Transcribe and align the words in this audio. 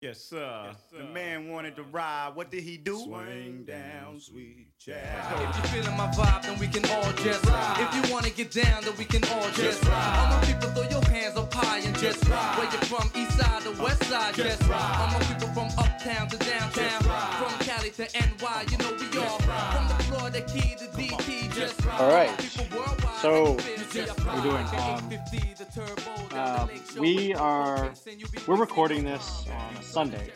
Yes, 0.00 0.18
sir. 0.18 0.72
The 0.96 1.04
man 1.04 1.50
wanted 1.50 1.76
to 1.76 1.82
ride. 1.82 2.30
What 2.34 2.50
did 2.50 2.62
he 2.62 2.78
do? 2.78 2.98
Swing 3.00 3.64
down, 3.66 4.18
sweet 4.18 4.68
child. 4.78 4.96
If 5.50 5.56
you're 5.56 5.82
feeling 5.82 5.94
my 5.98 6.06
vibe, 6.06 6.40
then 6.42 6.58
we 6.58 6.68
can 6.68 6.86
all 6.86 7.12
just 7.22 7.44
ride. 7.44 7.76
If 7.80 8.08
you 8.08 8.10
wanna 8.14 8.30
get 8.30 8.50
down, 8.50 8.82
then 8.82 8.94
we 8.96 9.04
can 9.04 9.22
all 9.24 9.50
just 9.50 9.84
ride. 9.84 10.16
All 10.18 10.38
my 10.38 10.46
people, 10.46 10.70
throw 10.70 10.88
your 10.88 11.04
hands 11.04 11.36
up 11.36 11.52
high 11.52 11.80
and 11.80 11.94
just 11.98 12.26
ride. 12.30 12.56
Where 12.56 12.72
you 12.72 12.78
from, 12.88 13.10
east 13.14 13.38
side 13.38 13.62
to 13.64 13.82
west 13.82 14.02
side, 14.04 14.34
just 14.36 14.62
ride. 14.62 14.96
All 15.00 15.18
my 15.18 15.22
people 15.26 15.48
from 15.48 15.68
uptown 15.76 16.28
to 16.30 16.38
downtown, 16.38 17.02
from 17.36 17.52
Cali 17.66 17.90
to 17.90 18.08
NY, 18.16 18.64
you 18.70 18.78
know 18.78 18.96
we 18.96 19.18
all 19.18 19.38
from 19.40 19.88
the 19.88 20.02
Florida 20.04 20.40
Key 20.40 20.76
to 20.76 20.86
DT, 20.96 21.54
just 21.54 21.84
ride. 21.84 22.00
All 22.00 22.08
right. 22.08 22.30
So, 23.20 23.54
can 23.90 24.08
we're 24.24 24.42
doing, 24.42 24.66
um, 24.78 25.10
uh, 26.32 26.66
we 26.98 27.34
are 27.34 27.92
we're 28.46 28.56
recording 28.56 29.04
this 29.04 29.44
on 29.46 29.76
a 29.76 29.82
Sunday. 29.82 30.30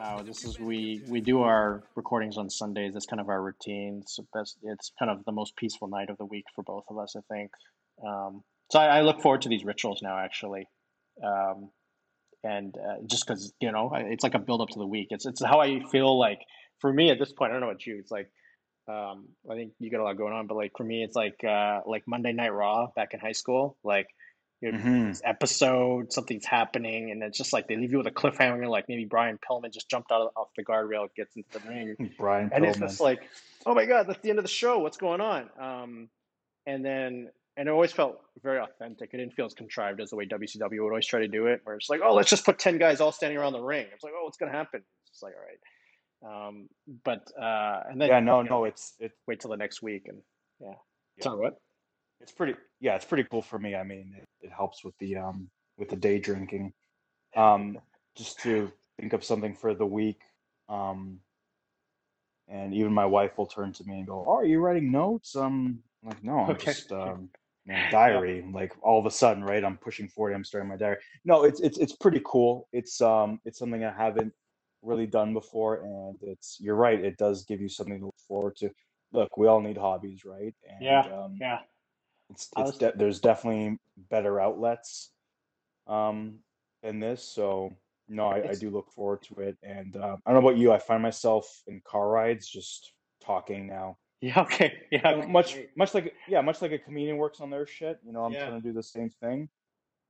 Uh, 0.00 0.22
this 0.22 0.44
is 0.44 0.60
we 0.60 1.02
we 1.08 1.20
do 1.20 1.42
our 1.42 1.82
recordings 1.96 2.38
on 2.38 2.48
Sundays. 2.48 2.92
That's 2.92 3.06
kind 3.06 3.20
of 3.20 3.28
our 3.28 3.42
routine. 3.42 4.04
So 4.06 4.24
that's 4.32 4.56
it's 4.62 4.92
kind 4.96 5.10
of 5.10 5.24
the 5.24 5.32
most 5.32 5.56
peaceful 5.56 5.88
night 5.88 6.08
of 6.08 6.18
the 6.18 6.24
week 6.24 6.44
for 6.54 6.62
both 6.62 6.84
of 6.88 6.98
us, 6.98 7.16
I 7.16 7.20
think. 7.34 7.50
Um, 8.06 8.44
so 8.70 8.78
I, 8.78 8.98
I 8.98 9.00
look 9.00 9.20
forward 9.22 9.42
to 9.42 9.48
these 9.48 9.64
rituals 9.64 10.00
now, 10.00 10.16
actually, 10.16 10.68
um, 11.24 11.70
and 12.44 12.72
uh, 12.76 13.02
just 13.06 13.26
because 13.26 13.52
you 13.60 13.72
know 13.72 13.90
it's 13.92 14.22
like 14.22 14.34
a 14.34 14.38
build 14.38 14.60
up 14.60 14.68
to 14.68 14.78
the 14.78 14.86
week. 14.86 15.08
It's 15.10 15.26
it's 15.26 15.44
how 15.44 15.60
I 15.60 15.80
feel 15.90 16.16
like 16.16 16.38
for 16.78 16.92
me 16.92 17.10
at 17.10 17.18
this 17.18 17.32
point. 17.32 17.50
I 17.50 17.54
don't 17.54 17.62
know 17.62 17.70
about 17.70 17.86
you. 17.86 17.98
It's 17.98 18.12
like 18.12 18.30
um, 18.90 19.28
I 19.50 19.54
think 19.54 19.72
you 19.78 19.90
got 19.90 20.00
a 20.00 20.04
lot 20.04 20.16
going 20.16 20.32
on, 20.32 20.46
but 20.46 20.56
like 20.56 20.72
for 20.76 20.84
me, 20.84 21.02
it's 21.04 21.14
like 21.16 21.42
uh, 21.44 21.80
like 21.86 22.04
Monday 22.06 22.32
Night 22.32 22.52
Raw 22.52 22.88
back 22.96 23.14
in 23.14 23.20
high 23.20 23.32
school. 23.32 23.76
Like 23.84 24.08
you 24.60 24.72
know, 24.72 24.78
Mhm. 24.78 25.08
this 25.08 25.22
episode, 25.24 26.12
something's 26.12 26.44
happening, 26.44 27.10
and 27.10 27.22
it's 27.22 27.38
just 27.38 27.52
like 27.52 27.66
they 27.68 27.76
leave 27.76 27.92
you 27.92 27.98
with 27.98 28.06
a 28.06 28.10
cliffhanger. 28.10 28.68
Like 28.68 28.86
maybe 28.88 29.04
Brian 29.06 29.38
Pillman 29.38 29.72
just 29.72 29.88
jumped 29.88 30.10
out 30.12 30.22
of, 30.22 30.28
off 30.36 30.48
the 30.56 30.64
guardrail, 30.64 31.08
gets 31.16 31.34
into 31.36 31.48
the 31.58 31.60
ring, 31.68 31.96
Brian 32.18 32.50
and 32.52 32.64
it's 32.64 32.78
just 32.78 33.00
like, 33.00 33.20
oh 33.64 33.74
my 33.74 33.86
god, 33.86 34.06
that's 34.08 34.20
the 34.20 34.30
end 34.30 34.38
of 34.38 34.44
the 34.44 34.50
show. 34.50 34.78
What's 34.80 34.98
going 34.98 35.20
on? 35.20 35.48
Um, 35.58 36.08
and 36.66 36.84
then 36.84 37.30
and 37.56 37.68
it 37.68 37.72
always 37.72 37.92
felt 37.92 38.20
very 38.42 38.58
authentic. 38.58 39.10
It 39.12 39.16
didn't 39.16 39.34
feel 39.34 39.46
as 39.46 39.54
contrived 39.54 40.00
as 40.00 40.10
the 40.10 40.16
way 40.16 40.26
WCW 40.26 40.82
would 40.82 40.90
always 40.90 41.06
try 41.06 41.20
to 41.20 41.28
do 41.28 41.46
it, 41.46 41.60
where 41.64 41.76
it's 41.76 41.88
like, 41.90 42.00
oh, 42.04 42.14
let's 42.14 42.30
just 42.30 42.44
put 42.44 42.58
ten 42.58 42.78
guys 42.78 43.00
all 43.00 43.12
standing 43.12 43.38
around 43.38 43.54
the 43.54 43.62
ring. 43.62 43.86
It's 43.94 44.04
like, 44.04 44.12
oh, 44.16 44.24
what's 44.24 44.36
gonna 44.36 44.52
happen? 44.52 44.80
It's 45.04 45.10
just 45.12 45.22
like, 45.22 45.34
all 45.34 45.40
right. 45.40 45.58
Um, 46.26 46.68
but 47.04 47.26
uh, 47.40 47.82
and 47.88 48.00
then 48.00 48.08
yeah, 48.08 48.20
no, 48.20 48.42
no, 48.42 48.64
it's 48.64 48.94
it, 48.98 49.12
wait 49.26 49.40
till 49.40 49.50
the 49.50 49.56
next 49.56 49.82
week 49.82 50.06
and 50.06 50.18
yeah. 50.60 50.74
Yeah. 51.16 51.24
Sorry, 51.24 51.38
what? 51.38 51.60
it's 52.20 52.32
pretty. 52.32 52.54
Yeah, 52.80 52.96
it's 52.96 53.04
pretty 53.04 53.26
cool 53.30 53.42
for 53.42 53.58
me. 53.58 53.74
I 53.74 53.82
mean, 53.82 54.14
it, 54.16 54.28
it 54.46 54.52
helps 54.52 54.84
with 54.84 54.96
the 54.98 55.16
um 55.16 55.48
with 55.78 55.88
the 55.88 55.96
day 55.96 56.18
drinking. 56.18 56.72
Um, 57.36 57.78
just 58.16 58.40
to 58.40 58.70
think 58.98 59.12
of 59.12 59.24
something 59.24 59.54
for 59.54 59.74
the 59.74 59.86
week. 59.86 60.20
Um, 60.68 61.20
and 62.48 62.74
even 62.74 62.92
my 62.92 63.06
wife 63.06 63.38
will 63.38 63.46
turn 63.46 63.72
to 63.72 63.84
me 63.84 63.98
and 63.98 64.06
go, 64.06 64.24
"Oh, 64.26 64.36
are 64.36 64.44
you 64.44 64.60
writing 64.60 64.90
notes?" 64.90 65.36
Um, 65.36 65.82
I'm 66.02 66.08
like, 66.10 66.24
no, 66.24 66.38
I'm 66.38 66.50
Okay. 66.50 66.64
just 66.72 66.92
um, 66.92 67.30
diary. 67.90 68.44
Like 68.52 68.72
all 68.82 68.98
of 68.98 69.06
a 69.06 69.10
sudden, 69.10 69.44
right? 69.44 69.64
I'm 69.64 69.78
pushing 69.78 70.08
forty. 70.08 70.34
I'm 70.34 70.44
starting 70.44 70.68
my 70.68 70.76
diary. 70.76 70.98
No, 71.24 71.44
it's 71.44 71.60
it's 71.60 71.78
it's 71.78 71.94
pretty 71.96 72.20
cool. 72.24 72.68
It's 72.72 73.00
um 73.00 73.40
it's 73.44 73.58
something 73.58 73.84
I 73.84 73.92
haven't 73.92 74.32
really 74.82 75.06
done 75.06 75.32
before, 75.34 75.82
and 75.82 76.16
it's 76.22 76.58
you're 76.60 76.74
right. 76.76 77.02
It 77.02 77.16
does 77.16 77.44
give 77.44 77.60
you 77.60 77.68
something 77.68 77.98
to 78.00 78.06
look 78.06 78.18
forward 78.26 78.56
to. 78.56 78.70
Look, 79.12 79.36
we 79.36 79.46
all 79.46 79.60
need 79.60 79.76
hobbies, 79.76 80.24
right? 80.24 80.54
And 80.68 80.82
Yeah, 80.82 81.00
um, 81.12 81.36
yeah. 81.40 81.58
it's 82.30 82.48
it's 82.56 82.78
de- 82.78 82.92
there's 82.96 83.20
definitely 83.20 83.78
better 84.10 84.40
outlets 84.40 85.10
um 85.86 86.38
than 86.82 87.00
this 87.00 87.22
so 87.22 87.74
no 88.08 88.26
I, 88.28 88.50
I 88.50 88.54
do 88.54 88.70
look 88.70 88.90
forward 88.92 89.22
to 89.22 89.40
it 89.40 89.58
and 89.62 89.96
uh, 89.96 90.16
i 90.24 90.32
don't 90.32 90.42
know 90.42 90.48
about 90.48 90.58
you 90.58 90.72
i 90.72 90.78
find 90.78 91.02
myself 91.02 91.46
in 91.66 91.80
car 91.84 92.08
rides 92.08 92.48
just 92.48 92.92
talking 93.24 93.66
now 93.66 93.96
Yeah, 94.22 94.40
okay. 94.42 94.82
Yeah. 94.92 95.24
Much 95.26 95.56
much 95.76 95.94
like 95.94 96.12
yeah 96.28 96.40
much 96.42 96.60
like 96.62 96.72
a 96.72 96.78
comedian 96.78 97.16
works 97.16 97.40
on 97.40 97.50
their 97.50 97.66
shit 97.66 97.98
you 98.04 98.12
know 98.12 98.22
i'm 98.22 98.32
Yeah. 98.32 98.46
trying 98.46 98.60
to 98.62 98.68
do 98.68 98.72
the 98.74 98.82
same 98.82 99.08
thing 99.08 99.48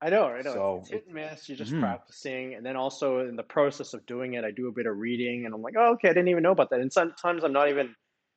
I 0.03 0.09
know, 0.09 0.25
I 0.25 0.43
know. 0.43 0.53
So, 0.53 0.79
it's, 0.81 0.91
hit 0.91 1.07
and 1.07 1.15
miss. 1.15 1.49
You're 1.49 1.59
just 1.59 1.73
Mhm. 1.73 1.81
practicing, 1.81 2.55
and 2.55 2.65
then 2.65 2.77
also 2.77 3.21
in 3.21 3.37
the 3.37 3.43
process 3.43 3.93
of 3.93 4.07
doing 4.07 4.35
it, 4.35 4.45
I 4.45 4.51
do 4.51 4.69
a 4.69 4.73
bit 4.73 4.87
of 4.87 4.97
reading, 4.97 5.45
and 5.45 5.55
I'm 5.55 5.61
like, 5.61 5.75
oh, 5.79 5.93
okay, 5.93 6.09
I 6.09 6.13
didn't 6.13 6.29
even 6.29 6.43
know 6.43 6.53
about 6.53 6.71
that. 6.71 6.81
And 6.81 6.93
sometimes 6.93 7.45
I'm 7.45 7.53
not 7.53 7.69
even. 7.69 7.95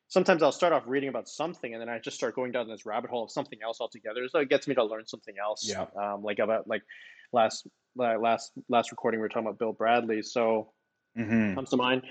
Sometimes 0.10 0.44
I'll 0.44 0.52
start 0.52 0.74
off 0.74 0.84
reading 0.86 1.10
about 1.10 1.28
something, 1.28 1.74
and 1.74 1.82
then 1.82 1.90
I 1.90 1.98
just 1.98 2.18
start 2.18 2.36
going 2.36 2.52
down 2.52 2.68
this 2.68 2.86
rabbit 2.86 3.10
hole 3.10 3.24
of 3.24 3.32
something 3.32 3.58
else 3.64 3.80
altogether. 3.82 4.28
So 4.28 4.40
it 4.40 4.50
gets 4.50 4.68
me 4.68 4.76
to 4.76 4.84
learn 4.84 5.08
something 5.08 5.36
else. 5.44 5.68
Yeah. 5.68 5.88
Um, 6.00 6.22
like 6.22 6.40
about 6.40 6.68
like 6.68 6.84
last 7.32 7.66
last 7.96 8.52
last 8.70 8.92
recording 8.92 9.20
we 9.20 9.24
were 9.24 9.30
talking 9.30 9.48
about 9.48 9.58
Bill 9.58 9.74
Bradley. 9.74 10.22
So 10.22 10.74
hmm 11.16 11.56
comes 11.56 11.70
to 11.70 11.78
mind. 11.78 12.04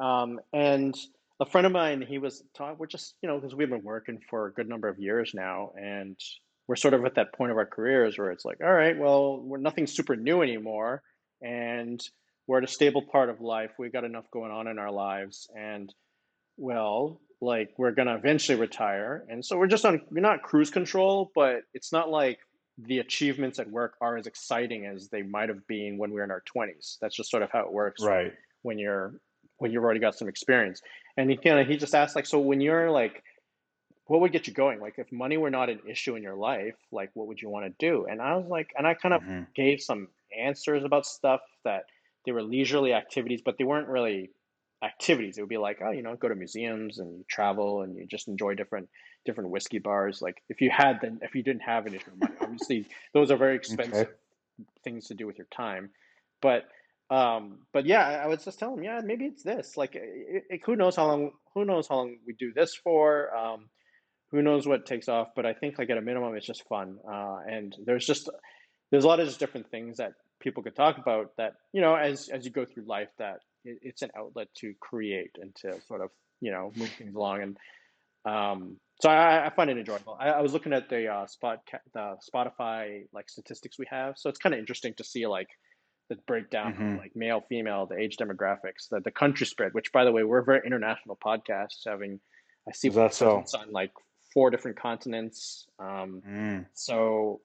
Um, 0.00 0.40
and 0.52 0.96
a 1.40 1.46
friend 1.46 1.66
of 1.66 1.72
mine, 1.72 2.02
he 2.02 2.18
was 2.18 2.44
talking, 2.54 2.78
we're 2.78 2.86
just, 2.86 3.16
you 3.22 3.28
know, 3.28 3.38
because 3.38 3.54
we've 3.54 3.68
been 3.68 3.82
working 3.82 4.20
for 4.28 4.46
a 4.46 4.52
good 4.52 4.68
number 4.68 4.88
of 4.88 4.98
years 4.98 5.32
now, 5.34 5.72
and 5.74 6.18
we're 6.70 6.76
sort 6.76 6.94
of 6.94 7.04
at 7.04 7.16
that 7.16 7.34
point 7.34 7.50
of 7.50 7.56
our 7.56 7.66
careers 7.66 8.16
where 8.16 8.30
it's 8.30 8.44
like, 8.44 8.58
all 8.62 8.72
right, 8.72 8.96
well, 8.96 9.40
we're 9.40 9.58
nothing 9.58 9.88
super 9.88 10.14
new 10.14 10.40
anymore, 10.40 11.02
and 11.42 12.00
we're 12.46 12.58
at 12.58 12.64
a 12.64 12.68
stable 12.68 13.02
part 13.02 13.28
of 13.28 13.40
life. 13.40 13.72
We've 13.76 13.92
got 13.92 14.04
enough 14.04 14.30
going 14.30 14.52
on 14.52 14.68
in 14.68 14.78
our 14.78 14.92
lives, 14.92 15.50
and 15.52 15.92
well, 16.56 17.20
like 17.40 17.70
we're 17.76 17.90
gonna 17.90 18.14
eventually 18.14 18.56
retire, 18.56 19.24
and 19.28 19.44
so 19.44 19.58
we're 19.58 19.66
just 19.66 19.84
on, 19.84 20.02
we're 20.12 20.20
not 20.20 20.42
cruise 20.42 20.70
control, 20.70 21.32
but 21.34 21.62
it's 21.74 21.92
not 21.92 22.08
like 22.08 22.38
the 22.78 23.00
achievements 23.00 23.58
at 23.58 23.68
work 23.68 23.94
are 24.00 24.16
as 24.16 24.28
exciting 24.28 24.86
as 24.86 25.08
they 25.08 25.22
might 25.22 25.48
have 25.48 25.66
been 25.66 25.98
when 25.98 26.10
we 26.10 26.20
were 26.20 26.24
in 26.24 26.30
our 26.30 26.44
20s. 26.56 26.98
That's 27.00 27.16
just 27.16 27.32
sort 27.32 27.42
of 27.42 27.50
how 27.50 27.62
it 27.62 27.72
works 27.72 28.00
right 28.00 28.32
when 28.62 28.78
you're 28.78 29.14
when 29.58 29.72
you've 29.72 29.82
already 29.82 29.98
got 29.98 30.14
some 30.14 30.28
experience. 30.28 30.82
And 31.16 31.28
he 31.28 31.36
kind 31.36 31.58
of 31.58 31.66
he 31.66 31.76
just 31.76 31.96
asked 31.96 32.14
like, 32.14 32.26
so 32.26 32.38
when 32.38 32.60
you're 32.60 32.92
like, 32.92 33.24
what 34.10 34.20
would 34.22 34.32
get 34.32 34.48
you 34.48 34.52
going? 34.52 34.80
Like 34.80 34.98
if 34.98 35.12
money 35.12 35.36
were 35.36 35.50
not 35.50 35.70
an 35.70 35.82
issue 35.88 36.16
in 36.16 36.22
your 36.24 36.34
life, 36.34 36.74
like 36.90 37.10
what 37.14 37.28
would 37.28 37.40
you 37.40 37.48
want 37.48 37.66
to 37.66 37.74
do? 37.78 38.06
And 38.06 38.20
I 38.20 38.34
was 38.34 38.48
like, 38.48 38.72
and 38.76 38.84
I 38.84 38.94
kind 38.94 39.14
of 39.14 39.22
Mhm. 39.22 39.46
gave 39.54 39.80
some 39.80 40.08
answers 40.36 40.82
about 40.82 41.06
stuff 41.06 41.42
that 41.62 41.84
they 42.26 42.32
were 42.32 42.42
leisurely 42.42 42.92
activities, 42.92 43.40
but 43.44 43.56
they 43.56 43.62
weren't 43.62 43.86
really 43.86 44.32
activities. 44.82 45.38
It 45.38 45.42
would 45.42 45.48
be 45.48 45.58
like, 45.58 45.78
oh, 45.80 45.92
you 45.92 46.02
know, 46.02 46.16
go 46.16 46.26
to 46.26 46.34
museums 46.34 46.98
and 46.98 47.18
you 47.18 47.24
travel 47.30 47.82
and 47.82 47.96
you 47.96 48.04
just 48.04 48.26
enjoy 48.26 48.54
different 48.54 48.88
different 49.24 49.50
whiskey 49.50 49.78
bars. 49.78 50.20
Like 50.20 50.42
if 50.48 50.60
you 50.60 50.70
had 50.70 51.00
then 51.02 51.20
if 51.22 51.36
you 51.36 51.44
didn't 51.44 51.62
have 51.62 51.86
an 51.86 51.94
issue 51.94 52.10
of 52.10 52.18
money, 52.18 52.34
obviously 52.42 52.88
those 53.14 53.30
are 53.30 53.36
very 53.36 53.54
expensive 53.54 54.08
things 54.84 55.06
to 55.08 55.14
do 55.14 55.26
with 55.26 55.38
your 55.38 55.46
time. 55.54 55.90
But 56.42 56.68
um, 57.10 57.66
but 57.72 57.86
yeah, 57.86 58.06
I 58.06 58.14
I 58.14 58.26
was 58.26 58.44
just 58.44 58.58
telling 58.58 58.78
him, 58.78 58.84
yeah, 58.84 59.00
maybe 59.04 59.26
it's 59.26 59.42
this. 59.42 59.76
Like, 59.76 59.96
it, 59.96 60.44
it, 60.48 60.60
who 60.64 60.76
knows 60.76 60.96
how 60.96 61.06
long? 61.06 61.32
Who 61.54 61.64
knows 61.64 61.88
how 61.88 61.96
long 61.96 62.18
we 62.26 62.34
do 62.34 62.52
this 62.52 62.74
for? 62.74 63.34
Um, 63.36 63.68
who 64.30 64.42
knows 64.42 64.66
what 64.66 64.86
takes 64.86 65.08
off? 65.08 65.28
But 65.34 65.46
I 65.46 65.52
think 65.54 65.78
like 65.78 65.90
at 65.90 65.98
a 65.98 66.02
minimum, 66.02 66.34
it's 66.36 66.46
just 66.46 66.66
fun. 66.68 66.98
Uh, 67.10 67.38
and 67.48 67.74
there's 67.84 68.06
just 68.06 68.28
there's 68.90 69.04
a 69.04 69.08
lot 69.08 69.20
of 69.20 69.26
just 69.26 69.38
different 69.40 69.70
things 69.70 69.96
that 69.98 70.12
people 70.40 70.62
could 70.62 70.76
talk 70.76 70.98
about. 70.98 71.32
That 71.36 71.54
you 71.72 71.80
know, 71.80 71.94
as 71.94 72.28
as 72.28 72.44
you 72.44 72.50
go 72.50 72.64
through 72.64 72.84
life, 72.86 73.08
that 73.18 73.40
it, 73.64 73.78
it's 73.82 74.02
an 74.02 74.10
outlet 74.16 74.48
to 74.58 74.74
create 74.80 75.32
and 75.40 75.54
to 75.56 75.80
sort 75.86 76.00
of 76.00 76.10
you 76.40 76.50
know 76.50 76.72
move 76.76 76.90
things 76.98 77.14
along. 77.14 77.42
And 77.42 77.56
um, 78.24 78.76
so 79.00 79.08
I, 79.08 79.46
I 79.46 79.50
find 79.50 79.70
it 79.70 79.78
enjoyable. 79.78 80.16
I, 80.20 80.28
I 80.30 80.40
was 80.42 80.52
looking 80.52 80.72
at 80.72 80.88
the 80.88 81.08
uh, 81.08 81.26
spot 81.26 81.60
the 81.94 82.16
Spotify 82.32 83.04
like 83.12 83.28
statistics 83.28 83.78
we 83.78 83.86
have, 83.90 84.14
so 84.16 84.28
it's 84.28 84.38
kind 84.38 84.54
of 84.54 84.58
interesting 84.58 84.94
to 84.94 85.04
see 85.04 85.26
like 85.26 85.48
the 86.10 86.16
breakdown 86.26 86.74
Mhm. 86.74 86.98
like 86.98 87.12
male, 87.14 87.40
female, 87.48 87.86
the 87.86 87.96
age 87.96 88.16
demographics, 88.16 88.88
the 88.90 89.00
the 89.00 89.10
country 89.12 89.46
spread. 89.46 89.72
Which, 89.74 89.92
by 89.92 90.04
the 90.04 90.12
way, 90.12 90.22
we're 90.24 90.40
a 90.40 90.44
very 90.44 90.60
international 90.66 91.16
podcast. 91.24 91.84
Having 91.86 92.20
I 92.68 92.72
see 92.72 92.88
Is 92.88 92.94
that 92.96 93.14
so? 93.14 93.44
on 93.56 93.72
like 93.72 93.92
four 94.32 94.50
different 94.50 94.78
continents. 94.78 95.66
Um, 95.78 96.22
Mm. 96.26 96.66
so 96.74 97.40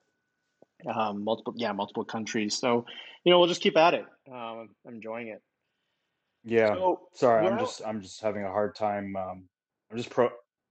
um, 0.92 1.24
multiple, 1.24 1.54
yeah, 1.56 1.72
multiple 1.72 2.04
countries. 2.04 2.56
So 2.58 2.84
you 3.24 3.32
know, 3.32 3.38
we'll 3.38 3.48
just 3.48 3.62
keep 3.62 3.76
at 3.76 3.94
it. 3.94 4.04
Um, 4.30 4.70
I'm 4.86 4.94
enjoying 4.94 5.28
it. 5.28 5.42
yeah 6.44 6.74
So 6.74 7.08
sorry 7.12 7.44
i'm 7.44 7.54
out- 7.54 7.60
just 7.60 7.82
i'm 7.84 8.00
just 8.00 8.20
having 8.20 8.44
a 8.44 8.48
hard 8.50 8.76
time 8.76 9.16
um 9.16 9.48
i'm 9.90 9.96
just 9.96 10.10
pro 10.10 10.28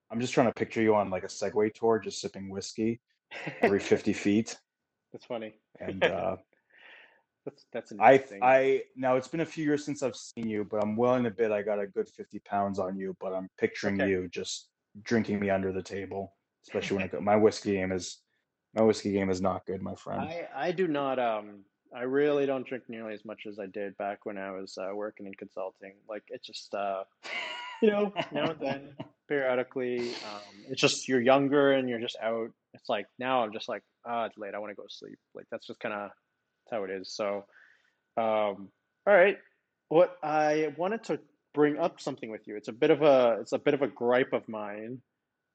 i'm 0.09 0.21
just 0.21 0.33
trying 0.33 0.47
to 0.47 0.53
picture 0.53 0.81
you 0.81 0.95
on 0.95 1.09
like 1.09 1.23
a 1.23 1.27
segway 1.27 1.73
tour 1.73 2.00
just 2.00 2.21
sipping 2.21 2.50
whiskey 2.50 3.01
every 3.61 3.79
50 3.94 4.13
feet 4.13 4.57
That's 5.11 5.25
funny. 5.25 5.56
and 5.81 6.03
uh 6.19 6.38
That's 7.45 7.65
that's 7.73 7.94
I. 8.00 8.23
I 8.41 8.83
now 8.95 9.18
it's 9.18 9.27
been 9.27 9.41
a 9.41 9.45
few 9.45 9.65
years 9.65 9.83
since 9.85 10.01
I've 10.01 10.15
seen 10.15 10.50
you, 10.50 10.63
but 10.69 10.81
I'm 10.83 10.95
willing 10.95 11.23
to 11.23 11.31
bet 11.31 11.51
I 11.51 11.61
got 11.61 11.79
a 11.79 11.88
good 11.88 12.07
50 12.09 12.39
pounds 12.39 12.79
on 12.79 12.97
you. 12.97 13.15
But 13.19 13.33
I'm 13.33 13.50
picturing 13.59 14.00
Okay. 14.01 14.09
you 14.09 14.27
just 14.29 14.69
drinking 15.03 15.39
me 15.39 15.50
under 15.50 15.71
the 15.71 15.81
table, 15.81 16.33
especially 16.63 16.97
when 16.97 17.06
it 17.06 17.21
my 17.21 17.36
whiskey 17.36 17.74
game 17.74 17.92
is 17.92 18.19
my 18.74 18.83
whiskey 18.83 19.12
game 19.12 19.30
is 19.30 19.42
not 19.42 19.65
good, 19.65 19.81
my 19.81 19.95
friend. 19.95 20.21
I 20.21 20.47
I 20.56 20.71
do 20.71 20.88
not 20.88 21.19
um 21.19 21.63
I 21.95 22.01
really 22.01 22.45
don't 22.45 22.68
drink 22.68 22.83
nearly 22.89 23.13
as 23.13 23.24
much 23.24 23.44
as 23.47 23.57
I 23.57 23.68
did 23.68 23.97
back 23.97 24.25
when 24.25 24.38
I 24.38 24.51
was 24.51 24.77
uh, 24.77 24.94
working 24.94 25.27
in 25.27 25.33
consulting. 25.33 25.94
Like 26.09 26.24
it's 26.30 26.45
just 26.45 26.74
uh 26.74 27.03
you 27.81 27.89
know 27.89 28.13
now 28.31 28.51
and 28.51 28.59
then 28.59 28.89
periodically 29.27 30.09
um 30.09 30.65
it's 30.69 30.81
just 30.81 31.07
you're 31.07 31.21
younger 31.21 31.74
and 31.74 31.89
you're 31.89 32.00
just 32.00 32.18
out. 32.21 32.51
It's 32.74 32.89
like 32.89 33.07
now 33.18 33.44
I'm 33.44 33.53
just 33.53 33.69
like 33.69 33.83
ah 34.06 34.25
it's 34.25 34.38
late 34.38 34.53
I 34.53 34.59
want 34.59 34.71
to 34.71 34.75
go 34.75 34.83
to 34.83 34.94
sleep. 34.94 35.18
Like 35.33 35.45
that's 35.51 35.68
just 35.68 35.80
kind 35.80 35.94
of 35.94 36.12
how 36.69 36.83
it 36.83 36.92
is. 36.92 37.13
So 37.13 37.45
um 38.18 38.69
all 39.07 39.13
right 39.13 39.38
what 39.89 40.18
I 40.24 40.74
wanted 40.77 41.03
to 41.06 41.19
bring 41.56 41.80
up 41.80 42.00
something 42.00 42.30
with 42.30 42.48
you. 42.48 42.57
It's 42.57 42.68
a 42.68 42.74
bit 42.74 42.92
of 42.92 43.02
a 43.02 43.38
it's 43.42 43.54
a 43.54 43.57
bit 43.57 43.74
of 43.74 43.81
a 43.81 43.88
gripe 43.88 44.34
of 44.34 44.48
mine 44.48 45.02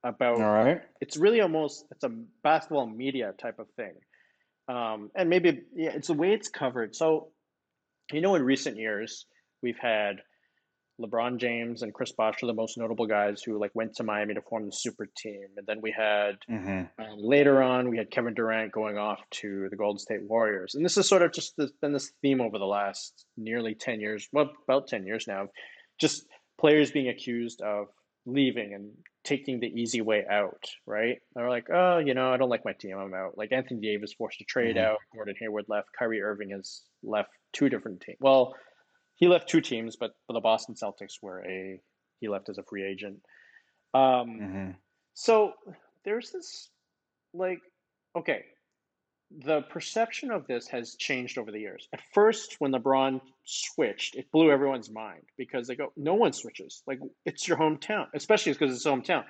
about. 0.02 0.40
All 0.40 0.50
right. 0.50 0.80
It's 1.00 1.16
really 1.16 1.40
almost 1.40 1.84
it's 1.92 2.02
a 2.02 2.10
basketball 2.42 2.86
media 2.88 3.34
type 3.38 3.60
of 3.60 3.68
thing, 3.76 3.94
um, 4.66 5.10
and 5.14 5.28
maybe 5.30 5.62
yeah, 5.76 5.90
it's 5.94 6.08
the 6.08 6.14
way 6.14 6.32
it's 6.32 6.48
covered. 6.48 6.96
So, 6.96 7.28
you 8.10 8.20
know, 8.20 8.34
in 8.34 8.42
recent 8.42 8.76
years, 8.78 9.26
we've 9.62 9.78
had 9.78 10.22
LeBron 11.00 11.38
James 11.38 11.82
and 11.82 11.94
Chris 11.94 12.12
Bosh 12.12 12.42
are 12.42 12.46
the 12.46 12.52
most 12.52 12.76
notable 12.76 13.06
guys 13.06 13.42
who 13.42 13.58
like 13.58 13.70
went 13.74 13.94
to 13.96 14.02
Miami 14.02 14.34
to 14.34 14.42
form 14.42 14.66
the 14.66 14.72
super 14.72 15.06
team, 15.16 15.46
and 15.56 15.66
then 15.66 15.80
we 15.80 15.92
had 15.92 16.36
Mm-hmm. 16.50 17.02
um, 17.02 17.18
later 17.18 17.62
on 17.62 17.88
we 17.88 17.96
had 17.96 18.10
Kevin 18.10 18.34
Durant 18.34 18.72
going 18.72 18.98
off 18.98 19.20
to 19.40 19.68
the 19.70 19.76
Golden 19.76 19.98
State 19.98 20.22
Warriors, 20.28 20.74
and 20.74 20.84
this 20.84 20.98
is 20.98 21.08
sort 21.08 21.22
of 21.22 21.32
just 21.32 21.56
this, 21.56 21.70
been 21.80 21.92
this 21.92 22.12
theme 22.20 22.40
over 22.42 22.58
the 22.58 22.66
last 22.66 23.24
nearly 23.36 23.74
ten 23.74 24.00
years, 24.00 24.28
well, 24.32 24.50
about 24.68 24.88
ten 24.88 25.06
years 25.06 25.26
now, 25.26 25.48
just 26.00 26.26
players 26.58 26.90
being 26.90 27.08
accused 27.08 27.62
of 27.62 27.86
leaving 28.26 28.74
and 28.74 28.90
taking 29.24 29.60
the 29.60 29.66
easy 29.66 30.00
way 30.00 30.24
out, 30.30 30.64
right? 30.86 31.18
They're 31.34 31.48
like, 31.50 31.68
oh, 31.72 31.98
you 31.98 32.14
know, 32.14 32.32
I 32.32 32.36
don't 32.38 32.48
like 32.48 32.64
my 32.64 32.72
team, 32.72 32.96
I'm 32.98 33.12
out. 33.14 33.36
Like 33.36 33.52
Anthony 33.52 33.80
Davis 33.80 34.12
forced 34.14 34.38
to 34.38 34.44
trade 34.44 34.76
Mhm. 34.76 34.84
out, 34.84 34.98
Gordon 35.14 35.34
Hayward 35.40 35.66
left, 35.68 35.88
Kyrie 35.98 36.22
Irving 36.22 36.50
has 36.50 36.82
left 37.02 37.30
two 37.52 37.68
different 37.68 38.00
teams. 38.00 38.18
Well, 38.20 38.54
he 39.16 39.28
left 39.28 39.48
two 39.48 39.60
teams, 39.60 39.96
but 39.96 40.12
for 40.26 40.32
the 40.32 40.40
Boston 40.40 40.74
Celtics 40.74 41.22
were 41.22 41.44
a 41.46 41.78
he 42.20 42.28
left 42.28 42.48
as 42.48 42.58
a 42.58 42.62
free 42.62 42.84
agent. 42.84 43.20
Um, 43.94 44.38
Mm-hmm. 44.40 44.70
so 45.14 45.52
there's 46.04 46.30
this 46.30 46.70
like 47.34 47.60
okay, 48.16 48.44
the 49.30 49.62
perception 49.62 50.30
of 50.30 50.46
this 50.46 50.66
has 50.68 50.96
changed 50.96 51.38
over 51.38 51.52
the 51.52 51.60
years. 51.60 51.86
At 51.92 52.00
first, 52.12 52.56
when 52.58 52.72
LeBron 52.72 53.20
switched, 53.44 54.16
it 54.16 54.30
blew 54.32 54.50
everyone's 54.50 54.90
mind 54.90 55.22
because 55.38 55.68
they 55.68 55.76
go, 55.76 55.92
no 55.96 56.14
one 56.14 56.32
switches. 56.32 56.82
Like 56.86 56.98
it's 57.24 57.46
your 57.46 57.56
hometown, 57.56 58.06
especially 58.14 58.52
because 58.52 58.74
it's 58.74 58.86
hometown. 58.86 59.24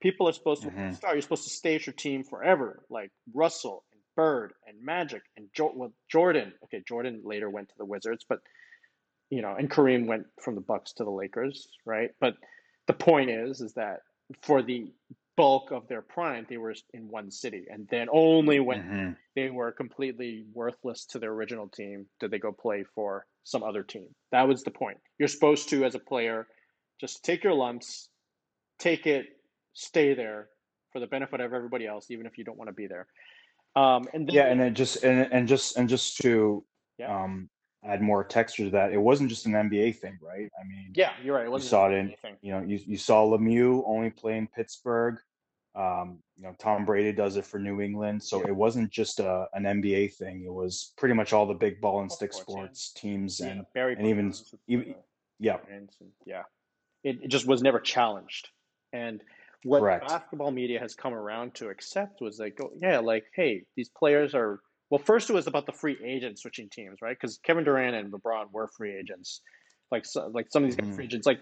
People 0.00 0.28
are 0.28 0.32
supposed 0.32 0.62
to 0.62 0.70
Mhm. 0.70 0.94
star. 0.94 1.12
You're 1.14 1.22
supposed 1.22 1.44
to 1.44 1.50
stay 1.50 1.74
at 1.76 1.86
your 1.86 1.92
team 1.92 2.24
forever. 2.24 2.84
Like 2.88 3.12
Russell 3.34 3.84
and 3.92 4.00
Bird 4.16 4.54
and 4.66 4.80
Magic 4.82 5.22
and 5.36 5.48
jo- 5.54 5.72
well, 5.74 5.92
Jordan. 6.10 6.54
Okay, 6.64 6.82
Jordan 6.88 7.20
later 7.24 7.48
went 7.50 7.68
to 7.68 7.74
the 7.78 7.84
Wizards, 7.84 8.24
but 8.28 8.40
you 9.30 9.40
know, 9.42 9.54
and 9.54 9.70
Kareem 9.70 10.06
went 10.06 10.26
from 10.42 10.54
the 10.56 10.60
Bucks 10.60 10.92
to 10.94 11.04
the 11.04 11.10
Lakers, 11.10 11.68
right? 11.86 12.10
But 12.20 12.36
the 12.86 12.92
point 12.94 13.30
is, 13.30 13.60
is 13.60 13.74
that 13.74 14.00
for 14.42 14.62
the 14.62 14.92
bulk 15.36 15.70
of 15.70 15.88
their 15.88 16.02
prime, 16.02 16.46
they 16.48 16.58
were 16.58 16.74
in 16.92 17.08
one 17.08 17.30
city, 17.30 17.66
and 17.70 17.88
then 17.90 18.08
only 18.12 18.60
when 18.60 18.78
Mm-hmm. 18.78 19.12
they 19.34 19.50
were 19.50 19.72
completely 19.72 20.44
worthless 20.52 21.06
to 21.06 21.18
their 21.18 21.32
original 21.32 21.68
team 21.68 22.06
did 22.20 22.30
they 22.30 22.38
go 22.38 22.52
play 22.52 22.84
for 22.94 23.26
some 23.44 23.62
other 23.62 23.82
team. 23.82 24.08
That 24.30 24.48
was 24.48 24.62
the 24.62 24.70
point. 24.70 24.98
You're 25.18 25.28
supposed 25.28 25.70
to, 25.70 25.84
as 25.84 25.94
a 25.94 25.98
player, 25.98 26.46
just 27.00 27.24
take 27.24 27.44
your 27.44 27.54
lumps, 27.54 28.10
take 28.78 29.06
it, 29.06 29.26
stay 29.72 30.14
there 30.14 30.48
for 30.92 31.00
the 31.00 31.06
benefit 31.06 31.40
of 31.40 31.52
everybody 31.52 31.86
else, 31.86 32.10
even 32.10 32.26
if 32.26 32.36
you 32.38 32.44
don't 32.44 32.58
want 32.58 32.68
to 32.68 32.74
be 32.74 32.86
there. 32.86 33.06
Um, 33.74 34.08
and 34.12 34.28
then, 34.28 34.36
Yeah, 34.36 34.46
and 34.46 34.60
it 34.60 34.74
just 34.74 35.02
and 35.02 35.32
and 35.32 35.48
just 35.48 35.76
and 35.78 35.88
just 35.88 36.18
to 36.18 36.64
Yeah. 36.98 37.24
um 37.24 37.48
add 37.84 38.00
more 38.02 38.22
texture 38.24 38.64
to 38.64 38.70
that, 38.70 38.92
it 38.92 38.98
wasn't 39.00 39.28
just 39.28 39.46
an 39.46 39.52
NBA 39.52 39.96
thing, 39.96 40.18
right? 40.22 40.50
I 40.60 40.64
mean, 40.66 40.92
yeah, 40.94 41.12
you're 41.22 41.34
right. 41.34 41.42
It 41.42 41.46
you 41.46 41.50
wasn't 41.52 41.70
saw 41.70 41.88
it 41.90 41.94
in 41.94 42.14
you 42.42 42.52
know 42.52 42.62
you 42.62 42.78
you 42.86 42.96
saw 42.96 43.24
Lemieux 43.26 43.82
only 43.86 44.10
playing 44.10 44.48
Pittsburgh. 44.54 45.16
Um, 45.74 46.18
you 46.36 46.42
know, 46.42 46.54
Tom 46.58 46.84
Brady 46.84 47.12
does 47.12 47.36
it 47.36 47.46
for 47.46 47.58
New 47.58 47.80
England, 47.80 48.22
so 48.22 48.40
Yeah. 48.40 48.48
it 48.48 48.56
wasn't 48.56 48.90
just 48.90 49.20
a 49.20 49.46
an 49.54 49.64
NBA 49.64 50.08
thing. 50.14 50.44
It 50.44 50.52
was 50.52 50.92
pretty 50.98 51.14
much 51.14 51.32
all 51.32 51.46
the 51.46 51.54
big 51.54 51.80
ball 51.80 52.00
and 52.02 52.10
Of 52.10 52.16
stick 52.16 52.30
course, 52.32 52.44
yeah. 52.48 52.54
sports 52.54 52.92
teams, 52.92 53.40
Yeah, 53.40 53.46
and 53.48 53.66
Barry 53.74 53.94
and 53.96 54.06
even- 54.06 54.34
even- 54.68 54.94
yeah, 55.38 55.58
and- 55.70 55.90
yeah, 56.26 56.42
it, 57.02 57.22
it 57.22 57.28
just 57.28 57.46
was 57.46 57.62
never 57.62 57.80
challenged. 57.80 58.50
And 58.92 59.22
what 59.64 59.80
Correct. 59.80 60.06
basketball 60.08 60.50
media 60.50 60.78
has 60.78 60.94
come 60.94 61.14
around 61.14 61.54
to 61.54 61.70
accept 61.70 62.20
was 62.20 62.38
like, 62.38 62.58
oh, 62.60 62.72
yeah, 62.76 62.98
like, 62.98 63.24
hey, 63.34 63.64
these 63.74 63.88
players 63.88 64.34
are. 64.34 64.60
Well, 64.92 64.98
first 64.98 65.30
it 65.30 65.32
was 65.32 65.46
about 65.46 65.64
the 65.64 65.72
free 65.72 65.96
agents 66.04 66.42
switching 66.42 66.68
teams, 66.68 67.00
right? 67.00 67.16
Because 67.18 67.38
Kevin 67.38 67.64
Durant 67.64 67.96
and 67.96 68.12
LeBron 68.12 68.52
were 68.52 68.68
free 68.76 68.94
agents. 68.94 69.40
Like, 69.90 70.04
so, 70.04 70.26
like 70.26 70.48
some 70.50 70.64
of 70.64 70.68
these 70.68 70.76
guys 70.76 70.86
Mhm. 70.90 70.96
free 70.96 71.04
agents, 71.06 71.26
like 71.26 71.40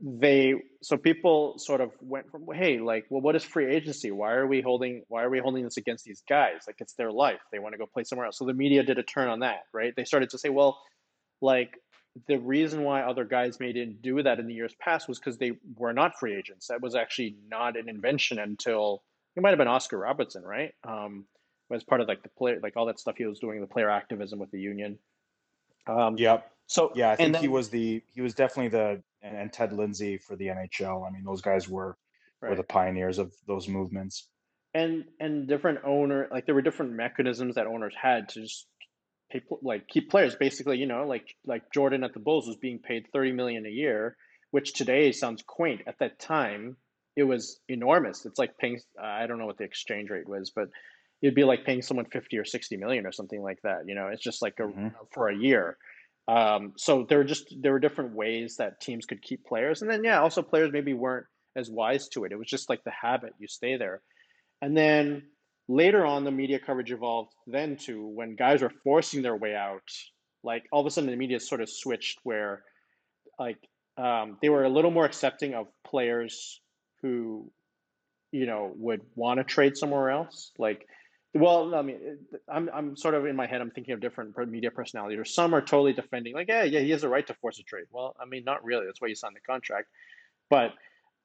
they. 0.00 0.54
So 0.80 0.96
people 0.96 1.58
sort 1.58 1.82
of 1.82 1.92
went 2.00 2.30
from, 2.30 2.46
hey, 2.50 2.78
like, 2.78 3.04
well, 3.10 3.20
what 3.20 3.36
is 3.36 3.44
free 3.44 3.66
agency? 3.66 4.10
Why 4.10 4.32
are 4.32 4.46
we 4.46 4.62
holding? 4.62 5.04
Why 5.08 5.22
are 5.22 5.28
we 5.28 5.38
holding 5.38 5.64
this 5.64 5.76
against 5.76 6.06
these 6.06 6.22
guys? 6.22 6.62
Like, 6.66 6.76
it's 6.80 6.94
their 6.94 7.12
life. 7.12 7.42
They 7.52 7.58
want 7.58 7.74
to 7.74 7.78
go 7.78 7.84
play 7.84 8.04
somewhere 8.04 8.24
else. 8.24 8.38
So 8.38 8.46
the 8.46 8.54
media 8.54 8.82
did 8.82 8.96
a 8.96 9.02
turn 9.02 9.28
on 9.28 9.40
that, 9.40 9.64
right? 9.74 9.94
They 9.94 10.06
started 10.06 10.30
to 10.30 10.38
say, 10.38 10.48
well, 10.48 10.82
like 11.42 11.78
the 12.26 12.38
reason 12.38 12.84
why 12.84 13.02
other 13.02 13.26
guys 13.26 13.60
may 13.60 13.74
didn't 13.74 14.00
do 14.00 14.22
that 14.22 14.40
in 14.40 14.46
the 14.46 14.54
years 14.54 14.74
past 14.80 15.08
was 15.08 15.18
because 15.18 15.36
they 15.36 15.58
were 15.76 15.92
not 15.92 16.18
free 16.18 16.34
agents. 16.34 16.68
That 16.68 16.80
was 16.80 16.94
actually 16.94 17.36
not 17.48 17.76
an 17.76 17.90
invention 17.90 18.38
until 18.38 19.02
it 19.36 19.42
might 19.42 19.50
have 19.50 19.58
been 19.58 19.68
Oscar 19.68 19.98
Robertson, 19.98 20.42
right? 20.42 20.74
Um, 20.84 21.26
as 21.72 21.84
part 21.84 22.00
of 22.00 22.08
like 22.08 22.22
the 22.22 22.28
player, 22.28 22.58
like 22.62 22.76
all 22.76 22.86
that 22.86 22.98
stuff 22.98 23.16
he 23.16 23.24
was 23.26 23.38
doing, 23.38 23.60
the 23.60 23.66
player 23.66 23.90
activism 23.90 24.38
with 24.38 24.50
the 24.50 24.60
union. 24.60 24.98
Um, 25.86 26.16
yep, 26.16 26.50
So 26.66 26.92
yeah. 26.94 27.10
I 27.10 27.16
think 27.16 27.34
and 27.34 27.36
he 27.36 27.48
was 27.48 27.68
the 27.70 28.02
he 28.14 28.20
was 28.20 28.34
definitely 28.34 28.68
the 28.68 29.02
and, 29.22 29.36
and 29.36 29.52
Ted 29.52 29.72
Lindsay 29.72 30.18
for 30.18 30.36
the 30.36 30.46
NHL. 30.46 31.06
I 31.06 31.10
mean, 31.10 31.24
those 31.24 31.42
guys 31.42 31.68
were 31.68 31.96
were 32.40 32.56
the 32.56 32.64
pioneers 32.64 33.18
of 33.18 33.32
those 33.46 33.68
movements. 33.68 34.28
and 34.74 35.04
and 35.20 35.46
different 35.48 35.80
owner 35.84 36.28
like 36.30 36.46
there 36.46 36.54
were 36.54 36.62
different 36.62 36.92
mechanisms 36.92 37.54
that 37.54 37.66
owners 37.66 37.94
had 38.00 38.28
to 38.30 38.40
just 38.40 38.66
pay 39.30 39.42
like 39.62 39.86
keep 39.86 40.10
players 40.10 40.34
basically 40.34 40.78
you 40.78 40.86
know 40.86 41.06
like 41.06 41.36
like 41.46 41.70
Jordan 41.72 42.04
at 42.04 42.14
the 42.14 42.20
Bulls 42.20 42.46
was 42.46 42.56
being 42.56 42.78
paid 42.78 43.06
30 43.12 43.32
million 43.32 43.66
a 43.66 43.70
year 43.70 44.16
which 44.50 44.72
today 44.72 45.12
sounds 45.12 45.42
quaint 45.46 45.82
at 45.86 45.98
that 45.98 46.18
time 46.18 46.76
it 47.16 47.22
was 47.24 47.60
enormous 47.68 48.24
it's 48.26 48.38
like 48.38 48.56
paying 48.58 48.80
I 49.00 49.26
don't 49.26 49.38
know 49.38 49.46
what 49.46 49.58
the 49.58 49.64
exchange 49.64 50.10
rate 50.10 50.28
was 50.28 50.50
but 50.50 50.68
it'd 51.22 51.34
be 51.34 51.44
like 51.44 51.64
paying 51.64 51.82
someone 51.82 52.06
50 52.06 52.36
or 52.38 52.44
60 52.44 52.76
million 52.76 53.06
or 53.06 53.12
something 53.12 53.40
like 53.42 53.58
that 53.62 53.82
you 53.86 53.94
know 53.94 54.08
it's 54.08 54.22
just 54.22 54.42
like 54.42 54.54
a, 54.58 54.64
Mhm. 54.64 54.92
for 55.12 55.28
a 55.28 55.36
year 55.36 55.76
um, 56.28 56.72
so 56.76 57.04
there 57.08 57.18
were 57.18 57.24
just 57.24 57.54
there 57.60 57.72
were 57.72 57.80
different 57.80 58.14
ways 58.14 58.56
that 58.56 58.80
teams 58.80 59.06
could 59.06 59.22
keep 59.22 59.44
players 59.44 59.82
and 59.82 59.90
then 59.90 60.04
yeah 60.04 60.20
also 60.20 60.42
players 60.42 60.70
maybe 60.72 60.92
weren't 60.94 61.26
as 61.56 61.70
wise 61.70 62.08
to 62.08 62.24
it 62.24 62.32
it 62.32 62.38
was 62.38 62.48
just 62.48 62.68
like 62.68 62.82
the 62.84 62.92
habit 62.92 63.32
you 63.38 63.48
stay 63.48 63.76
there 63.76 64.02
and 64.60 64.76
then 64.76 65.22
later 65.68 66.04
on, 66.04 66.24
the 66.24 66.30
media 66.30 66.58
coverage 66.58 66.92
evolved 66.92 67.32
then 67.46 67.76
to 67.76 68.06
when 68.06 68.36
guys 68.36 68.62
were 68.62 68.72
forcing 68.84 69.22
their 69.22 69.36
way 69.36 69.54
out, 69.54 69.82
like 70.44 70.64
all 70.72 70.80
of 70.80 70.86
a 70.86 70.90
sudden 70.90 71.08
the 71.10 71.16
media 71.16 71.40
sort 71.40 71.60
of 71.60 71.68
switched 71.70 72.18
where 72.24 72.62
like 73.38 73.58
um, 73.96 74.38
they 74.42 74.48
were 74.48 74.64
a 74.64 74.68
little 74.68 74.90
more 74.90 75.04
accepting 75.04 75.54
of 75.54 75.66
players 75.86 76.60
who, 77.00 77.50
you 78.32 78.46
know, 78.46 78.72
would 78.76 79.00
want 79.14 79.38
to 79.38 79.44
trade 79.44 79.76
somewhere 79.76 80.10
else. 80.10 80.50
Like, 80.58 80.86
well, 81.34 81.74
I 81.74 81.82
mean, 81.82 82.18
I'm 82.48 82.68
I'm 82.72 82.96
sort 82.96 83.14
of 83.14 83.26
in 83.26 83.36
my 83.36 83.46
head, 83.46 83.60
I'm 83.60 83.70
thinking 83.70 83.94
of 83.94 84.00
different 84.00 84.36
media 84.48 84.70
personalities, 84.70 85.18
or 85.18 85.24
some 85.24 85.54
are 85.54 85.60
totally 85.62 85.92
defending, 85.92 86.34
like, 86.34 86.48
yeah, 86.48 86.64
yeah, 86.64 86.80
he 86.80 86.90
has 86.90 87.04
a 87.04 87.08
right 87.08 87.26
to 87.26 87.34
force 87.34 87.58
a 87.58 87.62
trade. 87.62 87.86
Well, 87.90 88.14
I 88.20 88.26
mean, 88.26 88.44
not 88.44 88.64
really. 88.64 88.86
That's 88.86 89.00
why 89.00 89.08
you 89.08 89.14
signed 89.14 89.36
the 89.36 89.40
contract. 89.40 89.88
But 90.50 90.72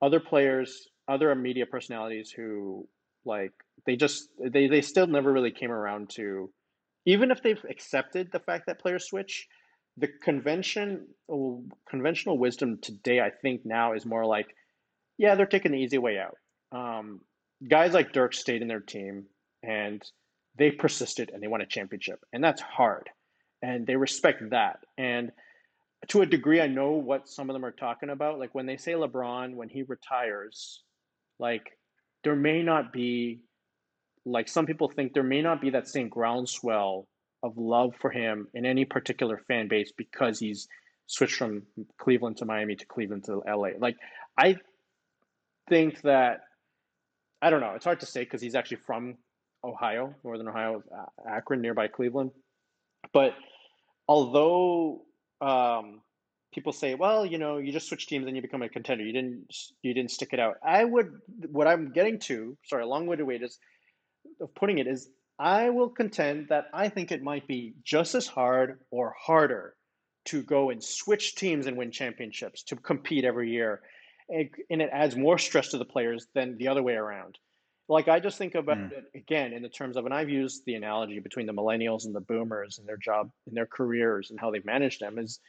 other 0.01 0.19
players, 0.19 0.87
other 1.07 1.33
media 1.35 1.65
personalities 1.65 2.31
who 2.31 2.87
like 3.25 3.51
they 3.85 3.95
just 3.95 4.29
they 4.39 4.67
they 4.67 4.81
still 4.81 5.05
never 5.05 5.31
really 5.31 5.51
came 5.51 5.71
around 5.71 6.09
to 6.09 6.49
even 7.05 7.29
if 7.29 7.43
they've 7.43 7.63
accepted 7.69 8.31
the 8.31 8.39
fact 8.39 8.65
that 8.67 8.79
players 8.79 9.05
switch 9.05 9.47
the 9.97 10.07
convention 10.23 11.05
conventional 11.89 12.37
wisdom 12.37 12.79
today 12.81 13.19
i 13.19 13.29
think 13.29 13.61
now 13.65 13.93
is 13.93 14.05
more 14.05 14.25
like 14.25 14.47
yeah 15.17 15.35
they're 15.35 15.45
taking 15.45 15.71
the 15.71 15.77
easy 15.77 15.97
way 15.97 16.17
out 16.17 16.37
um, 16.71 17.21
guys 17.67 17.93
like 17.93 18.13
dirk 18.13 18.33
stayed 18.33 18.61
in 18.61 18.67
their 18.67 18.79
team 18.79 19.25
and 19.67 20.01
they 20.57 20.71
persisted 20.71 21.29
and 21.31 21.43
they 21.43 21.47
won 21.47 21.61
a 21.61 21.65
championship 21.65 22.19
and 22.33 22.43
that's 22.43 22.61
hard 22.61 23.09
and 23.61 23.85
they 23.85 23.95
respect 23.95 24.41
that 24.49 24.79
and 24.97 25.31
to 26.07 26.21
a 26.21 26.25
degree 26.25 26.61
i 26.61 26.67
know 26.67 26.91
what 26.91 27.27
some 27.27 27.49
of 27.49 27.53
them 27.53 27.65
are 27.65 27.71
talking 27.71 28.09
about 28.09 28.39
like 28.39 28.55
when 28.55 28.65
they 28.65 28.77
say 28.77 28.93
lebron 28.93 29.55
when 29.55 29.69
he 29.69 29.83
retires 29.83 30.83
like 31.39 31.77
there 32.23 32.35
may 32.35 32.63
not 32.63 32.91
be 32.91 33.41
like 34.25 34.47
some 34.47 34.65
people 34.65 34.89
think 34.89 35.13
there 35.13 35.23
may 35.23 35.41
not 35.41 35.61
be 35.61 35.69
that 35.71 35.87
same 35.87 36.09
groundswell 36.09 37.07
of 37.43 37.57
love 37.57 37.93
for 37.99 38.09
him 38.09 38.47
in 38.53 38.65
any 38.65 38.85
particular 38.85 39.39
fan 39.47 39.67
base 39.67 39.91
because 39.95 40.39
he's 40.39 40.67
switched 41.05 41.35
from 41.35 41.63
Cleveland 41.97 42.37
to 42.37 42.45
Miami 42.45 42.75
to 42.75 42.85
Cleveland 42.85 43.25
to 43.25 43.41
LA. 43.47 43.69
Like 43.79 43.95
I 44.37 44.57
think 45.69 46.01
that 46.01 46.41
I 47.41 47.49
don't 47.49 47.61
know. 47.61 47.73
It's 47.75 47.85
hard 47.85 47.99
to 48.01 48.05
say 48.05 48.23
because 48.23 48.41
he's 48.41 48.55
actually 48.55 48.77
from 48.85 49.15
Ohio, 49.63 50.13
Northern 50.23 50.47
Ohio, 50.47 50.83
Akron, 51.29 51.61
nearby 51.61 51.87
Cleveland. 51.87 52.31
But 53.13 53.33
although 54.07 55.03
um, 55.41 56.01
people 56.53 56.71
say, 56.71 56.95
well, 56.95 57.25
you 57.25 57.37
know, 57.37 57.57
you 57.57 57.71
just 57.71 57.87
switch 57.87 58.07
teams 58.07 58.27
and 58.27 58.35
you 58.35 58.41
become 58.41 58.61
a 58.61 58.69
contender. 58.69 59.03
You 59.03 59.13
didn't 59.13 59.55
you 59.81 59.93
didn't 59.93 60.11
stick 60.11 60.29
it 60.33 60.39
out. 60.39 60.55
I 60.65 60.83
would 60.83 61.11
what 61.51 61.67
I'm 61.67 61.91
getting 61.91 62.19
to, 62.21 62.57
sorry, 62.65 62.83
a 62.83 62.87
long 62.87 63.07
way 63.07 63.15
to 63.15 63.25
wait 63.25 63.43
is 63.43 63.59
of 64.41 64.53
putting 64.55 64.79
it 64.79 64.87
is 64.87 65.09
I 65.39 65.69
will 65.69 65.89
contend 65.89 66.47
that 66.49 66.65
I 66.73 66.89
think 66.89 67.11
it 67.11 67.21
might 67.21 67.47
be 67.47 67.73
just 67.83 68.15
as 68.15 68.27
hard 68.27 68.79
or 68.89 69.13
harder 69.19 69.75
to 70.25 70.41
go 70.41 70.71
and 70.71 70.83
switch 70.83 71.35
teams 71.35 71.67
and 71.67 71.77
win 71.77 71.91
championships 71.91 72.63
to 72.63 72.75
compete 72.75 73.23
every 73.23 73.51
year. 73.51 73.81
And, 74.29 74.49
and 74.69 74.81
it 74.81 74.89
adds 74.91 75.15
more 75.15 75.37
stress 75.37 75.69
to 75.69 75.77
the 75.77 75.85
players 75.85 76.27
than 76.33 76.57
the 76.57 76.67
other 76.67 76.83
way 76.83 76.95
around. 76.95 77.37
Like 77.89 78.07
I 78.07 78.19
just 78.19 78.37
think 78.37 78.55
about 78.55 78.77
mm. 78.77 78.91
it 78.91 79.05
again 79.15 79.53
in 79.53 79.61
the 79.61 79.69
terms 79.69 79.95
of, 79.95 80.05
and 80.05 80.13
I've 80.13 80.29
used 80.29 80.63
the 80.65 80.75
analogy 80.75 81.19
between 81.19 81.45
the 81.45 81.53
millennials 81.53 82.05
and 82.05 82.13
the 82.13 82.19
boomers 82.21 82.79
and 82.79 82.87
their 82.87 82.97
job 82.97 83.31
and 83.45 83.55
their 83.55 83.65
careers 83.65 84.29
and 84.29 84.39
how 84.39 84.51
they've 84.51 84.65
managed 84.65 84.99
them 84.99 85.17
is 85.17 85.39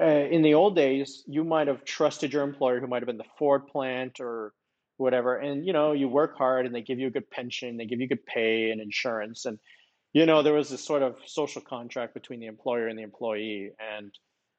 uh, 0.00 0.04
in 0.04 0.42
the 0.42 0.54
old 0.54 0.76
days, 0.76 1.24
you 1.26 1.44
might 1.44 1.68
have 1.68 1.84
trusted 1.84 2.32
your 2.32 2.42
employer 2.42 2.80
who 2.80 2.86
might 2.86 3.02
have 3.02 3.06
been 3.06 3.16
the 3.16 3.24
Ford 3.38 3.66
plant 3.66 4.20
or 4.20 4.52
whatever. 4.98 5.36
And, 5.36 5.66
you 5.66 5.72
know, 5.72 5.92
you 5.92 6.08
work 6.08 6.36
hard 6.36 6.66
and 6.66 6.74
they 6.74 6.82
give 6.82 6.98
you 6.98 7.06
a 7.06 7.10
good 7.10 7.30
pension, 7.30 7.76
they 7.76 7.86
give 7.86 8.00
you 8.00 8.08
good 8.08 8.26
pay 8.26 8.70
and 8.70 8.80
insurance. 8.80 9.46
And, 9.46 9.58
you 10.12 10.26
know, 10.26 10.42
there 10.42 10.52
was 10.52 10.68
this 10.68 10.84
sort 10.84 11.02
of 11.02 11.16
social 11.24 11.62
contract 11.62 12.14
between 12.14 12.40
the 12.40 12.46
employer 12.46 12.88
and 12.88 12.98
the 12.98 13.02
employee. 13.02 13.70
And 13.96 14.12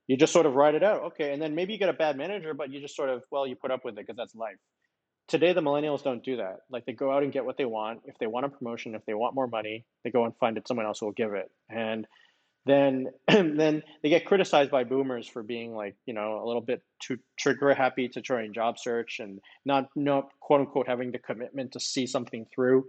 you 0.07 0.17
just 0.17 0.33
sort 0.33 0.45
of 0.45 0.55
write 0.55 0.75
it 0.75 0.83
out. 0.83 1.03
Okay. 1.03 1.33
And 1.33 1.41
then 1.41 1.53
maybe 1.53 1.73
you 1.73 1.79
get 1.79 1.89
a 1.89 1.93
bad 1.93 2.17
manager, 2.17 2.53
but 2.53 2.71
you 2.71 2.79
just 2.79 2.95
sort 2.95 3.09
of, 3.09 3.23
well, 3.29 3.45
you 3.45 3.55
put 3.55 3.71
up 3.71 3.85
with 3.85 3.93
it 3.93 4.07
because 4.07 4.17
that's 4.17 4.35
life. 4.35 4.57
Today, 5.27 5.53
the 5.53 5.61
millennials 5.61 6.03
don't 6.03 6.23
do 6.23 6.37
that. 6.37 6.59
Like 6.69 6.85
they 6.85 6.93
go 6.93 7.11
out 7.11 7.23
and 7.23 7.33
get 7.33 7.45
what 7.45 7.57
they 7.57 7.65
want. 7.65 8.01
If 8.05 8.17
they 8.17 8.27
want 8.27 8.45
a 8.45 8.49
promotion, 8.49 8.95
if 8.95 9.05
they 9.05 9.13
want 9.13 9.35
more 9.35 9.47
money, 9.47 9.85
they 10.03 10.09
go 10.09 10.23
and 10.23 10.35
find 10.37 10.57
it 10.57 10.67
someone 10.67 10.85
else 10.85 11.01
will 11.01 11.11
give 11.11 11.33
it. 11.33 11.51
And 11.69 12.07
then 12.67 13.07
then 13.27 13.81
they 14.03 14.09
get 14.09 14.25
criticized 14.25 14.69
by 14.69 14.83
boomers 14.83 15.27
for 15.27 15.41
being 15.41 15.73
like 15.73 15.95
you 16.05 16.13
know 16.13 16.41
a 16.43 16.45
little 16.45 16.61
bit 16.61 16.83
too 17.01 17.17
trigger 17.39 17.73
happy 17.73 18.09
to 18.09 18.21
try 18.21 18.43
and 18.43 18.53
job 18.53 18.77
search 18.77 19.19
and 19.19 19.39
not 19.65 19.89
not 19.95 20.29
quote 20.39 20.61
unquote 20.61 20.87
having 20.87 21.11
the 21.11 21.17
commitment 21.17 21.71
to 21.71 21.79
see 21.79 22.05
something 22.05 22.45
through 22.53 22.85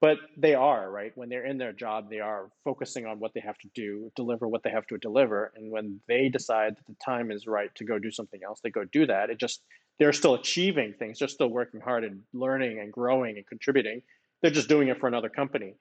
but 0.00 0.16
they 0.36 0.54
are 0.54 0.90
right 0.90 1.12
when 1.14 1.28
they're 1.28 1.46
in 1.46 1.58
their 1.58 1.72
job 1.72 2.10
they 2.10 2.20
are 2.20 2.50
focusing 2.64 3.06
on 3.06 3.20
what 3.20 3.32
they 3.34 3.40
have 3.40 3.56
to 3.58 3.68
do 3.74 4.10
deliver 4.16 4.46
what 4.46 4.62
they 4.62 4.70
have 4.70 4.86
to 4.86 4.98
deliver 4.98 5.52
and 5.56 5.70
when 5.70 6.00
they 6.08 6.28
decide 6.28 6.76
that 6.76 6.86
the 6.86 6.96
time 7.04 7.30
is 7.30 7.46
right 7.46 7.74
to 7.74 7.84
go 7.84 7.98
do 7.98 8.10
something 8.10 8.40
else 8.44 8.60
they 8.62 8.70
go 8.70 8.84
do 8.92 9.06
that 9.06 9.30
it 9.30 9.38
just 9.38 9.62
they're 9.98 10.12
still 10.12 10.34
achieving 10.34 10.94
things 10.98 11.18
they're 11.18 11.28
still 11.28 11.48
working 11.48 11.80
hard 11.80 12.04
and 12.04 12.22
learning 12.32 12.78
and 12.80 12.92
growing 12.92 13.36
and 13.36 13.46
contributing 13.46 14.02
they're 14.40 14.50
just 14.50 14.68
doing 14.68 14.88
it 14.88 14.98
for 14.98 15.06
another 15.06 15.28
company 15.28 15.74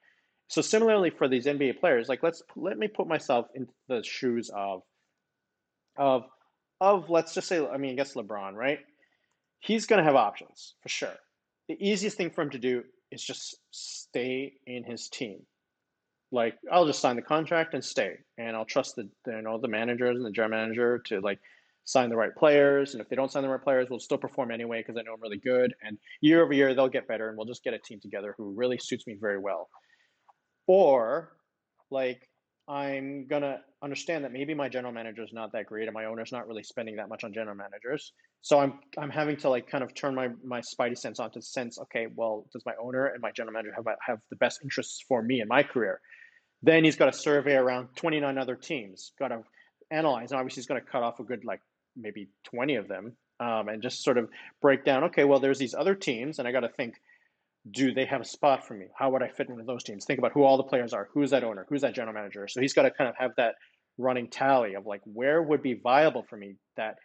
so 0.52 0.62
similarly 0.62 1.12
for 1.12 1.30
these 1.30 1.46
NBA 1.46 1.80
players, 1.80 2.10
like 2.10 2.24
let's 2.24 2.44
let 2.58 2.78
me 2.78 2.90
put 2.90 3.08
myself 3.08 3.48
into 3.56 3.72
the 3.88 4.04
shoes 4.04 4.52
of 4.54 4.84
of 5.96 6.26
of 6.82 7.10
let's 7.10 7.34
just 7.34 7.48
say 7.48 7.66
I 7.66 7.78
mean 7.78 7.92
I 7.92 7.96
guess 7.96 8.16
LeBron, 8.16 8.56
right? 8.56 8.80
He's 9.62 9.86
going 9.86 10.00
to 10.00 10.04
have 10.04 10.18
options 10.18 10.76
for 10.84 10.90
sure. 10.90 11.16
The 11.70 11.78
easiest 11.80 12.18
thing 12.18 12.32
for 12.32 12.42
him 12.42 12.50
to 12.50 12.60
do 12.60 12.84
is 13.14 13.24
just 13.24 13.56
stay 13.72 14.56
in 14.68 14.84
his 14.84 15.08
team. 15.08 15.40
Like 16.34 16.56
I'll 16.70 16.86
just 16.86 17.00
sign 17.00 17.16
the 17.16 17.22
contract 17.22 17.74
and 17.74 17.82
stay, 17.82 18.18
and 18.38 18.54
I'll 18.54 18.66
trust 18.66 18.98
the 18.98 19.08
you 19.28 19.42
know 19.42 19.58
the 19.58 19.70
managers 19.70 20.18
and 20.18 20.26
the 20.26 20.32
general 20.32 20.60
manager 20.60 21.00
to 21.06 21.22
like 21.22 21.40
sign 21.92 22.10
the 22.10 22.16
right 22.16 22.36
players. 22.36 22.94
And 22.94 23.02
if 23.02 23.10
they 23.10 23.16
don't 23.16 23.32
sign 23.32 23.44
the 23.44 23.50
right 23.50 23.62
players, 23.62 23.88
we'll 23.90 24.00
still 24.00 24.18
perform 24.18 24.52
anyway 24.52 24.80
because 24.80 24.98
I 24.98 25.04
know 25.04 25.14
I'm 25.14 25.22
really 25.22 25.40
good. 25.40 25.74
And 25.84 25.98
year 26.22 26.44
over 26.44 26.54
year, 26.54 26.74
they'll 26.74 26.88
get 26.88 27.08
better, 27.08 27.30
and 27.30 27.38
we'll 27.38 27.48
just 27.48 27.64
get 27.64 27.74
a 27.74 27.80
team 27.80 28.00
together 28.02 28.34
who 28.38 28.54
really 28.56 28.78
suits 28.78 29.06
me 29.08 29.18
very 29.20 29.40
well. 29.40 29.70
Or 30.68 31.34
like 31.90 32.28
I'm 32.68 33.28
gonna 33.28 33.60
understand 33.84 34.24
that 34.24 34.32
maybe 34.32 34.54
my 34.54 34.70
general 34.70 34.94
manager 34.94 35.24
is 35.24 35.34
not 35.34 35.52
that 35.52 35.66
great 35.66 35.88
and 35.88 35.94
my 35.94 36.06
owner's 36.06 36.32
not 36.32 36.48
really 36.48 36.64
spending 36.64 36.96
that 36.98 37.10
much 37.10 37.24
on 37.24 37.34
general 37.34 37.56
managers. 37.56 38.14
So 38.42 38.60
I'm 38.60 38.80
I'm 38.98 39.10
having 39.10 39.38
to 39.38 39.50
like 39.50 39.68
kind 39.68 39.84
of 39.84 39.94
turn 39.94 40.16
my 40.16 40.30
my 40.44 40.62
spidey 40.62 40.98
sense 40.98 41.20
on 41.20 41.32
to 41.32 41.42
sense, 41.42 41.80
okay, 41.80 42.08
well, 42.16 42.46
does 42.54 42.64
my 42.66 42.74
owner 42.82 43.08
and 43.08 43.22
my 43.22 43.32
general 43.32 43.54
manager 43.54 43.74
have 43.76 43.86
have 44.06 44.20
the 44.30 44.38
best 44.38 44.62
interests 44.64 45.04
for 45.08 45.22
me 45.22 45.42
in 45.42 45.48
my 45.48 45.64
career? 45.64 46.00
Then 46.64 46.84
he's 46.84 46.96
got 46.96 47.08
to 47.08 47.14
survey 47.14 47.56
around 47.56 47.90
29 47.96 48.38
other 48.38 48.56
teams, 48.56 49.14
got 49.18 49.30
to 49.30 49.42
analyze, 49.90 50.32
and 50.32 50.40
obviously 50.40 50.62
he's 50.62 50.68
going 50.68 50.82
to 50.82 50.88
cut 50.88 51.04
off 51.04 51.20
a 51.20 51.24
good 51.24 51.44
like 51.44 51.60
maybe 51.96 52.30
20 52.46 52.76
of 52.76 52.88
them, 52.88 53.16
um, 53.40 53.68
and 53.70 53.82
just 53.82 54.04
sort 54.04 54.18
of 54.18 54.30
break 54.62 54.86
down. 54.86 55.06
Okay, 55.06 55.24
well, 55.24 55.40
there's 55.40 55.60
these 55.60 55.74
other 55.74 55.96
teams, 55.96 56.40
and 56.40 56.48
I 56.48 56.52
got 56.52 56.62
to 56.62 56.70
think 56.70 56.96
do 57.70 57.94
they 57.94 58.06
have 58.06 58.22
a 58.22 58.26
spot 58.26 58.66
for 58.66 58.74
me? 58.74 58.88
How 58.98 59.12
would 59.12 59.22
I 59.22 59.28
fit 59.28 59.50
into 59.50 59.64
those 59.64 59.84
teams? 59.84 60.06
Think 60.06 60.18
about 60.18 60.32
who 60.32 60.44
all 60.44 60.58
the 60.58 60.64
players 60.64 60.94
are. 60.94 61.10
Who's 61.14 61.30
that 61.30 61.44
owner? 61.44 61.66
Who's 61.70 61.82
that 61.82 61.94
general 61.94 62.14
manager? 62.14 62.48
So 62.48 62.60
he's 62.60 62.74
got 62.74 62.84
to 62.84 62.92
kind 62.92 63.10
of 63.10 63.16
have 63.18 63.32
that 63.38 63.56
running 63.98 64.30
tally 64.30 64.74
of 64.74 64.88
like 64.88 65.02
where 65.06 65.42
would 65.42 65.62
be 65.62 65.74
viable 65.76 66.26
for 66.28 66.38
me 66.38 66.56
that 66.76 66.96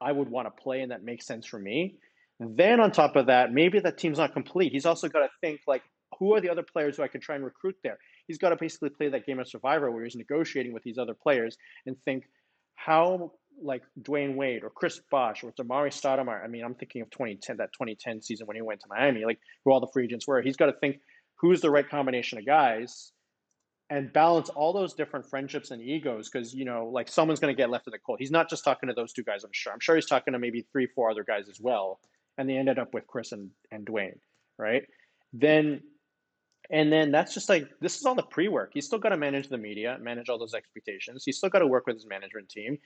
I 0.00 0.12
would 0.12 0.30
want 0.30 0.46
to 0.46 0.62
play 0.62 0.80
and 0.80 0.90
that 0.90 1.04
makes 1.04 1.26
sense 1.26 1.46
for 1.46 1.58
me. 1.58 1.96
Then 2.40 2.80
on 2.80 2.92
top 2.92 3.16
of 3.16 3.26
that, 3.26 3.52
maybe 3.52 3.78
that 3.80 3.98
team's 3.98 4.18
not 4.18 4.32
complete. 4.32 4.72
He's 4.72 4.86
also 4.86 5.08
got 5.08 5.20
to 5.20 5.28
think 5.40 5.60
like 5.66 5.82
who 6.18 6.34
are 6.34 6.40
the 6.40 6.50
other 6.50 6.62
players 6.62 6.96
who 6.96 7.02
I 7.02 7.08
can 7.08 7.20
try 7.20 7.34
and 7.34 7.44
recruit 7.44 7.76
there? 7.82 7.98
He's 8.26 8.38
got 8.38 8.50
to 8.50 8.56
basically 8.56 8.90
play 8.90 9.08
that 9.08 9.26
game 9.26 9.38
of 9.38 9.48
survivor 9.48 9.90
where 9.90 10.04
he's 10.04 10.16
negotiating 10.16 10.72
with 10.72 10.82
these 10.82 10.98
other 10.98 11.14
players 11.14 11.56
and 11.84 11.96
think 12.04 12.24
how 12.74 13.32
like 13.62 13.82
Dwyane 14.00 14.36
Wade 14.36 14.64
or 14.64 14.70
Chris 14.70 15.00
Bosh 15.10 15.42
or 15.44 15.52
Amar'e 15.52 15.90
Stoudemire. 15.90 16.44
I 16.44 16.48
mean, 16.48 16.64
I'm 16.64 16.74
thinking 16.74 17.02
of 17.02 17.10
2010, 17.10 17.56
that 17.58 17.72
2010 17.72 18.22
season 18.22 18.46
when 18.46 18.56
he 18.56 18.62
went 18.62 18.80
to 18.80 18.88
Miami, 18.88 19.24
like 19.24 19.38
who 19.64 19.72
all 19.72 19.80
the 19.80 19.88
free 19.88 20.04
agents 20.04 20.26
were. 20.26 20.42
He's 20.42 20.56
got 20.56 20.66
to 20.66 20.72
think 20.72 21.00
who's 21.36 21.60
the 21.60 21.70
right 21.70 21.88
combination 21.88 22.38
of 22.38 22.46
guys 22.46 23.12
and 23.88 24.12
balance 24.12 24.48
all 24.50 24.72
those 24.72 24.94
different 24.94 25.28
friendships 25.28 25.70
and 25.70 25.80
egos 25.80 26.28
because 26.28 26.52
you 26.52 26.64
know 26.64 26.88
like 26.92 27.08
someone's 27.08 27.40
going 27.40 27.54
to 27.54 27.56
get 27.56 27.70
left 27.70 27.86
in 27.86 27.92
the 27.92 27.98
cold. 27.98 28.18
He's 28.18 28.30
not 28.30 28.50
just 28.50 28.64
talking 28.64 28.88
to 28.88 28.94
those 28.94 29.12
two 29.12 29.22
guys 29.22 29.44
i'm 29.44 29.50
sure. 29.52 29.72
I'm 29.72 29.80
sure 29.80 29.94
he's 29.94 30.06
talking 30.06 30.32
to 30.32 30.38
maybe 30.38 30.66
three 30.72 30.86
four 30.86 31.10
other 31.10 31.24
guys 31.24 31.48
as 31.48 31.60
well 31.60 32.00
and 32.38 32.48
they 32.48 32.56
ended 32.56 32.78
up 32.78 32.92
with 32.92 33.06
chris 33.06 33.32
and, 33.32 33.50
and 33.70 33.86
Dwyane, 33.86 34.18
right? 34.58 34.82
Then 35.32 35.82
and 36.68 36.92
then 36.92 37.12
that's 37.12 37.32
just 37.32 37.48
like 37.48 37.68
this 37.80 37.98
is 37.98 38.04
all 38.04 38.16
the 38.16 38.22
pre-work. 38.24 38.70
He's 38.74 38.86
still 38.86 38.98
got 38.98 39.10
to 39.10 39.16
manage 39.16 39.48
the 39.48 39.58
media 39.58 39.98
manage 40.00 40.28
all 40.28 40.38
those 40.38 40.54
expectations. 40.54 41.22
He's 41.24 41.36
still 41.38 41.50
got 41.50 41.60
to 41.60 41.66
work 41.66 41.86
with 41.86 41.96
his 41.96 42.06
management 42.06 42.48
team 42.48 42.78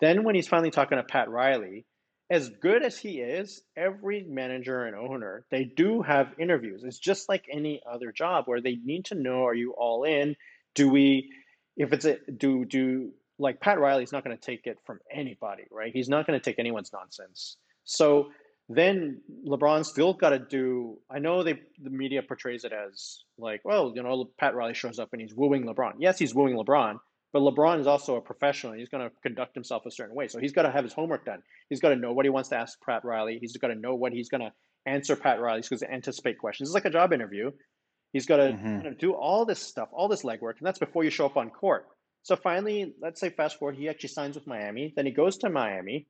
then 0.00 0.24
when 0.24 0.34
he's 0.34 0.48
finally 0.48 0.70
talking 0.70 0.98
to 0.98 1.04
Pat 1.04 1.28
Riley, 1.28 1.84
as 2.30 2.50
good 2.60 2.82
as 2.82 2.98
he 2.98 3.20
is, 3.20 3.62
every 3.76 4.24
manager 4.28 4.84
and 4.84 4.94
owner, 4.94 5.44
they 5.50 5.64
do 5.64 6.02
have 6.02 6.34
interviews. 6.38 6.82
It's 6.84 6.98
just 6.98 7.28
like 7.28 7.46
any 7.50 7.80
other 7.90 8.12
job 8.12 8.44
where 8.46 8.60
they 8.60 8.76
need 8.84 9.06
to 9.06 9.14
know 9.14 9.46
are 9.46 9.54
you 9.54 9.74
all 9.76 10.04
in? 10.04 10.36
Do 10.74 10.90
we 10.90 11.30
if 11.76 11.92
it's 11.92 12.04
a 12.04 12.18
do 12.36 12.64
do 12.64 13.12
like 13.38 13.60
Pat 13.60 13.78
Riley's 13.78 14.12
not 14.12 14.24
going 14.24 14.36
to 14.36 14.42
take 14.42 14.66
it 14.66 14.78
from 14.84 14.98
anybody, 15.10 15.64
right? 15.70 15.92
He's 15.92 16.08
not 16.08 16.26
going 16.26 16.38
to 16.38 16.44
take 16.44 16.58
anyone's 16.58 16.92
nonsense. 16.92 17.56
So 17.84 18.30
then 18.68 19.22
LeBron 19.46 19.86
still 19.86 20.12
got 20.12 20.30
to 20.30 20.38
do. 20.38 20.98
I 21.10 21.20
know 21.20 21.42
they 21.42 21.60
the 21.82 21.90
media 21.90 22.22
portrays 22.22 22.64
it 22.64 22.72
as 22.72 23.22
like, 23.38 23.62
well, 23.64 23.92
you 23.94 24.02
know, 24.02 24.28
Pat 24.38 24.54
Riley 24.54 24.74
shows 24.74 24.98
up 24.98 25.08
and 25.12 25.22
he's 25.22 25.34
wooing 25.34 25.64
LeBron. 25.64 25.94
Yes, 25.98 26.18
he's 26.18 26.34
wooing 26.34 26.56
LeBron, 26.56 26.98
but 27.32 27.40
LeBron 27.40 27.80
is 27.80 27.86
also 27.86 28.16
a 28.16 28.20
professional. 28.20 28.72
He's 28.72 28.88
going 28.88 29.08
to 29.08 29.14
conduct 29.22 29.54
himself 29.54 29.84
a 29.86 29.90
certain 29.90 30.14
way. 30.14 30.28
So 30.28 30.38
he's 30.38 30.52
got 30.52 30.62
to 30.62 30.70
have 30.70 30.84
his 30.84 30.92
homework 30.92 31.24
done. 31.24 31.42
He's 31.68 31.80
got 31.80 31.90
to 31.90 31.96
know 31.96 32.12
what 32.12 32.24
he 32.24 32.30
wants 32.30 32.48
to 32.50 32.56
ask 32.56 32.78
Pat 32.84 33.04
Riley. 33.04 33.38
He's 33.40 33.56
got 33.56 33.68
to 33.68 33.74
know 33.74 33.94
what 33.94 34.12
he's 34.12 34.28
going 34.28 34.40
to 34.40 34.52
answer 34.86 35.14
Pat 35.16 35.40
Riley. 35.40 35.58
He's 35.58 35.68
going 35.68 35.80
to 35.80 35.92
anticipate 35.92 36.38
questions. 36.38 36.68
It's 36.68 36.74
like 36.74 36.86
a 36.86 36.90
job 36.90 37.12
interview. 37.12 37.50
He's 38.12 38.26
got 38.26 38.38
to 38.38 38.52
mm-hmm. 38.52 38.92
do 38.98 39.12
all 39.12 39.44
this 39.44 39.60
stuff, 39.60 39.88
all 39.92 40.08
this 40.08 40.22
legwork, 40.22 40.58
and 40.58 40.66
that's 40.66 40.78
before 40.78 41.04
you 41.04 41.10
show 41.10 41.26
up 41.26 41.36
on 41.36 41.50
court. 41.50 41.86
So 42.22 42.36
finally, 42.36 42.94
let's 43.00 43.20
say 43.20 43.30
fast 43.30 43.58
forward, 43.58 43.76
he 43.76 43.88
actually 43.88 44.08
signs 44.10 44.34
with 44.34 44.46
Miami. 44.46 44.92
Then 44.96 45.04
he 45.04 45.12
goes 45.12 45.38
to 45.38 45.50
Miami, 45.50 46.06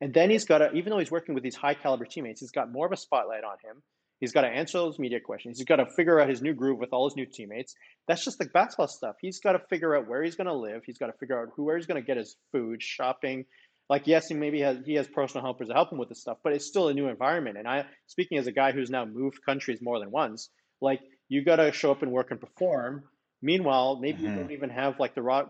and 0.00 0.12
then 0.12 0.30
he's 0.30 0.44
got 0.44 0.58
to, 0.58 0.72
even 0.72 0.90
though 0.90 0.98
he's 0.98 1.10
working 1.10 1.34
with 1.34 1.42
these 1.42 1.56
high 1.56 1.74
caliber 1.74 2.04
teammates, 2.04 2.40
he's 2.40 2.50
got 2.50 2.70
more 2.70 2.86
of 2.86 2.92
a 2.92 2.96
spotlight 2.96 3.44
on 3.44 3.56
him. 3.64 3.82
He's 4.20 4.32
got 4.32 4.42
to 4.42 4.48
answer 4.48 4.78
those 4.78 4.98
media 4.98 5.20
questions. 5.20 5.58
He's 5.58 5.66
got 5.66 5.76
to 5.76 5.86
figure 5.86 6.20
out 6.20 6.28
his 6.28 6.42
new 6.42 6.54
groove 6.54 6.78
with 6.78 6.92
all 6.92 7.08
his 7.08 7.16
new 7.16 7.26
teammates. 7.26 7.74
That's 8.08 8.24
just 8.24 8.38
the 8.38 8.46
basketball 8.46 8.88
stuff. 8.88 9.16
He's 9.20 9.38
got 9.38 9.52
to 9.52 9.60
figure 9.70 9.96
out 9.96 10.08
where 10.08 10.22
he's 10.22 10.34
going 10.34 10.48
to 10.48 10.54
live. 10.54 10.82
He's 10.84 10.98
got 10.98 11.06
to 11.06 11.12
figure 11.12 11.40
out 11.40 11.50
who 11.54 11.64
where 11.64 11.76
he's 11.76 11.86
going 11.86 12.02
to 12.02 12.06
get 12.06 12.16
his 12.16 12.36
food, 12.50 12.82
shopping. 12.82 13.44
Like 13.88 14.06
yes, 14.06 14.28
he 14.28 14.34
maybe 14.34 14.60
has 14.60 14.78
he 14.84 14.94
has 14.94 15.08
personal 15.08 15.44
helpers 15.44 15.68
to 15.68 15.74
help 15.74 15.92
him 15.92 15.98
with 15.98 16.08
this 16.08 16.20
stuff, 16.20 16.38
but 16.42 16.52
it's 16.52 16.66
still 16.66 16.88
a 16.88 16.94
new 16.94 17.08
environment. 17.08 17.56
And 17.56 17.66
I, 17.66 17.86
speaking 18.06 18.36
as 18.38 18.46
a 18.46 18.52
guy 18.52 18.72
who's 18.72 18.90
now 18.90 19.04
moved 19.04 19.38
countries 19.46 19.80
more 19.80 19.98
than 19.98 20.10
once, 20.10 20.50
like 20.80 21.00
you 21.28 21.44
got 21.44 21.56
to 21.56 21.72
show 21.72 21.90
up 21.90 22.02
and 22.02 22.12
work 22.12 22.30
and 22.30 22.40
perform. 22.40 23.04
Meanwhile, 23.40 24.00
maybe 24.00 24.18
mm-hmm. 24.18 24.30
you 24.30 24.34
don't 24.34 24.50
even 24.50 24.70
have 24.70 24.98
like 24.98 25.14
the 25.14 25.22
raw, 25.22 25.44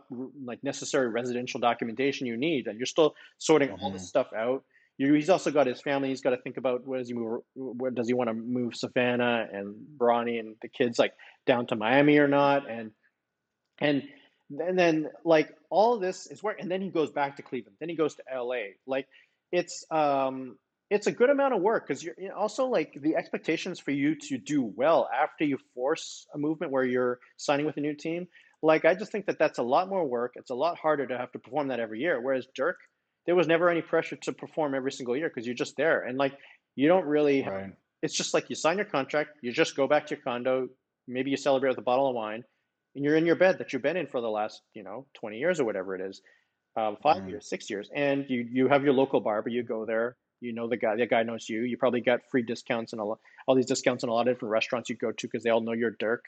like 0.44 0.62
necessary 0.62 1.08
residential 1.08 1.58
documentation 1.58 2.26
you 2.26 2.36
need, 2.36 2.66
and 2.66 2.78
you're 2.78 2.86
still 2.86 3.14
sorting 3.38 3.70
mm-hmm. 3.70 3.82
all 3.82 3.90
this 3.90 4.06
stuff 4.06 4.28
out 4.36 4.62
he's 4.98 5.30
also 5.30 5.50
got 5.50 5.66
his 5.66 5.80
family. 5.80 6.08
He's 6.08 6.20
got 6.20 6.30
to 6.30 6.38
think 6.38 6.56
about 6.56 6.86
where 6.86 6.98
does 6.98 7.08
he 7.08 7.14
move? 7.14 7.42
Where 7.54 7.90
does 7.90 8.08
he 8.08 8.14
want 8.14 8.28
to 8.28 8.34
move 8.34 8.74
Savannah 8.74 9.46
and 9.52 9.74
Bronny 9.96 10.40
and 10.40 10.56
the 10.60 10.68
kids 10.68 10.98
like 10.98 11.14
down 11.46 11.66
to 11.68 11.76
Miami 11.76 12.18
or 12.18 12.28
not? 12.28 12.68
And 12.68 12.90
and 13.80 14.02
and 14.50 14.78
then 14.78 15.08
like 15.24 15.54
all 15.70 15.98
this 15.98 16.26
is 16.26 16.42
work. 16.42 16.60
And 16.60 16.70
then 16.70 16.82
he 16.82 16.88
goes 16.88 17.10
back 17.10 17.36
to 17.36 17.42
Cleveland. 17.42 17.76
Then 17.78 17.88
he 17.88 17.94
goes 17.94 18.16
to 18.16 18.22
L.A. 18.32 18.74
Like 18.86 19.06
it's 19.52 19.84
um 19.90 20.56
it's 20.90 21.06
a 21.06 21.12
good 21.12 21.30
amount 21.30 21.54
of 21.54 21.60
work 21.60 21.86
because 21.86 22.02
you're 22.02 22.14
also 22.34 22.66
like 22.66 22.98
the 23.00 23.14
expectations 23.14 23.78
for 23.78 23.90
you 23.90 24.16
to 24.16 24.38
do 24.38 24.62
well 24.62 25.08
after 25.14 25.44
you 25.44 25.58
force 25.74 26.26
a 26.34 26.38
movement 26.38 26.72
where 26.72 26.84
you're 26.84 27.18
signing 27.36 27.66
with 27.66 27.76
a 27.76 27.80
new 27.80 27.94
team. 27.94 28.26
Like 28.62 28.84
I 28.84 28.94
just 28.94 29.12
think 29.12 29.26
that 29.26 29.38
that's 29.38 29.58
a 29.58 29.62
lot 29.62 29.88
more 29.88 30.04
work. 30.04 30.32
It's 30.34 30.50
a 30.50 30.54
lot 30.54 30.76
harder 30.76 31.06
to 31.06 31.18
have 31.18 31.30
to 31.32 31.38
perform 31.38 31.68
that 31.68 31.78
every 31.78 32.00
year. 32.00 32.20
Whereas 32.20 32.46
Dirk 32.54 32.78
there 33.28 33.36
was 33.36 33.46
never 33.46 33.68
any 33.68 33.82
pressure 33.82 34.16
to 34.16 34.32
perform 34.32 34.74
every 34.74 34.90
single 34.90 35.14
year 35.14 35.28
because 35.28 35.46
you're 35.46 35.54
just 35.54 35.76
there 35.76 36.00
and 36.00 36.16
like 36.18 36.32
you 36.76 36.88
don't 36.88 37.04
really 37.04 37.42
right. 37.42 37.70
it's 38.02 38.14
just 38.14 38.32
like 38.32 38.48
you 38.48 38.56
sign 38.56 38.76
your 38.78 38.86
contract 38.86 39.38
you 39.42 39.52
just 39.52 39.76
go 39.76 39.86
back 39.86 40.06
to 40.06 40.14
your 40.14 40.22
condo 40.24 40.66
maybe 41.06 41.30
you 41.30 41.36
celebrate 41.36 41.68
with 41.68 41.78
a 41.78 41.82
bottle 41.82 42.08
of 42.08 42.14
wine 42.14 42.42
and 42.96 43.04
you're 43.04 43.16
in 43.16 43.26
your 43.26 43.36
bed 43.36 43.58
that 43.58 43.72
you've 43.72 43.82
been 43.82 43.98
in 43.98 44.06
for 44.06 44.20
the 44.22 44.28
last 44.38 44.62
you 44.74 44.82
know 44.82 45.06
20 45.20 45.36
years 45.38 45.60
or 45.60 45.64
whatever 45.64 45.94
it 45.94 46.00
is 46.00 46.22
um, 46.76 46.96
five 47.02 47.22
Mm. 47.22 47.30
years, 47.30 47.48
six 47.48 47.68
years, 47.70 47.90
and 47.94 48.24
you 48.28 48.46
you 48.52 48.68
have 48.68 48.84
your 48.84 48.92
local 48.92 49.20
barber. 49.20 49.48
You 49.48 49.64
go 49.64 49.84
there. 49.84 50.16
You 50.40 50.52
know 50.52 50.68
the 50.68 50.76
guy. 50.76 50.94
The 50.96 51.06
guy 51.06 51.24
knows 51.24 51.48
you. 51.48 51.62
You 51.62 51.76
probably 51.76 52.00
get 52.00 52.20
free 52.30 52.42
discounts 52.42 52.92
and 52.92 53.00
a 53.00 53.04
lot, 53.04 53.18
all 53.46 53.56
these 53.56 53.66
discounts 53.66 54.04
in 54.04 54.10
a 54.10 54.12
lot 54.12 54.28
of 54.28 54.34
different 54.34 54.52
restaurants 54.52 54.88
you 54.88 54.96
go 54.96 55.10
to 55.10 55.26
because 55.26 55.42
they 55.42 55.50
all 55.50 55.60
know 55.60 55.72
you're 55.72 55.96
Dirk. 55.98 56.24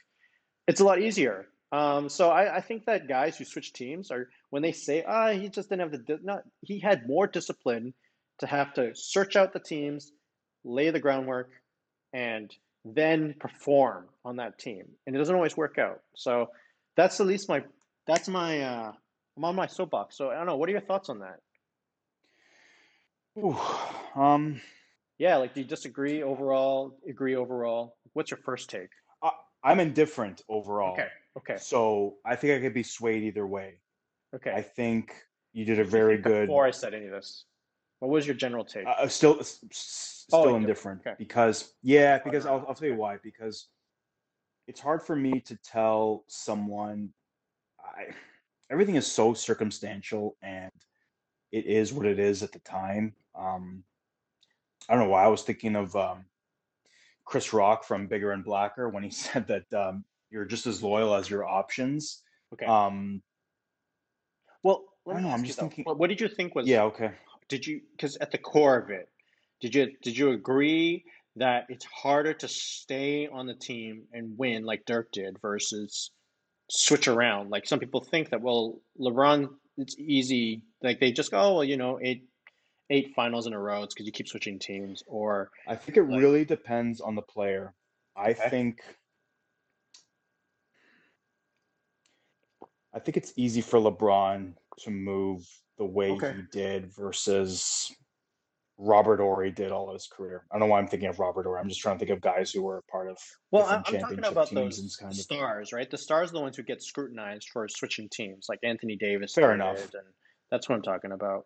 It's 0.67 0.81
a 0.81 0.85
lot 0.85 1.01
easier. 1.01 1.47
Um, 1.71 2.09
so 2.09 2.31
I, 2.31 2.57
I 2.57 2.61
think 2.61 2.87
that 2.87 3.07
guys 3.07 3.39
who 3.39 3.45
switch 3.45 3.73
teams 3.73 4.11
are 4.11 4.29
when 4.51 4.63
they 4.63 4.73
say, 4.73 5.03
ah, 5.07 5.31
he 5.31 5.49
just 5.49 5.69
didn't 5.69 5.81
have 5.81 5.93
the 5.93 5.99
di-" 5.99 6.23
not 6.23 6.43
he 6.61 6.79
had 6.79 7.09
more 7.09 7.27
discipline 7.27 7.95
to 8.39 8.47
have 8.47 8.75
to 8.75 8.95
search 8.95 9.37
out 9.37 9.53
the 9.53 9.61
teams, 9.61 10.13
lay 10.65 10.91
the 10.91 11.01
groundwork, 11.01 11.51
and 12.13 12.55
then 12.85 13.35
perform 13.39 14.07
on 14.25 14.37
that 14.37 14.59
team. 14.59 14.85
And 15.07 15.15
it 15.15 15.19
doesn't 15.19 15.35
always 15.35 15.57
work 15.57 15.79
out. 15.79 16.01
So 16.15 16.51
that's 16.97 17.21
at 17.21 17.27
least 17.27 17.49
my 17.49 17.63
that's 18.07 18.29
my 18.29 18.63
uh 18.63 18.93
I'm 19.37 19.45
on 19.45 19.55
my 19.55 19.67
soapbox. 19.67 20.17
So 20.17 20.31
I 20.31 20.35
don't 20.35 20.47
know. 20.47 20.57
What 20.57 20.69
are 20.69 20.73
your 20.73 20.81
thoughts 20.81 21.09
on 21.09 21.21
that? 21.21 21.41
Ooh, 23.39 23.57
um, 24.21 24.61
Yeah, 25.19 25.37
like 25.37 25.55
do 25.55 25.61
you 25.61 25.67
disagree 25.67 26.23
overall? 26.23 26.99
Agree 27.09 27.37
overall? 27.37 27.97
What's 28.13 28.31
your 28.31 28.41
first 28.45 28.69
take? 28.71 28.91
I, 29.23 29.31
I'm 29.63 29.81
indifferent 29.81 30.43
overall. 30.49 30.95
Okay. 30.95 31.09
Okay. 31.39 31.57
So 31.59 32.17
I 32.25 32.37
think 32.37 32.59
I 32.59 32.61
could 32.65 32.75
be 32.75 32.83
swayed 32.83 33.23
either 33.23 33.47
way. 33.47 33.75
Okay. 34.35 34.53
I 34.53 34.63
think 34.63 35.15
you 35.53 35.65
did 35.65 35.79
a 35.79 35.83
What 35.83 35.85
did 35.85 35.93
you 35.93 35.99
very 35.99 36.19
good. 36.19 36.47
Before 36.47 36.67
I 36.67 36.71
said 36.71 36.95
any 36.95 37.07
of 37.07 37.13
this, 37.13 37.45
what 37.99 38.11
was 38.11 38.27
your 38.27 38.37
general 38.37 38.65
take? 38.65 38.87
Uh, 38.87 39.09
still, 39.09 39.39
s- 39.41 39.59
s- 39.71 40.17
Oh, 40.33 40.43
still 40.43 40.55
indifferent. 40.55 41.01
indifferent 41.01 41.07
Okay. 41.07 41.15
because 41.19 41.75
yeah, 41.83 42.19
because 42.23 42.47
I'll 42.47 42.65
I'll 42.69 42.75
tell 42.75 42.89
you 42.89 42.95
why. 42.95 43.17
Because 43.23 43.67
it's 44.69 44.81
hard 44.81 45.03
for 45.03 45.17
me 45.17 45.41
to 45.41 45.57
tell 45.57 46.25
someone. 46.29 47.11
I 47.85 48.13
everything 48.71 48.95
is 48.95 49.07
so 49.11 49.35
circumstantial, 49.35 50.37
and 50.41 50.71
it 51.51 51.67
is 51.67 51.93
what 51.93 52.07
it 52.07 52.21
is 52.21 52.45
at 52.45 52.53
the 52.53 52.61
time. 52.61 53.13
Um, 53.35 53.83
I 54.89 54.95
don't 54.95 55.03
know 55.05 55.11
why 55.11 55.25
I 55.25 55.29
was 55.29 55.43
thinking 55.43 55.75
of 55.75 55.97
um, 55.97 56.25
Chris 57.25 57.53
Rock 57.53 57.83
from 57.83 58.07
Bigger 58.07 58.31
and 58.31 58.45
Blacker 58.45 58.89
when 58.89 59.03
he 59.03 59.11
said 59.25 59.49
that 59.49 59.73
um, 59.75 60.05
you're 60.31 60.45
just 60.45 60.69
as 60.69 60.81
loyal 60.81 61.13
as 61.17 61.29
your 61.29 61.45
options. 61.45 62.23
Okay. 62.53 62.67
Um, 62.67 63.21
well, 64.63 64.85
I 65.07 65.11
let 65.11 65.15
don't 65.15 65.23
know, 65.25 65.31
I'm 65.31 65.45
just 65.45 65.59
though, 65.59 65.67
thinking- 65.67 65.85
What, 65.85 65.99
what 65.99 66.09
did 66.09 66.21
you 66.21 66.29
think 66.29 66.55
was? 66.55 66.67
yeah, 66.67 66.83
okay. 66.85 67.11
Did 67.49 67.67
you? 67.67 67.81
Because 67.97 68.17
at 68.19 68.31
the 68.31 68.39
core 68.39 68.77
of 68.79 68.91
it, 68.91 69.09
did 69.61 69.75
you 69.75 69.93
did 70.03 70.17
you 70.17 70.31
agree 70.31 71.05
that 71.37 71.67
it's 71.69 71.85
harder 71.87 72.33
to 72.35 72.49
stay 72.49 73.27
on 73.29 73.47
the 73.47 73.55
team 73.55 74.05
and 74.13 74.37
win 74.39 74.65
like 74.65 74.85
Dirk 74.87 75.11
did 75.13 75.37
versus 75.41 76.11
switch 76.71 77.09
around? 77.09 77.51
Like 77.51 77.67
some 77.67 77.81
people 77.81 78.01
think 78.03 78.31
that 78.31 78.41
well, 78.41 78.81
LeBron, 79.01 79.49
it's 79.79 79.97
easy. 79.99 80.63
Like 80.83 81.01
they 81.01 81.11
just 81.13 81.31
go, 81.33 81.41
oh, 81.41 81.55
well, 81.57 81.65
you 81.65 81.77
know, 81.77 81.99
eight 82.03 82.25
eight 82.89 83.13
finals 83.17 83.47
in 83.47 83.53
a 83.53 83.59
row. 83.59 83.83
It's 83.83 83.95
because 83.95 84.07
you 84.07 84.13
keep 84.13 84.29
switching 84.29 84.59
teams, 84.61 85.03
or 85.07 85.51
I 85.67 85.75
think 85.77 85.97
it 85.97 86.03
Like- 86.09 86.21
really 86.21 86.45
depends 86.45 87.01
on 87.01 87.15
the 87.17 87.23
player. 87.23 87.75
I 88.17 88.31
Okay. 88.31 88.49
think 88.49 88.81
I 92.95 92.99
think 92.99 93.17
it's 93.17 93.33
easy 93.37 93.61
for 93.61 93.79
LeBron 93.79 94.55
to 94.81 94.91
move 94.91 95.47
the 95.79 95.85
way 95.85 96.11
Okay. 96.13 96.35
he 96.35 96.43
did 96.51 96.93
versus 96.93 97.91
Robert 98.79 99.21
Horry 99.21 99.51
did 99.51 99.71
all 99.73 99.93
his 99.93 100.07
career. 100.07 100.45
I 100.51 100.55
don't 100.59 100.61
know 100.67 100.73
why 100.73 100.79
I'm 100.79 100.89
thinking 100.89 101.09
of 101.09 101.19
Robert 101.19 101.45
Horry. 101.45 101.61
I'm 101.61 101.69
just 101.69 101.81
trying 101.81 101.97
to 101.97 101.99
think 102.05 102.11
of 102.17 102.21
guys 102.23 102.51
who 102.51 102.63
were 102.63 102.83
part 102.91 103.09
of 103.11 103.19
Well, 103.51 103.67
I'm, 103.67 103.83
talking 103.83 104.01
championship 104.01 104.33
about 104.33 104.49
teams 104.49 104.77
those 104.77 104.79
and 104.81 104.91
kind 104.99 105.11
of 105.13 105.17
stars, 105.19 105.73
right? 105.73 105.91
The 105.91 105.99
stars 105.99 106.31
are 106.31 106.35
the 106.35 106.41
ones 106.41 106.57
who 106.57 106.63
get 106.63 106.83
scrutinized 106.83 107.49
for 107.53 107.69
switching 107.69 108.09
teams, 108.11 108.47
like 108.49 108.59
Anthony 108.63 108.97
Davis. 108.97 109.35
Fair 109.35 109.53
enough. 109.55 109.79
and 109.95 110.03
that's 110.51 110.69
what 110.69 110.75
I'm 110.77 110.83
talking 110.83 111.13
about. 111.13 111.45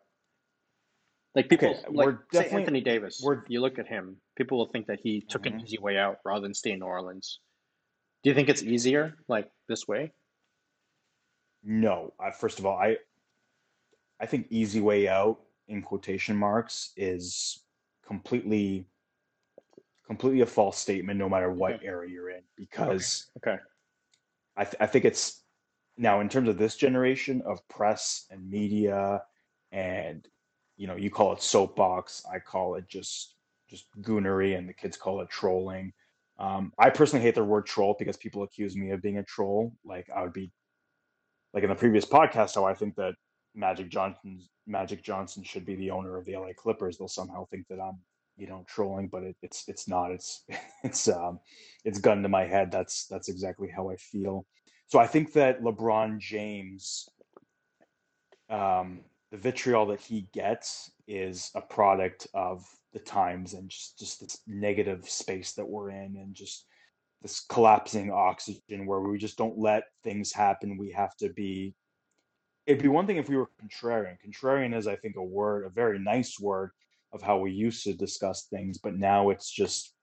Like 1.35 1.49
people, 1.49 1.71
Okay, 1.71 1.81
like 1.91 2.07
we're 2.07 2.19
say 2.33 2.49
Anthony 2.51 2.81
Davis. 2.81 3.25
You 3.49 3.61
look 3.61 3.79
at 3.81 3.89
him, 3.89 4.17
people 4.37 4.57
will 4.59 4.71
think 4.71 4.87
that 4.87 5.01
he 5.03 5.21
took 5.29 5.47
an 5.47 5.55
Mhm. 5.59 5.65
easy 5.65 5.79
way 5.79 5.99
out 5.99 6.19
rather 6.25 6.41
than 6.43 6.55
stay 6.55 6.71
in 6.71 6.79
New 6.79 6.87
Orleans. 6.87 7.41
Do 8.23 8.31
you 8.31 8.35
think 8.37 8.49
it's 8.49 8.63
easier, 8.63 9.17
like 9.29 9.51
this 9.69 9.87
way? 9.89 10.13
No, 11.65 12.13
I, 12.21 12.31
first 12.31 12.59
of 12.59 12.67
all, 12.67 12.77
I 12.77 12.99
I 14.21 14.27
think 14.27 14.47
easy 14.51 14.81
way 14.81 15.09
out 15.09 15.41
in 15.69 15.83
quotation 15.83 16.37
marks 16.37 16.93
is 16.97 17.65
completely 18.07 18.87
completely 20.07 20.43
a 20.43 20.47
false 20.47 20.79
statement 20.79 21.19
no 21.19 21.29
matter 21.29 21.51
what 21.51 21.77
Okay. 21.77 21.87
era 21.87 22.09
you're 22.09 22.29
in 22.31 22.43
because 22.57 23.31
Okay. 23.39 23.57
I 24.57 24.65
th- 24.65 24.77
I 24.81 24.87
think 24.87 25.05
it's 25.07 25.43
now 25.97 26.21
in 26.21 26.29
terms 26.29 26.49
of 26.49 26.59
this 26.59 26.77
generation 26.77 27.43
of 27.47 27.67
press 27.69 28.27
and 28.31 28.49
media 28.49 29.23
and 29.73 30.29
you 30.77 30.87
know 30.87 30.97
you 30.97 31.11
call 31.11 31.33
it 31.33 31.43
soapbox 31.43 32.25
I 32.31 32.39
call 32.39 32.75
it 32.75 32.87
just 32.89 33.37
just 33.69 33.87
goonery 34.03 34.57
and 34.59 34.69
the 34.69 34.75
kids 34.75 34.97
call 34.97 35.21
it 35.23 35.31
trolling 35.31 35.93
um, 36.39 36.73
I 36.79 36.91
personally 36.91 37.25
hate 37.25 37.37
the 37.37 37.45
word 37.45 37.65
troll 37.65 37.97
because 37.99 38.17
people 38.17 38.43
accuse 38.43 38.77
me 38.77 38.91
of 38.91 39.01
being 39.01 39.19
a 39.19 39.23
troll 39.25 39.73
like 39.85 40.09
I 40.15 40.23
would 40.23 40.33
be 40.33 40.53
like 41.55 41.63
in 41.63 41.71
the 41.71 41.77
previous 41.77 42.05
podcast 42.05 42.57
how 42.57 42.67
I 42.67 42.75
think 42.75 42.97
that 42.97 43.15
Magic 43.55 43.89
Johnson 43.89 44.41
Magic 44.67 45.03
Johnson 45.03 45.45
should 45.45 45.65
be 45.65 45.77
the 45.77 45.91
owner 45.91 46.19
of 46.19 46.25
the 46.25 46.37
LA 46.37 46.53
Clippers. 46.57 46.99
They'll 46.99 47.09
somehow 47.09 47.47
think 47.47 47.69
that 47.69 47.81
I'm 47.81 48.01
you 48.37 48.49
know 48.49 48.65
trolling 48.69 49.09
but 49.09 49.23
it, 49.23 49.37
it's 49.43 49.65
it's 49.69 49.89
not. 49.89 50.11
It's 50.11 50.43
it's 50.85 51.09
um 51.09 51.39
it's 51.85 52.01
gun 52.01 52.23
to 52.23 52.29
my 52.29 52.45
head. 52.45 52.71
That's 52.73 53.07
that's 53.07 53.29
exactly 53.29 53.69
how 53.75 53.89
I 53.89 53.97
feel. 53.97 54.45
So 54.89 54.99
I 54.99 55.07
think 55.07 55.33
that 55.33 55.63
LeBron 55.63 56.19
James, 56.19 57.09
um, 58.51 59.01
the 59.31 59.39
vitriol 59.39 59.87
that 59.87 60.01
he 60.01 60.29
gets 60.35 60.91
is 61.09 61.51
a 61.55 61.61
product 61.61 62.27
of 62.35 62.65
the 62.93 62.99
times 62.99 63.55
and 63.55 63.71
just, 63.71 63.99
just 63.99 64.21
this 64.21 64.39
negative 64.47 65.09
space 65.09 65.53
that 65.53 65.69
we're 65.69 65.91
in 65.91 66.17
and 66.17 66.35
just 66.35 66.67
this 67.25 67.41
collapsing 67.49 68.13
oxygen 68.13 68.85
where 68.85 69.01
we 69.01 69.17
just 69.17 69.39
don't 69.39 69.59
let 69.59 69.85
things 70.05 70.31
happen. 70.31 70.77
We 70.77 70.93
have 70.93 71.17
to 71.17 71.31
be. 71.31 71.75
It'd 72.67 72.83
be 72.83 72.89
one 72.89 73.07
thing 73.07 73.17
if 73.17 73.31
we 73.31 73.37
were 73.37 73.49
contrarian. 73.63 74.17
Contrarian 74.25 74.77
is, 74.77 74.87
I 74.87 74.97
think, 74.97 75.17
a 75.17 75.23
word, 75.23 75.65
a 75.65 75.71
very 75.71 75.99
nice 75.99 76.39
word 76.39 76.71
of 77.13 77.23
how 77.23 77.39
we 77.39 77.51
used 77.51 77.83
to 77.85 77.95
discuss 77.95 78.45
things, 78.45 78.79
but 78.79 78.95
now 78.95 79.31
it's 79.31 79.51
just, 79.51 79.95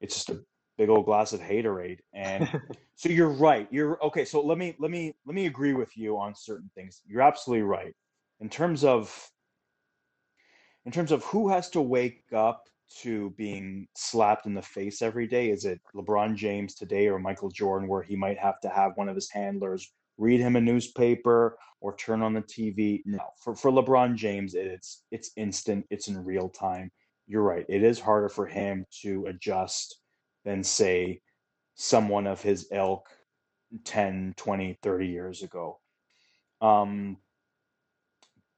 it's 0.00 0.14
just 0.14 0.30
a 0.30 0.40
big 0.78 0.88
old 0.88 1.04
glass 1.04 1.32
of 1.32 1.40
haterade. 1.40 1.98
And 2.12 2.48
so 2.94 3.08
you're 3.08 3.28
right. 3.28 3.66
You're 3.72 4.00
okay. 4.04 4.24
So 4.24 4.40
let 4.40 4.56
me 4.56 4.76
let 4.78 4.92
me 4.92 5.14
let 5.26 5.34
me 5.34 5.46
agree 5.46 5.74
with 5.74 5.96
you 5.96 6.16
on 6.16 6.32
certain 6.36 6.70
things. 6.76 7.02
You're 7.06 7.22
absolutely 7.22 7.64
right. 7.64 7.94
In 8.40 8.48
terms 8.48 8.84
of 8.84 9.12
in 10.86 10.92
terms 10.92 11.10
of 11.10 11.24
who 11.24 11.48
has 11.48 11.70
to 11.70 11.80
wake 11.80 12.22
up 12.32 12.68
to 13.00 13.30
being 13.30 13.86
slapped 13.94 14.46
in 14.46 14.54
the 14.54 14.62
face 14.62 15.02
every 15.02 15.26
day, 15.26 15.50
is 15.50 15.64
it 15.64 15.80
LeBron 15.94 16.34
James 16.34 16.74
today 16.74 17.08
or 17.08 17.18
Michael 17.18 17.50
Jordan 17.50 17.88
where 17.88 18.02
he 18.02 18.16
might 18.16 18.38
have 18.38 18.60
to 18.60 18.68
have 18.68 18.92
one 18.96 19.08
of 19.08 19.14
his 19.14 19.30
handlers 19.30 19.92
read 20.18 20.40
him 20.40 20.56
a 20.56 20.60
newspaper 20.60 21.56
or 21.80 21.96
turn 21.96 22.22
on 22.22 22.34
the 22.34 22.42
TV? 22.42 23.02
No. 23.04 23.20
For 23.42 23.54
for 23.54 23.70
LeBron 23.70 24.14
James, 24.16 24.54
it's 24.54 25.04
it's 25.10 25.30
instant, 25.36 25.86
it's 25.90 26.08
in 26.08 26.24
real 26.24 26.48
time. 26.48 26.90
You're 27.26 27.42
right. 27.42 27.66
It 27.68 27.82
is 27.82 28.00
harder 28.00 28.28
for 28.28 28.46
him 28.46 28.86
to 29.02 29.26
adjust 29.26 29.98
than 30.44 30.62
say 30.62 31.20
someone 31.74 32.26
of 32.26 32.42
his 32.42 32.68
ilk 32.72 33.08
10 33.84 34.34
20 34.36 34.78
30 34.82 35.06
years 35.06 35.42
ago 35.42 35.80
um 36.60 37.16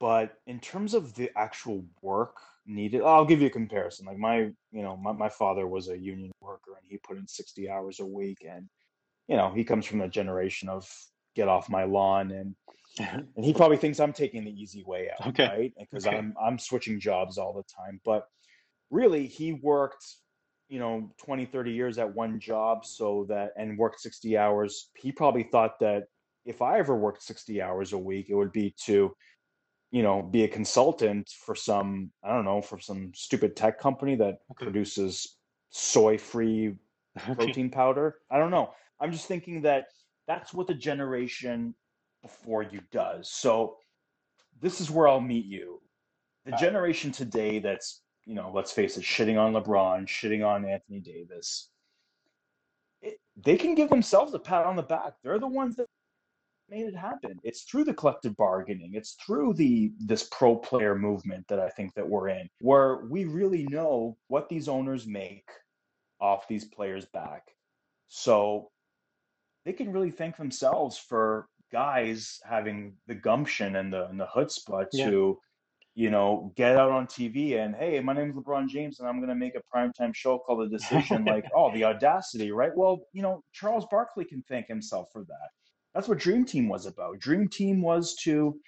but 0.00 0.38
in 0.46 0.58
terms 0.58 0.92
of 0.92 1.14
the 1.14 1.30
actual 1.36 1.84
work 2.02 2.36
needed 2.66 3.02
i'll 3.02 3.24
give 3.24 3.40
you 3.40 3.46
a 3.48 3.50
comparison 3.50 4.06
like 4.06 4.18
my 4.18 4.38
you 4.72 4.82
know 4.82 4.96
my, 4.96 5.12
my 5.12 5.28
father 5.28 5.66
was 5.66 5.88
a 5.88 5.98
union 5.98 6.32
worker 6.40 6.72
and 6.78 6.86
he 6.88 6.98
put 6.98 7.18
in 7.18 7.26
60 7.26 7.68
hours 7.68 8.00
a 8.00 8.06
week 8.06 8.38
and 8.48 8.68
you 9.28 9.36
know 9.36 9.52
he 9.54 9.64
comes 9.64 9.84
from 9.86 10.00
a 10.00 10.08
generation 10.08 10.68
of 10.68 10.88
get 11.36 11.48
off 11.48 11.68
my 11.68 11.84
lawn 11.84 12.30
and 12.30 12.54
and 13.36 13.44
he 13.44 13.52
probably 13.52 13.76
thinks 13.76 14.00
i'm 14.00 14.12
taking 14.12 14.44
the 14.44 14.50
easy 14.50 14.84
way 14.86 15.10
out 15.10 15.28
Okay. 15.28 15.46
right 15.46 15.72
because 15.78 16.06
Okay. 16.06 16.16
i'm 16.16 16.34
i'm 16.42 16.58
switching 16.58 17.00
jobs 17.00 17.38
all 17.38 17.52
the 17.52 17.64
time 17.64 18.00
but 18.04 18.28
really 18.90 19.26
he 19.26 19.52
worked 19.52 20.04
you 20.68 20.78
know 20.78 21.10
20 21.18 21.46
30 21.46 21.72
years 21.72 21.98
at 21.98 22.14
one 22.14 22.38
job 22.40 22.84
so 22.84 23.26
that 23.28 23.50
and 23.56 23.76
worked 23.78 24.00
60 24.00 24.36
hours 24.38 24.90
he 24.96 25.12
probably 25.12 25.42
thought 25.42 25.78
that 25.80 26.04
if 26.46 26.62
i 26.62 26.78
ever 26.78 26.96
worked 26.96 27.22
60 27.22 27.60
hours 27.60 27.92
a 27.92 27.98
week 27.98 28.26
it 28.30 28.34
would 28.34 28.52
be 28.52 28.74
to 28.84 29.14
you 29.94 30.02
know 30.02 30.22
be 30.22 30.42
a 30.42 30.48
consultant 30.48 31.30
for 31.46 31.54
some 31.54 32.10
i 32.24 32.30
don't 32.34 32.44
know 32.44 32.60
for 32.60 32.80
some 32.80 33.12
stupid 33.14 33.54
tech 33.54 33.78
company 33.78 34.16
that 34.16 34.38
Okay. 34.50 34.64
produces 34.64 35.36
soy 35.70 36.16
free 36.18 36.74
protein 37.34 37.70
powder? 37.70 38.16
I 38.30 38.38
don't 38.38 38.50
know. 38.50 38.72
I'm 39.00 39.12
just 39.12 39.26
thinking 39.26 39.62
that 39.62 39.86
that's 40.26 40.52
what 40.52 40.66
the 40.66 40.74
generation 40.74 41.74
before 42.22 42.62
you 42.62 42.80
does. 42.90 43.30
So 43.30 43.76
this 44.60 44.80
is 44.80 44.90
where 44.90 45.06
i'll 45.06 45.20
meet 45.20 45.46
you. 45.46 45.80
The 46.44 46.52
generation 46.52 47.12
today 47.12 47.58
that's 47.60 48.02
you 48.24 48.34
know 48.34 48.50
let's 48.52 48.72
face 48.72 48.96
it 48.96 49.04
shitting 49.04 49.38
on 49.38 49.52
lebron 49.52 50.06
shitting 50.06 50.46
on 50.46 50.64
anthony 50.64 51.00
davis 51.00 51.68
it, 53.02 53.18
they 53.36 53.56
can 53.56 53.74
give 53.74 53.90
themselves 53.90 54.32
a 54.32 54.38
pat 54.38 54.64
on 54.64 54.76
the 54.76 54.82
back. 54.82 55.12
They're 55.22 55.38
the 55.38 55.46
ones 55.46 55.76
that 55.76 55.86
made 56.74 56.86
it 56.86 56.96
happen. 56.96 57.38
It's 57.44 57.62
through 57.62 57.84
the 57.84 57.94
collective 57.94 58.36
bargaining. 58.36 58.92
It's 58.94 59.12
through 59.24 59.54
the 59.54 59.92
this 59.98 60.24
pro 60.30 60.56
player 60.56 60.94
movement 60.96 61.46
that 61.48 61.60
I 61.60 61.68
think 61.70 61.94
that 61.94 62.08
we're 62.08 62.28
in, 62.28 62.48
where 62.60 63.04
we 63.08 63.24
really 63.24 63.64
know 63.64 64.16
what 64.28 64.48
these 64.48 64.68
owners 64.68 65.06
make 65.06 65.48
off 66.20 66.48
these 66.48 66.64
players' 66.64 67.06
back. 67.06 67.42
So 68.08 68.70
they 69.64 69.72
can 69.72 69.92
really 69.92 70.10
thank 70.10 70.36
themselves 70.36 70.98
for 70.98 71.46
guys 71.72 72.38
having 72.44 72.94
the 73.06 73.14
gumption 73.14 73.76
and 73.76 73.92
the 73.92 74.06
and 74.06 74.18
the 74.20 74.26
chutzpah 74.26 74.86
Yeah. 74.92 75.10
to, 75.10 75.38
you 75.94 76.10
know, 76.10 76.52
get 76.56 76.76
out 76.76 76.90
on 76.92 77.06
TV 77.06 77.56
and 77.62 77.74
hey, 77.74 78.00
my 78.00 78.12
name's 78.12 78.36
LeBron 78.36 78.68
James 78.68 79.00
and 79.00 79.08
I'm 79.08 79.20
gonna 79.20 79.34
make 79.34 79.54
a 79.54 79.62
primetime 79.74 80.14
show 80.14 80.38
called 80.38 80.60
The 80.60 80.76
Decision. 80.76 81.24
like, 81.34 81.46
oh, 81.54 81.72
the 81.72 81.84
audacity, 81.84 82.50
right? 82.52 82.72
Well, 82.76 83.06
you 83.12 83.22
know, 83.22 83.42
Charles 83.52 83.86
Barkley 83.90 84.24
can 84.24 84.42
thank 84.48 84.66
himself 84.66 85.08
for 85.12 85.24
that. 85.24 85.48
That's 85.94 86.08
what 86.08 86.18
Dream 86.18 86.44
Team 86.44 86.68
was 86.68 86.86
about. 86.86 87.20
Dream 87.20 87.48
Team 87.48 87.80
was 87.80 88.14
to 88.24 88.58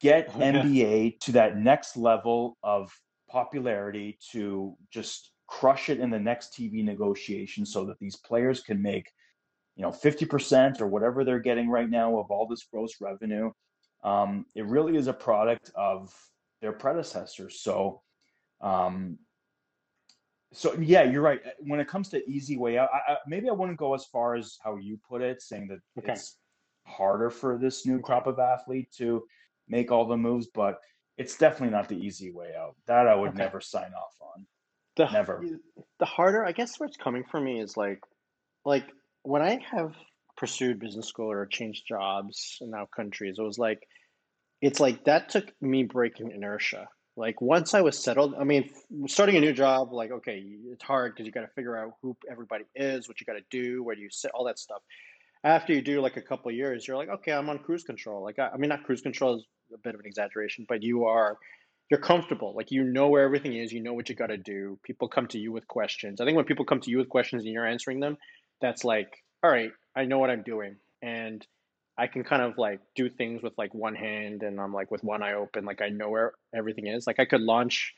get 0.00 0.28
Oh, 0.34 0.38
yeah. 0.38 0.52
NBA 0.52 1.20
to 1.20 1.32
that 1.32 1.56
next 1.56 1.96
level 1.96 2.56
of 2.62 2.90
popularity 3.28 4.18
to 4.32 4.76
just 4.90 5.32
crush 5.46 5.90
it 5.90 6.00
in 6.00 6.10
the 6.10 6.18
next 6.18 6.54
TV 6.54 6.84
negotiation 6.84 7.66
so 7.66 7.84
that 7.84 7.98
these 7.98 8.16
players 8.16 8.60
can 8.60 8.80
make 8.80 9.10
you 9.76 9.82
know 9.82 9.90
50% 9.90 10.80
or 10.80 10.86
whatever 10.86 11.24
they're 11.24 11.40
getting 11.40 11.68
right 11.68 11.88
now 11.88 12.18
of 12.18 12.30
all 12.30 12.46
this 12.46 12.64
gross 12.64 13.00
revenue 13.00 13.50
um, 14.04 14.46
it 14.54 14.66
really 14.66 14.96
is 14.96 15.06
a 15.06 15.12
product 15.12 15.70
of 15.74 16.12
their 16.60 16.72
predecessors 16.72 17.60
so 17.60 18.02
um, 18.60 19.18
so 20.52 20.74
yeah 20.74 21.02
you're 21.02 21.22
right 21.22 21.40
uh, 21.46 21.50
when 21.60 21.80
it 21.80 21.88
comes 21.88 22.08
to 22.10 22.28
easy 22.28 22.56
way 22.56 22.78
out 22.78 22.88
I, 22.92 23.12
I, 23.12 23.16
maybe 23.26 23.48
i 23.48 23.52
wouldn't 23.52 23.78
go 23.78 23.94
as 23.94 24.04
far 24.04 24.34
as 24.34 24.58
how 24.62 24.76
you 24.76 24.98
put 25.08 25.22
it 25.22 25.42
saying 25.42 25.68
that 25.68 25.78
Okay. 25.98 26.12
it's 26.12 26.36
harder 26.86 27.30
for 27.30 27.58
this 27.58 27.86
new 27.86 28.00
crop 28.00 28.26
of 28.26 28.38
athlete 28.38 28.90
to 28.98 29.24
make 29.68 29.90
all 29.90 30.06
the 30.06 30.16
moves 30.16 30.48
but 30.54 30.78
it's 31.16 31.36
definitely 31.36 31.70
not 31.70 31.88
the 31.88 31.96
easy 31.96 32.30
way 32.30 32.52
out 32.58 32.76
that 32.86 33.08
i 33.08 33.14
would 33.14 33.30
Okay. 33.30 33.38
never 33.38 33.60
sign 33.60 33.92
off 33.94 34.14
on 34.20 34.46
the 34.96 35.10
Never. 35.10 35.44
the 35.98 36.04
harder 36.06 36.44
i 36.44 36.52
guess 36.52 36.78
where 36.78 36.86
it's 36.86 36.96
coming 36.96 37.24
from 37.30 37.44
me 37.44 37.60
is 37.60 37.76
like 37.76 38.00
like 38.64 38.84
when 39.22 39.42
i 39.42 39.58
have 39.70 39.94
pursued 40.36 40.80
business 40.80 41.06
school 41.06 41.30
or 41.30 41.46
changed 41.46 41.86
jobs 41.86 42.58
and 42.60 42.70
now 42.70 42.86
countries 42.94 43.36
it 43.38 43.42
was 43.42 43.58
like 43.58 43.82
it's 44.60 44.80
like 44.80 45.04
that 45.04 45.28
took 45.28 45.44
me 45.60 45.82
breaking 45.84 46.30
inertia 46.30 46.88
like 47.16 47.40
once 47.40 47.74
i 47.74 47.80
was 47.80 47.98
settled 47.98 48.34
i 48.38 48.44
mean 48.44 48.70
starting 49.06 49.36
a 49.36 49.40
new 49.40 49.52
job 49.52 49.92
like 49.92 50.10
okay 50.10 50.42
it's 50.72 50.82
hard 50.82 51.12
because 51.12 51.26
you 51.26 51.32
got 51.32 51.42
to 51.42 51.54
figure 51.54 51.76
out 51.76 51.92
who 52.02 52.16
everybody 52.30 52.64
is 52.74 53.08
what 53.08 53.20
you 53.20 53.26
got 53.26 53.34
to 53.34 53.44
do 53.50 53.82
where 53.82 53.94
do 53.94 54.00
you 54.00 54.10
sit 54.10 54.30
all 54.34 54.44
that 54.44 54.58
stuff 54.58 54.82
after 55.44 55.72
you 55.72 55.82
do 55.82 56.00
like 56.00 56.16
a 56.16 56.22
couple 56.22 56.50
years 56.50 56.86
you're 56.86 56.96
like 56.96 57.08
okay 57.08 57.32
i'm 57.32 57.48
on 57.48 57.58
cruise 57.58 57.84
control 57.84 58.22
like 58.22 58.38
I, 58.38 58.48
I 58.48 58.56
mean 58.56 58.70
not 58.70 58.84
cruise 58.84 59.02
control 59.02 59.36
is 59.36 59.44
a 59.74 59.78
bit 59.78 59.94
of 59.94 60.00
an 60.00 60.06
exaggeration 60.06 60.66
but 60.68 60.82
you 60.82 61.04
are 61.04 61.38
you're 61.92 62.00
comfortable. 62.00 62.54
Like 62.56 62.70
you 62.70 62.84
know 62.84 63.08
where 63.08 63.22
everything 63.22 63.54
is, 63.54 63.70
you 63.70 63.82
know 63.82 63.92
what 63.92 64.08
you 64.08 64.14
got 64.14 64.28
to 64.28 64.38
do. 64.38 64.78
People 64.82 65.08
come 65.08 65.26
to 65.26 65.38
you 65.38 65.52
with 65.52 65.68
questions. 65.68 66.22
I 66.22 66.24
think 66.24 66.36
when 66.36 66.46
people 66.46 66.64
come 66.64 66.80
to 66.80 66.90
you 66.90 66.96
with 66.96 67.10
questions 67.10 67.44
and 67.44 67.52
you're 67.52 67.66
answering 67.66 68.00
them, 68.00 68.16
that's 68.62 68.82
like, 68.82 69.12
all 69.44 69.50
right, 69.50 69.72
I 69.94 70.06
know 70.06 70.18
what 70.18 70.30
I'm 70.30 70.42
doing. 70.42 70.76
And 71.02 71.46
I 71.98 72.06
can 72.06 72.24
kind 72.24 72.42
of 72.42 72.58
like 72.58 72.80
do 72.94 73.08
things 73.10 73.42
with 73.42 73.54
like 73.58 73.74
one 73.74 73.94
hand 73.94 74.42
and 74.42 74.60
I'm 74.60 74.72
like 74.72 74.90
with 74.90 75.04
one 75.04 75.22
eye 75.22 75.34
open, 75.34 75.64
like 75.64 75.82
I 75.82 75.90
know 75.90 76.08
where 76.10 76.32
everything 76.54 76.86
is. 76.86 77.06
Like 77.06 77.20
I 77.20 77.26
could 77.26 77.42
launch 77.42 77.94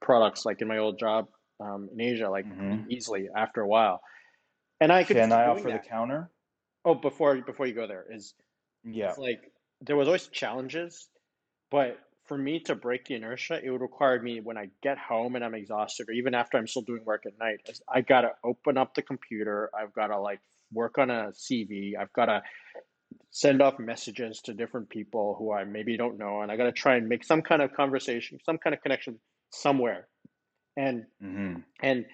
products 0.00 0.44
like 0.46 0.62
in 0.62 0.68
my 0.68 0.78
old 0.78 0.98
job 0.98 1.28
um, 1.60 1.88
in 1.92 2.00
Asia, 2.00 2.30
like 2.30 2.46
Mhm. 2.46 2.88
easily 2.90 3.28
after 3.34 3.62
a 3.62 3.68
while. 3.68 4.00
And 4.80 4.92
I 4.92 5.04
could 5.04 5.20
can 5.20 5.32
i 5.32 5.46
offer 5.46 5.72
the 5.72 5.80
counter 5.80 6.30
Oh, 6.84 6.94
before 6.94 7.40
before 7.42 7.66
you 7.66 7.74
go 7.74 7.86
there 7.86 8.06
is 8.10 8.34
yeah 8.84 9.14
it's 9.14 9.18
like 9.18 9.52
there 9.80 9.96
was 9.96 10.08
always 10.08 10.28
challenges, 10.28 11.10
but 11.70 11.98
for 12.26 12.38
me 12.38 12.60
to 12.60 12.74
break 12.76 13.06
the 13.06 13.14
inertia, 13.16 13.60
it 13.64 13.70
would 13.70 13.80
require 13.82 14.20
me 14.22 14.40
when 14.40 14.58
I 14.58 14.70
get 14.82 14.98
home 14.98 15.36
and 15.36 15.44
I'm 15.44 15.54
exhausted, 15.54 16.08
or 16.08 16.12
even 16.12 16.34
after 16.34 16.58
I'm 16.58 16.66
still 16.68 16.82
doing 16.82 17.04
work 17.04 17.26
at 17.26 17.38
night, 17.38 17.60
I 17.88 18.02
gotta 18.02 18.32
open 18.44 18.78
up 18.78 18.94
the 18.94 19.02
computer. 19.02 19.70
I've 19.78 19.94
gotta 19.94 20.18
like 20.20 20.40
work 20.72 20.98
on 20.98 21.10
a 21.10 21.32
CV. 21.34 21.96
I've 21.96 22.12
gotta 22.12 22.42
send 23.30 23.62
off 23.62 23.78
messages 23.78 24.40
to 24.44 24.54
different 24.54 24.88
people 24.90 25.34
who 25.38 25.52
I 25.52 25.64
maybe 25.64 25.96
don't 25.96 26.18
know, 26.18 26.40
and 26.42 26.50
I 26.50 26.56
gotta 26.56 26.72
try 26.72 26.96
and 26.96 27.08
make 27.08 27.24
some 27.24 27.42
kind 27.42 27.62
of 27.62 27.72
conversation, 27.74 28.38
some 28.44 28.58
kind 28.58 28.74
of 28.74 28.82
connection 28.82 29.18
somewhere. 29.50 30.08
And 30.76 31.04
hmm 31.20 31.56
and 31.82 32.06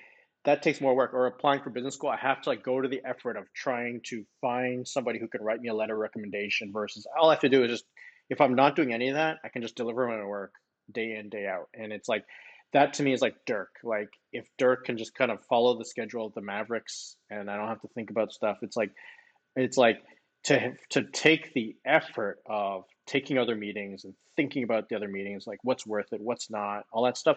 that 0.45 0.63
takes 0.63 0.81
more 0.81 0.95
work. 0.95 1.15
Or 1.15 1.27
applying 1.27 1.63
for 1.63 1.71
business 1.71 1.95
school 1.95 2.11
i 2.11 2.17
have 2.17 2.43
to 2.43 2.51
like 2.51 2.63
go 2.63 2.81
to 2.81 2.89
the 2.89 3.03
effort 3.05 3.37
of 3.37 3.53
trying 3.55 4.01
to 4.07 4.25
find 4.41 4.87
somebody 4.87 5.19
who 5.19 5.29
can 5.29 5.43
write 5.43 5.61
me 5.61 5.69
a 5.69 5.75
letter 5.75 5.95
of 5.95 6.01
recommendation 6.01 6.73
versus 6.73 7.07
all 7.19 7.31
i 7.31 7.35
have 7.35 7.41
to 7.41 7.49
do 7.49 7.65
is 7.65 7.71
just 7.71 7.85
if 8.31 8.41
i'm 8.41 8.55
not 8.55 8.77
doing 8.77 8.93
any 8.93 9.09
of 9.09 9.15
that 9.15 9.39
i 9.45 9.49
can 9.49 9.63
just 9.63 9.77
deliver 9.77 10.07
my 10.07 10.25
work 10.25 10.53
day 10.93 11.17
in 11.19 11.29
day 11.29 11.47
out. 11.47 11.69
And 11.75 11.93
it's 11.93 12.09
like 12.09 12.25
that 12.73 12.95
to 12.95 13.03
me 13.03 13.13
is 13.13 13.23
like 13.23 13.37
dirk. 13.47 13.71
Like 13.83 14.11
if 14.33 14.47
dirk 14.59 14.85
can 14.85 14.99
just 14.99 15.15
kind 15.15 15.31
of 15.31 15.45
follow 15.49 15.79
the 15.79 15.85
schedule 15.85 16.27
of 16.27 16.35
the 16.35 16.41
mavericks 16.41 17.17
and 17.31 17.51
i 17.51 17.57
don't 17.57 17.69
have 17.69 17.81
to 17.83 17.89
think 17.89 18.11
about 18.11 18.33
stuff 18.33 18.59
it's 18.63 18.77
like 18.77 18.91
it's 19.57 19.77
like 19.77 20.03
to 20.45 20.73
to 20.91 21.05
take 21.05 21.53
the 21.55 21.77
effort 21.85 22.39
of 22.47 22.85
taking 23.07 23.39
other 23.39 23.57
meetings 23.57 24.05
and 24.05 24.15
thinking 24.37 24.65
about 24.65 24.89
the 24.89 24.97
other 24.97 25.09
meetings 25.09 25.47
like 25.47 25.59
what's 25.63 25.87
worth 25.87 26.13
it 26.13 26.21
what's 26.21 26.51
not 26.51 26.85
all 26.93 27.05
that 27.05 27.17
stuff 27.17 27.37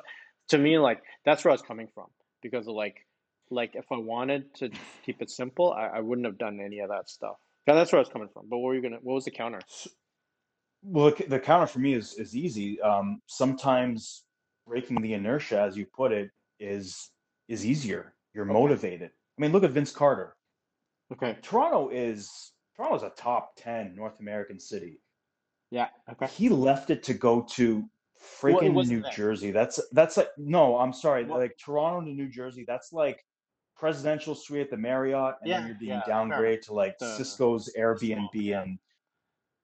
to 0.50 0.58
me 0.58 0.78
like 0.78 1.02
that's 1.26 1.44
where 1.44 1.52
i 1.52 1.54
was 1.54 1.62
coming 1.62 1.88
from 1.94 2.08
because 2.42 2.68
of 2.68 2.74
like 2.74 3.06
like 3.50 3.76
if 3.76 3.86
I 3.92 3.98
wanted 3.98 4.54
to 4.56 4.70
keep 5.06 5.22
it 5.22 5.30
simple, 5.30 5.72
I, 5.72 5.88
I 5.88 6.00
wouldn't 6.02 6.26
have 6.26 6.38
done 6.38 6.60
any 6.60 6.80
of 6.80 6.90
that 6.90 7.10
stuff. 7.10 7.38
Yeah, 7.68 7.76
that's 7.76 7.92
where 7.92 8.00
I 8.00 8.02
was 8.02 8.10
coming 8.10 8.30
from. 8.34 8.48
But 8.50 8.58
what 8.58 8.68
were 8.68 8.76
you 8.76 8.82
gonna? 8.82 9.00
What 9.02 9.16
was 9.16 9.26
the 9.26 9.32
counter? 9.32 9.60
Well, 10.84 11.12
the, 11.12 11.26
the 11.28 11.40
counter 11.40 11.68
for 11.68 11.80
me 11.80 11.94
is 11.94 12.14
is 12.16 12.36
easy. 12.36 12.82
Um, 12.82 13.22
sometimes 13.28 14.24
breaking 14.66 15.02
the 15.02 15.14
inertia, 15.14 15.62
as 15.62 15.78
you 15.78 15.86
put 15.86 16.12
it, 16.12 16.30
is 16.60 17.12
is 17.48 17.66
easier. 17.66 18.14
You're 18.34 18.46
Okay. 18.46 18.54
motivated. 18.54 19.12
I 19.38 19.42
mean, 19.42 19.52
look 19.52 19.64
at 19.64 19.72
Vince 19.72 19.92
Carter. 19.92 20.36
Okay. 21.12 21.38
Toronto 21.42 21.90
is 21.90 22.52
Toronto's 22.78 23.04
a 23.04 23.10
top 23.10 23.54
ten 23.58 23.96
North 23.96 24.20
American 24.20 24.60
city. 24.60 25.02
Yeah. 25.72 25.88
Okay. 26.10 26.28
He 26.28 26.48
left 26.50 26.90
it 26.92 27.04
to 27.04 27.14
go 27.14 27.42
to 27.52 27.84
freaking 28.42 28.74
wasn't 28.74 28.98
New 28.98 29.04
that. 29.04 29.14
Jersey. 29.14 29.52
That's 29.52 29.80
that's 29.92 30.18
like 30.18 30.30
no, 30.38 30.78
I'm 30.78 30.94
sorry, 30.94 31.26
Well- 31.26 31.40
like 31.40 31.58
Toronto 31.58 32.02
to 32.08 32.14
New 32.14 32.30
Jersey. 32.30 32.64
That's 32.68 32.94
like 32.94 33.26
presidential 33.76 34.34
suite 34.34 34.62
at 34.62 34.70
the 34.72 34.78
Marriott, 34.78 35.36
and 35.42 35.50
Yeah, 35.50 35.60
then 35.60 35.68
you're 35.68 35.78
being 35.78 35.92
yeah, 35.92 36.02
downgraded 36.08 36.62
to 36.64 36.74
like 36.74 36.98
The 36.98 37.16
Cisco's 37.16 37.70
Airbnb 37.78 38.30
yeah. 38.34 38.62
and 38.64 38.80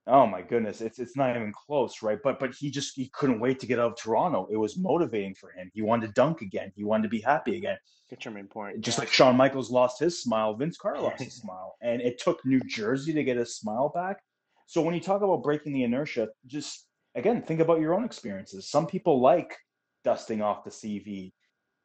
Oh 0.05 0.27
my 0.27 0.41
goodness, 0.41 0.81
it's 0.81 0.99
it's 0.99 1.15
not 1.15 1.35
even 1.35 1.53
close, 1.53 2.01
right? 2.01 2.19
But 2.21 2.37
but 2.37 2.53
he 2.53 2.69
just 2.69 2.95
he 2.95 3.09
couldn't 3.13 3.39
wait 3.39 3.59
to 3.59 3.65
get 3.65 3.79
out 3.79 3.93
of 3.93 3.97
Toronto. 3.97 4.47
It 4.51 4.57
was 4.57 4.77
motivating 4.77 5.33
for 5.33 5.51
him. 5.51 5.71
He 5.73 5.81
wanted 5.81 6.07
to 6.07 6.13
dunk 6.13 6.41
again. 6.41 6.73
He 6.75 6.83
wanted 6.83 7.03
to 7.03 7.09
be 7.09 7.21
happy 7.21 7.55
again. 7.55 7.77
Get 8.09 8.25
your 8.25 8.33
main 8.33 8.47
point. 8.47 8.81
Just 8.81 8.97
yeah. 8.97 9.03
like 9.03 9.13
Shawn 9.13 9.37
Michaels 9.37 9.71
lost 9.71 9.99
his 9.99 10.21
smile, 10.21 10.55
Vince 10.55 10.77
Carter 10.77 10.99
lost 10.99 11.23
his 11.23 11.33
smile, 11.41 11.75
and 11.81 12.01
it 12.01 12.19
took 12.19 12.45
New 12.45 12.59
Jersey 12.67 13.13
to 13.13 13.23
get 13.23 13.37
his 13.37 13.55
smile 13.55 13.89
back. 13.95 14.17
So 14.65 14.81
when 14.81 14.93
you 14.93 14.99
talk 14.99 15.21
about 15.21 15.41
breaking 15.41 15.73
the 15.73 15.83
inertia, 15.83 16.27
just 16.47 16.85
again 17.15 17.41
think 17.41 17.61
about 17.61 17.79
your 17.79 17.93
own 17.93 18.03
experiences. 18.03 18.69
Some 18.69 18.87
people 18.87 19.21
like 19.21 19.55
dusting 20.03 20.41
off 20.41 20.65
the 20.65 20.69
CV. 20.69 21.31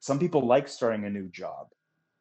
Some 0.00 0.18
people 0.18 0.44
like 0.44 0.66
starting 0.66 1.04
a 1.04 1.10
new 1.10 1.28
job. 1.28 1.68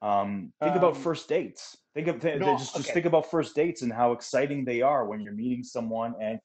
Um, 0.02 0.54
think 0.62 0.76
about 0.76 0.96
Um, 0.96 1.02
first 1.02 1.28
dates. 1.28 1.78
Think 1.94 2.08
of 2.08 2.22
th- 2.22 2.40
no, 2.40 2.58
just 2.58 2.76
just 2.76 2.92
think 2.92 3.06
about 3.08 3.30
first 3.32 3.56
dates 3.56 3.82
and 3.82 3.92
how 3.92 4.12
exciting 4.12 4.64
they 4.64 4.82
are 4.82 5.06
when 5.06 5.20
you're 5.20 5.34
meeting 5.34 5.64
someone 5.64 6.14
and 6.22 6.40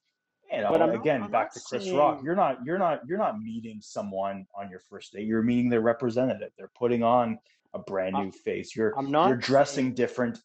you 0.51 0.61
know 0.61 0.71
But 0.71 0.81
I'm 0.81 0.89
not- 0.89 0.99
again 0.99 1.29
back 1.31 1.53
to 1.53 1.59
Chris 1.59 1.89
Rock. 1.91 2.23
You're 2.23 2.35
not 2.35 2.65
you're 2.65 2.79
not 2.79 3.01
you're 3.07 3.19
not 3.19 3.39
meeting 3.39 3.79
someone 3.79 4.47
on 4.55 4.69
your 4.71 4.79
first 4.79 5.13
date. 5.13 5.27
You're 5.27 5.43
meeting 5.43 5.69
their 5.69 5.81
representative. 5.81 6.51
They're 6.57 6.71
putting 6.75 7.03
on 7.03 7.37
a 7.75 7.79
brand 7.79 8.15
I'm- 8.15 8.25
new 8.25 8.31
face. 8.31 8.75
You're 8.75 8.97
I'm 8.97 9.11
not 9.11 9.27
you're 9.27 9.37
dressing 9.37 9.85
saying- 9.85 9.95
different. 9.95 10.39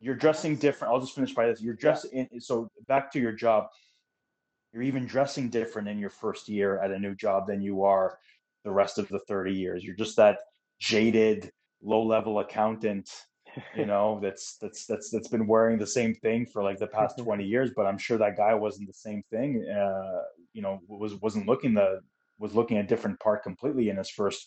You're 0.00 0.16
dressing 0.16 0.56
different. 0.56 0.92
I'll 0.94 1.00
just 1.00 1.14
finish 1.14 1.34
by 1.34 1.46
this. 1.46 1.60
You're 1.60 1.74
dressing 1.74 2.28
so 2.40 2.70
back 2.88 3.10
to 3.12 3.20
your 3.20 3.32
job. 3.32 3.68
You're 4.72 4.82
even 4.82 5.06
dressing 5.06 5.48
different 5.48 5.88
in 5.88 5.98
your 5.98 6.10
first 6.10 6.48
year 6.48 6.78
at 6.80 6.90
a 6.90 6.98
new 6.98 7.14
job 7.14 7.46
than 7.46 7.60
you 7.62 7.82
are 7.84 8.18
the 8.64 8.70
rest 8.70 8.98
of 8.98 9.08
the 9.08 9.18
30 9.20 9.52
years. 9.54 9.82
You're 9.84 9.96
just 9.96 10.16
that 10.16 10.38
jaded, 10.78 11.50
low-level 11.82 12.40
accountant, 12.40 13.10
you 13.76 13.86
know, 13.86 14.18
that's 14.22 14.56
that's 14.56 14.86
that's 14.86 15.10
that's 15.10 15.28
been 15.28 15.46
wearing 15.46 15.78
the 15.78 15.86
same 15.86 16.14
thing 16.14 16.46
for 16.46 16.62
like 16.62 16.78
the 16.78 16.86
past 16.86 17.18
20 17.22 17.44
years. 17.44 17.70
But 17.74 17.86
I'm 17.86 17.98
sure 17.98 18.18
that 18.18 18.36
guy 18.36 18.54
wasn't 18.54 18.88
the 18.88 18.94
same 18.94 19.22
thing. 19.30 19.66
Uh, 19.68 20.22
you 20.52 20.62
know, 20.62 20.80
was 20.88 21.14
wasn't 21.16 21.46
looking 21.46 21.74
the 21.74 22.00
was 22.38 22.54
looking 22.54 22.78
a 22.78 22.86
different 22.86 23.18
part 23.20 23.42
completely 23.42 23.88
in 23.88 23.96
his 23.96 24.10
first 24.10 24.46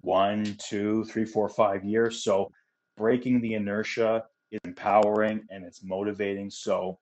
one, 0.00 0.56
two, 0.58 1.04
three, 1.04 1.24
four, 1.24 1.48
five 1.48 1.84
years. 1.84 2.22
So 2.22 2.50
breaking 2.96 3.40
the 3.40 3.54
inertia 3.54 4.24
is 4.50 4.60
empowering 4.64 5.44
and 5.50 5.64
it's 5.64 5.82
motivating. 5.82 6.50
So 6.50 6.98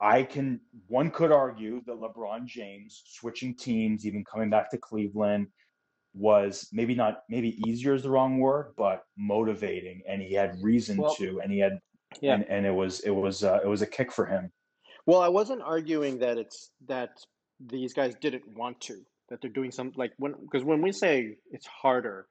I 0.00 0.22
can 0.22 0.60
one 0.86 1.10
could 1.10 1.32
argue 1.32 1.82
that 1.86 2.00
LeBron 2.00 2.46
James 2.46 3.02
switching 3.06 3.54
teams, 3.54 4.06
even 4.06 4.24
coming 4.24 4.50
back 4.50 4.70
to 4.70 4.78
Cleveland, 4.78 5.48
was 6.14 6.68
maybe 6.72 6.94
not 6.94 7.22
maybe 7.28 7.56
easier 7.68 7.94
is 7.94 8.02
the 8.02 8.10
wrong 8.10 8.38
word, 8.38 8.72
but 8.76 9.04
motivating, 9.16 10.02
and 10.08 10.20
he 10.20 10.34
had 10.34 10.62
reason 10.62 10.98
Well, 10.98 11.14
to, 11.16 11.40
and 11.40 11.52
he 11.52 11.58
had 11.58 11.80
Yeah. 12.20 12.34
and, 12.34 12.44
and 12.48 12.66
it 12.66 12.74
was 12.74 13.00
it 13.00 13.10
was 13.10 13.44
uh, 13.44 13.60
it 13.62 13.68
was 13.68 13.82
a 13.82 13.86
kick 13.86 14.12
for 14.12 14.26
him. 14.26 14.50
Well, 15.06 15.20
I 15.20 15.28
wasn't 15.28 15.62
arguing 15.62 16.18
that 16.18 16.38
it's 16.38 16.70
that 16.88 17.10
these 17.60 17.94
guys 17.94 18.14
didn't 18.20 18.46
want 18.56 18.80
to, 18.82 19.04
that 19.28 19.40
they're 19.40 19.50
doing 19.50 19.70
some 19.70 19.92
like 19.96 20.12
when 20.18 20.34
because 20.42 20.64
when 20.64 20.82
we 20.82 20.92
say 20.92 21.36
it's 21.52 21.66
harder, 21.66 22.26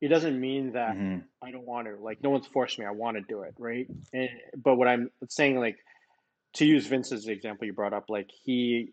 it 0.00 0.08
doesn't 0.08 0.38
mean 0.40 0.72
that 0.72 0.94
hmm 0.94 1.18
I 1.42 1.50
don't 1.50 1.66
want 1.66 1.86
to. 1.88 1.96
Like 1.96 2.22
no 2.22 2.30
one's 2.30 2.46
forced 2.46 2.78
me. 2.78 2.86
I 2.86 2.90
want 2.90 3.16
to 3.16 3.22
do 3.22 3.42
it, 3.42 3.54
right? 3.58 3.86
And 4.12 4.28
but 4.56 4.76
what 4.76 4.88
I'm 4.88 5.10
saying, 5.28 5.58
like 5.58 5.78
to 6.54 6.64
use 6.66 6.86
Vince's 6.86 7.26
example 7.28 7.66
you 7.66 7.72
brought 7.72 7.92
up, 7.92 8.04
like 8.08 8.30
he 8.44 8.92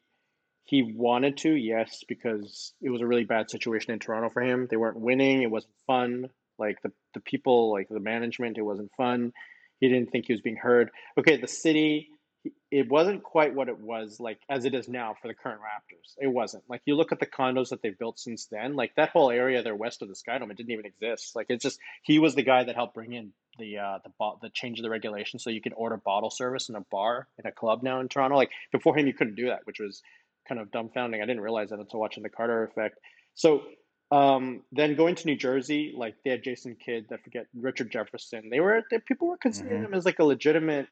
he 0.65 0.84
wanted 0.84 1.38
to, 1.38 1.54
yes, 1.54 2.04
because 2.08 2.74
it 2.82 2.89
was 2.89 3.02
a 3.02 3.08
really 3.08 3.26
bad 3.26 3.50
situation 3.50 3.91
in 3.91 4.00
Toronto 4.00 4.30
for 4.30 4.41
him. 4.41 4.67
They 4.69 4.78
weren't 4.78 5.00
winning. 5.00 5.41
It 5.41 5.52
wasn't 5.52 5.74
fun. 5.88 6.30
Like 6.58 6.82
the 6.82 6.91
the 7.13 7.19
people, 7.19 7.71
like 7.71 7.89
the 7.89 8.00
management, 8.00 8.58
it 8.58 8.62
wasn't 8.62 8.91
fun. 8.95 9.34
He 9.80 9.89
didn't 9.89 10.12
think 10.12 10.28
he 10.28 10.34
was 10.34 10.41
being 10.41 10.58
heard. 10.58 10.91
Okay, 11.17 11.38
the 11.38 11.47
city, 11.47 12.10
it 12.69 12.89
wasn't 12.89 13.24
quite 13.24 13.54
what 13.54 13.67
it 13.67 13.80
was 13.80 14.19
like 14.19 14.39
as 14.50 14.65
it 14.65 14.74
is 14.74 14.88
now 14.88 15.15
for 15.21 15.28
the 15.28 15.34
current 15.34 15.60
Raptors. 15.60 16.13
It 16.19 16.28
wasn't. 16.28 16.63
Like 16.69 16.82
you 16.86 16.95
look 16.95 17.12
at 17.12 17.19
the 17.19 17.26
condos 17.26 17.69
that 17.69 17.82
they've 17.82 17.97
built 17.97 18.19
since 18.19 18.45
then, 18.45 18.76
like 18.76 18.95
that 18.95 19.10
whole 19.10 19.30
area 19.32 19.63
there 19.63 19.76
west 19.76 20.02
of 20.02 20.08
the 20.08 20.15
Skydome, 20.15 20.52
it 20.52 20.58
didn't 20.58 20.71
even 20.71 20.86
exist. 20.86 21.36
Like 21.36 21.47
it's 21.50 21.63
just 21.63 21.80
he 22.04 22.19
was 22.19 22.36
the 22.36 22.43
guy 22.43 22.63
that 22.63 22.76
helped 22.76 22.93
bring 22.93 23.13
in 23.13 23.34
the 23.60 23.80
uh 23.80 24.00
the 24.04 24.12
bo- 24.17 24.39
the 24.41 24.50
change 24.50 24.80
of 24.80 24.84
the 24.84 24.89
regulation 24.89 25.39
so 25.39 25.50
you 25.50 25.62
could 25.62 25.74
order 25.76 25.97
bottle 25.97 26.32
service 26.32 26.69
in 26.69 26.76
a 26.76 26.82
bar 26.91 27.28
in 27.38 27.45
a 27.45 27.52
club 27.52 27.84
now 27.84 28.00
in 28.00 28.08
Toronto. 28.08 28.38
Like 28.38 28.52
before 28.71 28.97
him 28.97 29.08
you 29.08 29.13
couldn't 29.13 29.36
do 29.36 29.47
that, 29.47 29.65
which 29.65 29.80
was 29.80 30.02
kind 30.47 30.60
of 30.60 30.69
dumbfounding. 30.71 31.17
I 31.21 31.25
didn't 31.25 31.41
realize 31.41 31.69
that 31.69 31.80
until 31.80 31.99
watching 31.99 32.23
the 32.23 32.30
Carter 32.30 32.63
effect. 32.63 32.99
So 33.36 33.62
um, 34.12 34.63
then 34.71 34.95
going 34.95 35.15
to 35.15 35.25
New 35.25 35.38
Jersey, 35.38 35.93
like 35.95 36.15
they 36.23 36.32
had 36.32 36.43
Jason 36.43 36.75
Kidd, 36.84 37.06
I 37.12 37.17
forget 37.17 37.47
Richard 37.56 37.91
Jefferson. 37.91 38.49
They 38.49 38.60
were 38.60 38.84
they, 38.91 38.99
people 38.99 39.27
were 39.27 39.38
considering 39.38 39.77
hmm 39.77 39.84
them 39.84 39.93
as 39.93 40.06
like 40.06 40.19
a 40.19 40.25
legitimate. 40.25 40.88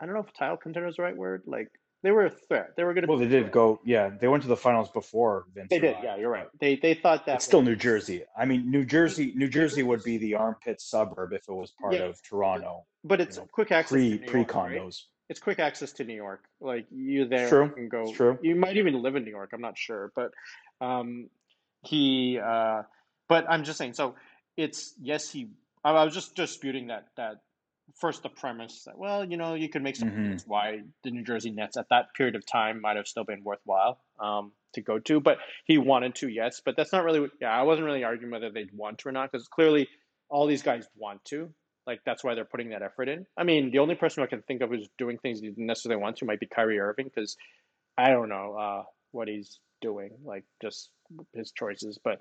I 0.00 0.06
don't 0.06 0.14
know 0.14 0.20
if 0.20 0.32
title 0.32 0.56
contender 0.56 0.88
is 0.88 0.96
the 0.96 1.02
right 1.02 1.16
word. 1.16 1.42
Like 1.46 1.68
they 2.02 2.10
were 2.10 2.26
a 2.26 2.30
threat. 2.30 2.70
They 2.76 2.84
were 2.84 2.94
going 2.94 3.04
to 3.04 3.10
Well, 3.10 3.18
they 3.18 3.28
did 3.28 3.50
go. 3.50 3.80
Yeah, 3.84 4.08
they 4.08 4.28
went 4.28 4.42
to 4.44 4.48
the 4.48 4.56
finals 4.56 4.88
before 4.90 5.46
Vince 5.54 5.68
They 5.68 5.78
did. 5.80 5.96
Yeah, 6.02 6.16
you're 6.16 6.30
right. 6.30 6.46
They 6.60 6.76
they 6.76 6.94
thought 6.94 7.26
that 7.26 7.36
it's 7.36 7.44
still 7.44 7.62
New 7.62 7.76
Jersey. 7.76 8.24
I 8.36 8.44
mean, 8.44 8.70
New 8.70 8.84
Jersey, 8.84 9.32
New 9.34 9.48
Jersey 9.48 9.82
would 9.82 10.02
be 10.02 10.16
the 10.16 10.36
armpit 10.36 10.80
suburb 10.80 11.32
if 11.32 11.42
it 11.48 11.52
was 11.52 11.72
part 11.72 11.94
yeah, 11.94 12.04
of 12.04 12.22
Toronto. 12.22 12.86
but 13.04 13.18
You 13.18 13.26
it's 13.26 13.36
know, 13.36 13.48
quick 13.52 13.72
access 13.72 13.90
pre 13.90 14.18
pre 14.18 14.40
York, 14.40 14.54
right? 14.54 14.82
It's 15.30 15.40
quick 15.40 15.60
access 15.60 15.92
to 15.92 16.04
New 16.04 16.14
York. 16.16 16.42
Like 16.60 16.86
you 16.90 17.26
there, 17.26 17.46
you 17.46 17.48
true. 17.48 17.70
can 17.70 17.84
It's 17.84 17.92
go. 17.92 18.12
true. 18.12 18.38
You 18.42 18.56
might 18.56 18.76
even 18.76 19.00
live 19.00 19.14
in 19.16 19.24
New 19.24 19.30
York. 19.30 19.50
I'm 19.54 19.60
not 19.62 19.78
sure, 19.78 20.12
but 20.14 20.32
um, 20.80 21.30
he. 21.82 22.38
Uh, 22.38 22.82
but 23.28 23.46
I'm 23.48 23.62
just 23.64 23.78
saying. 23.78 23.94
So 23.94 24.16
it's 24.56 24.92
yes, 25.00 25.30
he. 25.30 25.48
I 25.84 25.92
I 25.92 26.04
was 26.04 26.12
just 26.14 26.34
disputing 26.34 26.88
that 26.88 27.06
that 27.16 27.36
first 28.00 28.24
the 28.24 28.28
premise 28.28 28.82
that 28.86 28.98
well, 28.98 29.24
you 29.24 29.36
know, 29.36 29.54
you 29.54 29.68
could 29.68 29.82
make 29.82 29.94
some 29.96 30.08
hmm 30.08 30.16
arguments 30.16 30.44
why 30.46 30.80
the 31.04 31.12
New 31.12 31.22
Jersey 31.22 31.50
Nets 31.50 31.76
at 31.76 31.86
that 31.90 32.12
period 32.14 32.34
of 32.34 32.44
time 32.44 32.80
might 32.80 32.96
have 32.96 33.06
still 33.06 33.24
been 33.24 33.44
worthwhile 33.44 34.00
um, 34.18 34.50
to 34.74 34.80
go 34.80 34.98
to, 34.98 35.20
but 35.20 35.38
he 35.64 35.78
wanted 35.78 36.16
to, 36.16 36.28
yes, 36.28 36.60
but 36.64 36.76
that's 36.76 36.92
not 36.92 37.04
really. 37.04 37.20
what- 37.20 37.30
Yeah, 37.40 37.50
I 37.56 37.62
wasn't 37.62 37.86
really 37.86 38.02
arguing 38.04 38.32
whether 38.32 38.50
they'd 38.50 38.72
want 38.72 38.98
to 38.98 39.08
or 39.08 39.12
not 39.12 39.30
because 39.30 39.46
clearly 39.48 39.88
all 40.28 40.46
these 40.46 40.62
guys 40.62 40.88
want 40.96 41.24
to. 41.26 41.52
Like 41.86 42.00
that's 42.04 42.22
why 42.22 42.34
they're 42.34 42.44
putting 42.44 42.70
that 42.70 42.82
effort 42.82 43.08
in. 43.08 43.26
I 43.36 43.44
mean, 43.44 43.70
the 43.70 43.78
only 43.78 43.94
person 43.94 44.22
I 44.22 44.26
can 44.26 44.42
think 44.42 44.60
of 44.60 44.70
who's 44.70 44.88
doing 44.98 45.18
things 45.18 45.40
he 45.40 45.48
didn't 45.48 45.66
necessarily 45.66 46.00
want 46.00 46.16
to 46.18 46.24
might 46.24 46.40
be 46.40 46.46
Kyrie 46.46 46.78
Irving 46.78 47.10
because 47.12 47.36
I 47.98 48.10
don't 48.10 48.28
know 48.28 48.54
uh, 48.54 48.82
what 49.12 49.28
he's 49.28 49.58
doing, 49.80 50.12
like 50.24 50.44
just 50.62 50.90
his 51.34 51.52
choices, 51.52 51.98
but 52.02 52.20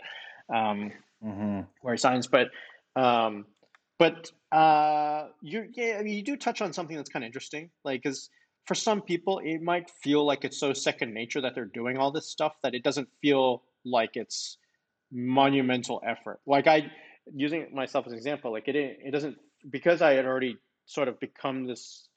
um, 0.53 0.91
hmm 1.21 1.61
where 1.81 1.93
he 1.93 1.97
signs. 1.97 2.27
But 2.27 2.49
um, 2.95 3.45
but 3.97 4.31
uh, 4.51 5.27
you 5.41 5.67
yeah, 5.73 5.97
I 5.99 6.03
mean, 6.03 6.15
you 6.15 6.23
do 6.23 6.37
touch 6.37 6.61
on 6.61 6.73
something 6.73 6.95
that's 6.95 7.09
kind 7.09 7.23
of 7.23 7.27
interesting, 7.27 7.69
like 7.83 8.01
because 8.03 8.29
for 8.65 8.75
some 8.75 9.01
people 9.01 9.39
it 9.43 9.61
might 9.61 9.89
feel 9.89 10.25
like 10.25 10.45
it's 10.45 10.59
so 10.59 10.73
second 10.73 11.13
nature 11.13 11.41
that 11.41 11.55
they're 11.55 11.65
doing 11.65 11.97
all 11.97 12.11
this 12.11 12.29
stuff 12.29 12.53
that 12.61 12.75
it 12.75 12.83
doesn't 12.83 13.07
feel 13.21 13.63
like 13.83 14.11
it's 14.13 14.57
monumental 15.11 16.01
effort. 16.05 16.39
Like 16.45 16.67
I 16.67 16.91
using 17.33 17.67
myself 17.73 18.05
as 18.05 18.11
an 18.11 18.17
example, 18.17 18.51
like 18.51 18.67
it 18.67 18.75
it 18.75 19.11
doesn't 19.11 19.37
because 19.69 20.01
I 20.01 20.13
had 20.13 20.25
already 20.25 20.57
sort 20.85 21.07
of 21.07 21.19
become 21.19 21.65
this. 21.65 22.07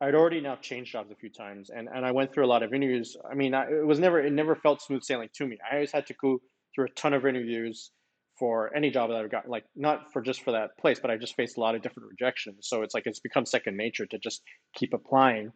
I'd 0.00 0.14
already 0.14 0.40
now 0.40 0.56
changed 0.56 0.92
jobs 0.92 1.10
a 1.10 1.14
few 1.14 1.30
times, 1.30 1.70
and, 1.70 1.88
and 1.88 2.04
I 2.04 2.12
went 2.12 2.34
through 2.34 2.44
a 2.44 2.48
lot 2.48 2.62
of 2.62 2.74
interviews. 2.74 3.16
I 3.30 3.34
mean, 3.34 3.54
I, 3.54 3.64
it 3.64 3.86
was 3.86 3.98
never 3.98 4.20
it 4.20 4.32
never 4.32 4.54
felt 4.54 4.82
smooth 4.82 5.02
sailing 5.02 5.28
to 5.34 5.46
me. 5.46 5.58
I 5.70 5.76
always 5.76 5.92
had 5.92 6.06
to 6.06 6.14
go 6.14 6.38
through 6.74 6.86
a 6.86 6.90
ton 6.90 7.14
of 7.14 7.24
interviews 7.24 7.90
for 8.38 8.74
any 8.76 8.90
job 8.90 9.10
that 9.10 9.16
I've 9.16 9.30
got, 9.30 9.48
like 9.48 9.64
not 9.74 10.12
for 10.12 10.20
just 10.20 10.42
for 10.42 10.52
that 10.52 10.76
place, 10.78 10.98
but 11.00 11.10
I 11.10 11.16
just 11.16 11.34
faced 11.36 11.56
a 11.56 11.60
lot 11.60 11.74
of 11.74 11.82
different 11.82 12.10
rejections. 12.10 12.66
So 12.68 12.82
it's 12.82 12.94
like 12.94 13.04
it's 13.06 13.20
become 13.20 13.46
second 13.46 13.76
nature 13.76 14.06
to 14.06 14.18
just 14.18 14.42
keep 14.74 14.92
applying. 14.92 15.52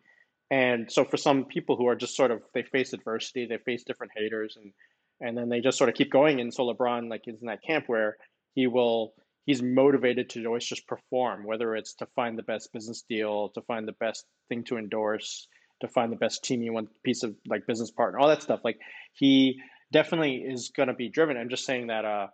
And 0.51 0.91
so 0.91 1.05
for 1.05 1.17
some 1.17 1.45
people 1.45 1.77
who 1.77 1.87
are 1.87 1.95
just 1.95 2.17
sort 2.17 2.31
of 2.31 2.43
they 2.55 2.63
face 2.63 2.93
adversity, 2.93 3.47
they 3.47 3.59
face 3.59 3.85
different 3.85 4.13
haters, 4.17 4.57
and 4.61 4.73
and 5.21 5.37
then 5.37 5.49
they 5.49 5.61
just 5.61 5.77
sort 5.77 5.91
of 5.91 5.95
keep 5.95 6.11
going. 6.11 6.41
And 6.41 6.53
so 6.53 6.63
LeBron 6.65 7.11
like 7.11 7.23
is 7.27 7.41
in 7.41 7.47
that 7.49 7.63
camp 7.63 7.85
where 7.87 8.17
he 8.55 8.67
will 8.67 9.13
he's 9.51 9.63
motivated 9.63 10.31
to 10.31 10.47
always 10.47 10.65
just 10.65 10.87
perform, 10.87 11.43
whether 11.45 11.75
it's 11.75 11.95
to 11.95 12.07
find 12.15 12.39
the 12.39 12.43
best 12.45 12.73
business 12.73 13.03
deal, 13.09 13.49
to 13.49 13.61
find 13.63 13.89
the 13.89 13.99
best 13.99 14.25
thing 14.49 14.63
to 14.63 14.79
endorse, 14.79 15.49
to 15.81 15.89
find 15.89 16.13
the 16.13 16.17
best 16.17 16.45
team 16.45 16.63
you 16.63 16.73
want 16.73 16.89
piece 17.03 17.25
of 17.25 17.35
like 17.49 17.67
business 17.67 17.91
partner, 17.91 18.21
all 18.21 18.29
that 18.29 18.43
stuff. 18.43 18.61
Like 18.63 18.79
he 19.13 19.61
definitely 19.93 20.37
is 20.37 20.71
going 20.77 20.87
to 20.87 20.95
be 20.95 21.09
driven. 21.09 21.37
I'm 21.37 21.49
just 21.49 21.65
saying 21.65 21.89
that 21.89 22.05
uh, 22.05 22.29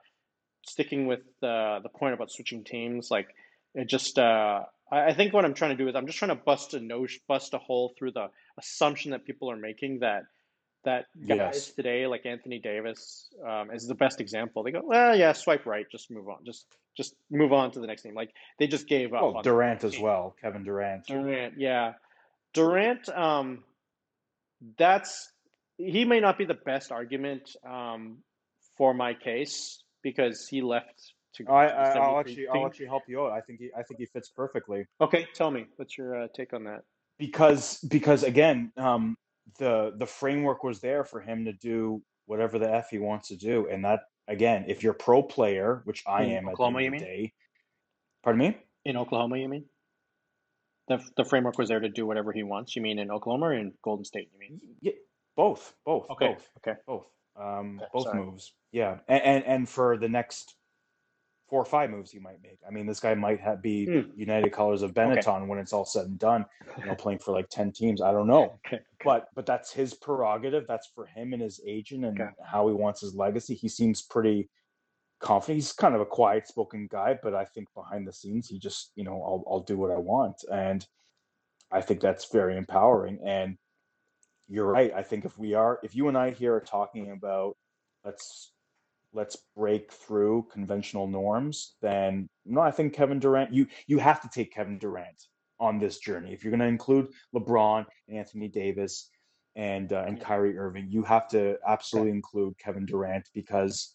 sticking 0.67 1.07
with 1.07 1.21
the 1.41 1.79
the 1.83 1.89
point 1.89 2.13
about 2.13 2.31
switching 2.31 2.65
teams, 2.65 3.11
like 3.11 3.29
it 3.75 3.89
just 3.89 4.19
uh, 4.19 4.65
I, 4.93 5.07
I 5.07 5.15
think 5.15 5.33
what 5.33 5.47
I'm 5.47 5.55
trying 5.55 5.75
to 5.75 5.83
do 5.83 5.89
is 5.89 5.97
I'm 5.97 6.07
just 6.07 6.19
trying 6.19 6.37
to 6.37 6.43
bust 6.45 6.75
a 6.75 6.81
notion, 6.81 7.23
bust 7.27 7.55
a 7.55 7.59
hole 7.59 7.95
through 7.99 8.13
the 8.13 8.27
assumption 8.59 9.13
that 9.13 9.25
people 9.25 9.51
are 9.51 9.57
making 9.57 10.01
that 10.01 10.25
that 10.87 11.07
guys 11.27 11.39
Yes. 11.39 11.71
today, 11.73 12.07
like 12.07 12.25
Anthony 12.25 12.59
Davis, 12.59 13.29
um, 13.47 13.71
is 13.71 13.87
the 13.87 13.95
best 13.95 14.21
example. 14.21 14.63
They 14.63 14.71
go, 14.71 14.81
well, 14.83 15.15
yeah, 15.15 15.33
swipe 15.33 15.67
right, 15.67 15.85
just 15.91 16.11
move 16.11 16.29
on, 16.29 16.39
just 16.47 16.67
just 16.97 17.15
move 17.31 17.53
on 17.53 17.71
to 17.73 17.81
the 17.81 17.87
next 17.87 18.03
team. 18.03 18.15
Like 18.15 18.31
they 18.59 18.67
just 18.67 18.89
gave 18.89 19.13
up 19.13 19.23
on 19.23 19.43
Durant 19.43 19.85
as 19.85 19.99
well. 19.99 20.35
Kevin 20.41 20.65
Durant. 20.65 21.07
Durant, 21.07 21.55
yeah, 21.59 21.93
Durant. 22.55 23.09
Um, 23.11 23.65
that's 24.79 25.31
he 25.77 26.05
may 26.07 26.21
not 26.21 26.39
be 26.39 26.47
the 26.47 26.55
best 26.55 26.91
argument 26.91 27.55
um, 27.69 28.19
for 28.79 28.95
my 28.95 29.13
case 29.13 29.83
because 30.03 30.49
he 30.49 30.63
left 30.63 31.13
to 31.35 31.45
go 31.45 31.53
I, 31.53 31.67
to 31.67 31.73
I, 31.75 31.83
I'll 31.83 31.93
73 31.93 32.19
actually 32.21 32.49
I'll 32.49 32.67
actually 32.67 32.87
help 32.87 33.03
you 33.09 33.21
out. 33.23 33.33
I 33.33 33.41
think 33.43 33.59
he 33.61 33.71
I 33.77 33.83
think 33.83 34.01
he 34.01 34.07
fits 34.07 34.31
perfectly 34.31 34.87
Okay, 35.01 35.27
tell 35.35 35.51
me 35.51 35.67
what's 35.77 35.99
your 35.99 36.23
uh, 36.23 36.29
take 36.35 36.55
on 36.55 36.65
that? 36.65 36.83
because 37.19 37.79
because 37.89 38.23
again, 38.23 38.73
um, 38.77 39.17
the 39.59 39.95
the 39.97 40.07
framework 40.07 40.63
was 40.65 40.81
there 40.81 41.05
for 41.05 41.21
him 41.21 41.45
to 41.45 41.53
do 41.53 42.03
whatever 42.27 42.59
the 42.59 42.71
f 42.73 42.91
he 42.91 42.99
wants 42.99 43.29
to 43.29 43.37
do, 43.37 43.69
and 43.69 43.85
that 43.85 44.01
again, 44.29 44.65
if 44.69 44.83
you're 44.83 44.93
a 44.93 44.97
pro 44.97 45.23
player, 45.23 45.83
which 45.85 46.05
I 46.07 46.25
In 46.25 46.31
am 46.37 46.49
Oklahoma, 46.49 46.83
you 46.83 46.91
mean? 46.91 47.01
day. 47.01 47.33
Pardon 48.23 48.39
me. 48.41 48.59
In 48.85 48.97
Oklahoma, 48.97 49.37
you 49.39 49.49
mean? 49.49 49.69
The 50.89 50.99
the 51.17 51.25
framework 51.25 51.59
was 51.59 51.69
there 51.69 51.81
to 51.81 51.89
do 51.89 52.07
whatever 52.07 52.33
he 52.33 52.43
wants. 52.43 52.75
You 52.75 52.83
mean 52.83 52.99
in 52.99 53.11
Oklahoma 53.11 53.47
or 53.47 53.55
in 53.55 53.79
Golden 53.83 54.05
State? 54.05 54.31
You 54.33 54.39
mean? 54.39 54.61
Yeah, 54.81 54.93
both, 55.37 55.75
both, 55.85 56.09
Okay, 56.11 56.35
both, 56.35 56.51
okay, 56.59 56.75
both. 56.87 57.07
Um, 57.37 57.79
okay. 57.81 57.91
both 57.93 58.05
Sorry. 58.05 58.21
moves. 58.21 58.55
Yeah, 58.73 59.01
and, 59.09 59.23
and 59.23 59.45
and 59.45 59.69
for 59.69 59.97
the 59.99 60.09
next 60.09 60.57
four 61.49 61.61
or 61.63 61.65
five 61.65 61.91
moves 61.91 62.11
he 62.11 62.19
might 62.19 62.43
make. 62.43 62.59
I 62.67 62.71
mean, 62.71 62.87
this 62.87 63.01
guy 63.01 63.15
might 63.15 63.41
have, 63.41 63.63
be 63.63 63.87
Hmm. 63.87 64.11
United 64.15 64.53
Colors 64.53 64.83
of 64.83 64.91
Okay. 64.91 65.01
Benetton 65.01 65.47
when 65.47 65.59
it's 65.59 65.73
all 65.73 65.85
said 65.85 66.07
and 66.07 66.19
done. 66.19 66.45
You 66.79 66.87
know, 66.87 66.95
playing 67.05 67.21
for 67.21 67.33
like 67.33 67.49
ten 67.49 67.73
teams. 67.73 68.03
I 68.03 68.13
don't 68.13 68.27
know, 68.27 68.59
Okay. 68.67 68.77
Okay. 68.77 68.83
but 69.05 69.29
but 69.35 69.47
that's 69.47 69.73
his 69.73 69.95
prerogative. 69.95 70.65
That's 70.67 70.89
for 70.95 71.07
him 71.07 71.33
and 71.33 71.43
his 71.43 71.61
agent 71.67 72.05
and 72.05 72.21
Okay. 72.21 72.31
how 72.45 72.67
he 72.69 72.75
wants 72.75 73.01
his 73.01 73.15
legacy. 73.15 73.55
He 73.55 73.69
seems 73.69 74.03
pretty 74.03 74.49
confident. 75.21 75.57
He's 75.57 75.73
kind 75.73 75.95
of 75.95 76.01
a 76.01 76.07
quiet 76.07 76.47
spoken 76.47 76.89
guy, 76.91 77.19
but 77.23 77.35
I 77.35 77.45
think 77.45 77.69
behind 77.75 78.07
the 78.07 78.13
scenes 78.13 78.49
he 78.49 78.59
just 78.59 78.93
you 78.97 79.05
know 79.05 79.23
I'll 79.23 79.45
I'll 79.49 79.61
do 79.63 79.77
what 79.79 79.91
I 79.91 79.99
want, 79.99 80.45
and 80.53 80.87
I 81.71 81.81
think 81.81 82.01
that's 82.01 82.31
very 82.33 82.57
empowering. 82.57 83.21
And 83.25 83.57
you're 84.49 84.67
right. 84.67 84.93
I 84.95 85.03
think 85.03 85.25
if 85.25 85.37
we 85.39 85.55
are, 85.55 85.79
if 85.83 85.95
you 85.95 86.09
and 86.09 86.17
I 86.17 86.31
here 86.31 86.55
are 86.55 86.61
talking 86.61 87.11
about 87.13 87.57
let's 88.05 88.53
let's 89.17 89.37
break 89.57 89.91
through 89.91 90.47
conventional 90.53 91.09
norms, 91.09 91.75
then 91.81 92.29
no, 92.45 92.61
I 92.61 92.71
think 92.71 92.93
Kevin 92.93 93.19
Durant. 93.19 93.53
You 93.53 93.67
you 93.87 93.99
have 93.99 94.21
to 94.21 94.29
take 94.29 94.53
Kevin 94.53 94.79
Durant 94.79 95.25
on 95.59 95.79
this 95.79 95.99
journey. 95.99 96.33
If 96.33 96.45
you're 96.45 96.51
going 96.51 96.61
to 96.61 96.67
include 96.67 97.09
LeBron, 97.35 97.87
Anthony 98.09 98.47
Davis, 98.47 99.11
and 99.57 99.93
uh, 99.93 100.05
and 100.07 100.21
Kyrie 100.21 100.59
Irving, 100.59 100.89
you 100.91 101.03
have 101.03 101.27
to 101.29 101.57
absolutely 101.67 102.13
include 102.13 102.59
Kevin 102.59 102.85
Durant 102.85 103.29
because 103.35 103.95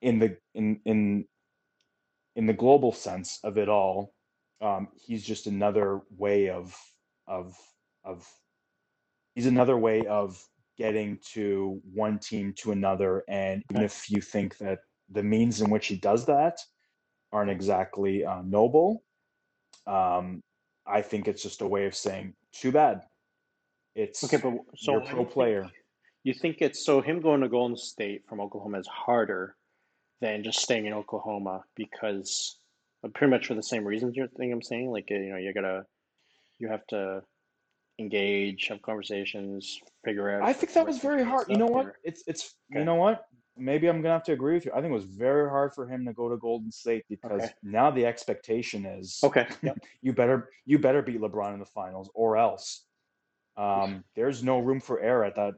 in 0.00 0.18
the 0.18 0.36
in 0.54 0.80
in 0.86 1.26
in 2.34 2.46
the 2.46 2.52
global 2.54 2.92
sense 2.92 3.38
of 3.44 3.58
it 3.58 3.68
all, 3.68 4.12
um, 4.60 4.88
he's 4.96 5.22
just 5.22 5.46
another 5.46 6.00
way 6.16 6.48
of 6.48 6.74
of 7.28 7.54
of 8.04 8.26
he's 9.34 9.46
another 9.46 9.76
way 9.76 10.06
of 10.06 10.42
getting 10.76 11.18
to 11.32 11.80
one 11.92 12.18
team 12.18 12.52
to 12.58 12.72
another. 12.72 13.24
And 13.28 13.62
even 13.70 13.82
if 13.82 14.10
you 14.10 14.20
think 14.20 14.58
that 14.58 14.80
the 15.10 15.22
means 15.22 15.60
in 15.60 15.70
which 15.70 15.86
he 15.86 15.96
does 15.96 16.26
that 16.26 16.58
aren't 17.32 17.50
exactly 17.50 18.24
uh, 18.24 18.42
noble, 18.44 19.02
um, 19.86 20.42
I 20.86 21.02
think 21.02 21.28
it's 21.28 21.42
just 21.42 21.62
a 21.62 21.66
way 21.66 21.86
of 21.86 21.94
saying, 21.94 22.34
too 22.52 22.72
bad. 22.72 23.02
It's 23.94 24.22
Okay, 24.22 24.36
but 24.36 24.54
so 24.76 24.92
you're 24.92 25.02
a 25.02 25.06
pro 25.06 25.18
think 25.20 25.30
player. 25.30 25.70
you 26.22 26.34
think 26.34 26.58
it's 26.60 26.84
so 26.84 27.00
him 27.00 27.20
going 27.20 27.40
to 27.40 27.48
Golden 27.48 27.76
State 27.76 28.22
from 28.28 28.40
Oklahoma 28.40 28.78
is 28.78 28.86
harder 28.86 29.56
than 30.20 30.44
just 30.44 30.60
staying 30.60 30.86
in 30.86 30.92
Oklahoma 30.92 31.62
because 31.74 32.58
uh, 33.04 33.08
pretty 33.14 33.30
much 33.30 33.46
for 33.46 33.54
the 33.54 33.62
same 33.62 33.84
reasons 33.84 34.16
you're 34.16 34.28
think 34.28 34.52
I'm 34.52 34.62
saying 34.62 34.90
like 34.90 35.08
uh, 35.10 35.14
you 35.14 35.30
know 35.30 35.36
you 35.36 35.52
gotta 35.54 35.84
you 36.58 36.68
have 36.68 36.86
to 36.88 37.22
engage, 37.98 38.66
have 38.68 38.82
conversations, 38.82 39.80
figure 40.04 40.30
out 40.30 40.48
I 40.48 40.52
think 40.52 40.72
that 40.74 40.86
was 40.86 40.98
very 40.98 41.24
hard. 41.24 41.46
You 41.48 41.56
know 41.56 41.66
what? 41.66 41.86
or 41.86 41.98
It's 42.04 42.22
it's 42.26 42.54
okay 42.70 42.80
you 42.80 42.84
know 42.84 42.96
what? 42.96 43.26
Maybe 43.58 43.86
I'm 43.86 44.02
gonna 44.02 44.14
have 44.14 44.24
to 44.24 44.32
agree 44.32 44.54
with 44.54 44.66
you. 44.66 44.72
I 44.72 44.76
think 44.76 44.90
it 44.90 44.94
was 44.94 45.04
very 45.04 45.48
hard 45.48 45.74
for 45.74 45.88
him 45.88 46.04
to 46.04 46.12
go 46.12 46.28
to 46.28 46.36
Golden 46.36 46.70
State 46.70 47.04
because 47.08 47.42
okay 47.42 47.52
now 47.62 47.90
the 47.90 48.04
expectation 48.04 48.84
is 48.84 49.18
okay 49.22 49.46
yep 49.62 49.78
you 50.02 50.12
better 50.12 50.50
you 50.66 50.78
better 50.78 51.02
beat 51.02 51.20
LeBron 51.20 51.54
in 51.54 51.60
the 51.60 51.66
finals 51.66 52.10
or 52.14 52.36
else. 52.36 52.84
Um, 53.56 54.04
there's 54.16 54.42
no 54.44 54.58
room 54.58 54.80
for 54.80 55.00
error 55.00 55.24
at 55.24 55.36
that. 55.36 55.54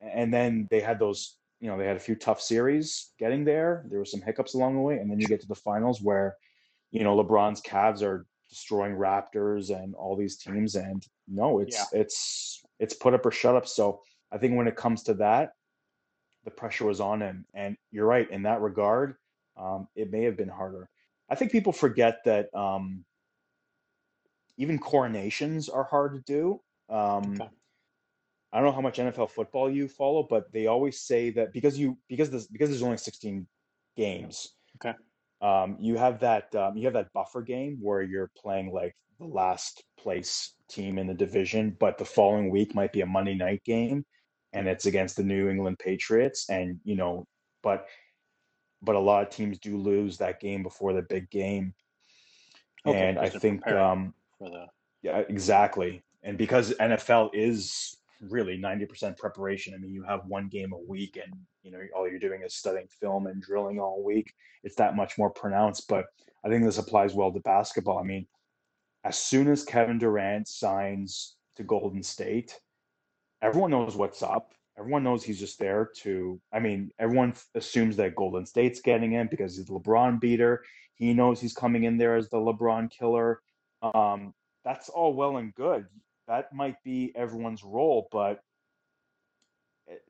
And 0.00 0.32
then 0.32 0.66
they 0.70 0.80
had 0.80 0.98
those, 0.98 1.36
you 1.60 1.68
know, 1.68 1.78
they 1.78 1.86
had 1.86 1.96
a 1.96 2.00
few 2.00 2.16
tough 2.16 2.40
series 2.40 3.12
getting 3.18 3.44
there. 3.44 3.84
There 3.88 4.00
were 4.00 4.04
some 4.04 4.20
hiccups 4.20 4.54
along 4.54 4.74
the 4.74 4.80
way, 4.80 4.96
and 4.98 5.08
then 5.08 5.20
you 5.20 5.28
get 5.28 5.40
to 5.42 5.46
the 5.46 5.54
finals 5.54 6.02
where, 6.02 6.36
you 6.90 7.04
know, 7.04 7.16
LeBron's 7.16 7.60
Cavs 7.60 8.02
are 8.02 8.26
destroying 8.52 8.94
Raptors 8.96 9.70
and 9.70 9.94
all 9.94 10.16
these 10.16 10.36
teams. 10.36 10.74
And 10.74 11.04
no, 11.26 11.60
yeah 11.60 11.64
it's 11.64 11.92
it's 11.92 12.62
it's 12.78 12.94
put 12.94 13.14
up 13.14 13.26
or 13.26 13.30
shut 13.30 13.56
up. 13.56 13.66
So 13.66 14.00
I 14.30 14.38
think 14.38 14.56
when 14.56 14.68
it 14.68 14.76
comes 14.76 15.02
to 15.04 15.14
that, 15.14 15.52
the 16.44 16.50
pressure 16.50 16.86
was 16.86 17.00
on 17.00 17.20
him. 17.20 17.44
And 17.54 17.76
you're 17.90 18.06
right 18.06 18.30
in 18.30 18.42
that 18.42 18.60
regard. 18.60 19.14
Um, 19.56 19.88
it 19.94 20.10
may 20.10 20.24
have 20.24 20.36
been 20.36 20.48
harder. 20.48 20.88
I 21.28 21.34
think 21.34 21.52
people 21.52 21.72
forget 21.72 22.18
that 22.24 22.54
um, 22.54 23.04
even 24.56 24.78
coronations 24.78 25.68
are 25.68 25.84
hard 25.84 26.14
to 26.14 26.20
do. 26.32 26.60
Um, 26.94 27.34
okay 27.34 27.48
I 28.52 28.58
don't 28.58 28.66
know 28.66 28.72
how 28.72 28.82
much 28.82 28.98
NFL 28.98 29.30
football 29.30 29.70
you 29.70 29.88
follow, 29.88 30.26
but 30.28 30.52
they 30.52 30.66
always 30.66 31.00
say 31.00 31.30
that 31.30 31.54
because 31.54 31.78
you 31.78 31.96
because 32.08 32.30
this 32.30 32.46
because 32.46 32.68
there's 32.68 32.82
only 32.82 32.98
16 32.98 33.46
games, 33.96 34.54
okay 34.76 34.96
um, 35.42 35.76
you 35.80 35.96
have 35.96 36.20
that 36.20 36.54
um, 36.54 36.76
you 36.76 36.84
have 36.84 36.94
that 36.94 37.12
buffer 37.12 37.42
game 37.42 37.78
where 37.80 38.02
you're 38.02 38.30
playing 38.36 38.72
like 38.72 38.94
the 39.18 39.26
last 39.26 39.82
place 39.98 40.54
team 40.68 40.98
in 40.98 41.06
the 41.06 41.14
division, 41.14 41.76
but 41.78 41.98
the 41.98 42.04
following 42.04 42.50
week 42.50 42.74
might 42.74 42.92
be 42.92 43.02
a 43.02 43.06
Monday 43.06 43.34
night 43.34 43.62
game, 43.64 44.04
and 44.52 44.68
it's 44.68 44.86
against 44.86 45.16
the 45.16 45.24
New 45.24 45.48
England 45.48 45.78
Patriots, 45.78 46.48
and 46.48 46.78
you 46.84 46.96
know, 46.96 47.26
but 47.62 47.86
but 48.80 48.96
a 48.96 49.00
lot 49.00 49.22
of 49.22 49.30
teams 49.30 49.58
do 49.58 49.76
lose 49.76 50.16
that 50.18 50.40
game 50.40 50.62
before 50.62 50.92
the 50.92 51.02
big 51.02 51.28
game, 51.30 51.74
okay 52.86 53.08
and 53.08 53.18
I 53.18 53.28
think 53.28 53.66
um, 53.68 54.14
for 54.38 54.48
the 54.48 54.66
yeah, 55.02 55.18
exactly. 55.28 56.02
And 56.22 56.38
because 56.38 56.72
NFL 56.74 57.30
is 57.34 57.96
really 58.20 58.56
90% 58.56 59.16
preparation, 59.18 59.74
I 59.74 59.78
mean, 59.78 59.92
you 59.92 60.04
have 60.04 60.26
one 60.26 60.48
game 60.48 60.72
a 60.72 60.78
week 60.78 61.18
and, 61.22 61.34
you 61.62 61.70
know, 61.70 61.80
all 61.94 62.08
you're 62.08 62.18
doing 62.18 62.42
is 62.42 62.54
studying 62.54 62.88
film 62.88 63.26
and 63.26 63.42
drilling 63.42 63.78
all 63.78 64.02
week. 64.02 64.34
It's 64.64 64.76
that 64.76 64.96
much 64.96 65.18
more 65.18 65.30
pronounced. 65.30 65.88
But 65.88 66.06
I 66.44 66.48
think 66.48 66.64
this 66.64 66.78
applies 66.78 67.14
well 67.14 67.32
to 67.32 67.40
basketball. 67.40 67.98
I 67.98 68.02
mean, 68.02 68.26
as 69.04 69.18
soon 69.18 69.48
as 69.48 69.64
Kevin 69.64 69.98
Durant 69.98 70.48
signs 70.48 71.36
to 71.56 71.62
Golden 71.64 72.02
State, 72.02 72.58
everyone 73.42 73.70
knows 73.70 73.96
what's 73.96 74.22
up. 74.22 74.52
Everyone 74.78 75.04
knows 75.04 75.22
he's 75.22 75.38
just 75.38 75.58
there 75.58 75.90
to, 75.98 76.40
I 76.52 76.58
mean, 76.58 76.90
everyone 76.98 77.34
assumes 77.54 77.96
that 77.96 78.14
Golden 78.14 78.46
State's 78.46 78.80
getting 78.80 79.12
him 79.12 79.28
because 79.30 79.56
he's 79.56 79.66
the 79.66 79.72
LeBron 79.72 80.18
beater. 80.18 80.64
He 80.94 81.12
knows 81.12 81.40
he's 81.40 81.52
coming 81.52 81.84
in 81.84 81.98
there 81.98 82.16
as 82.16 82.30
the 82.30 82.38
LeBron 82.38 82.90
killer. 82.90 83.42
Um, 83.82 84.32
that's 84.64 84.88
all 84.88 85.12
well 85.12 85.36
and 85.36 85.54
good. 85.54 85.86
That 86.26 86.54
might 86.54 86.82
be 86.84 87.12
everyone's 87.14 87.64
role, 87.64 88.08
but 88.10 88.42
it- 89.86 90.04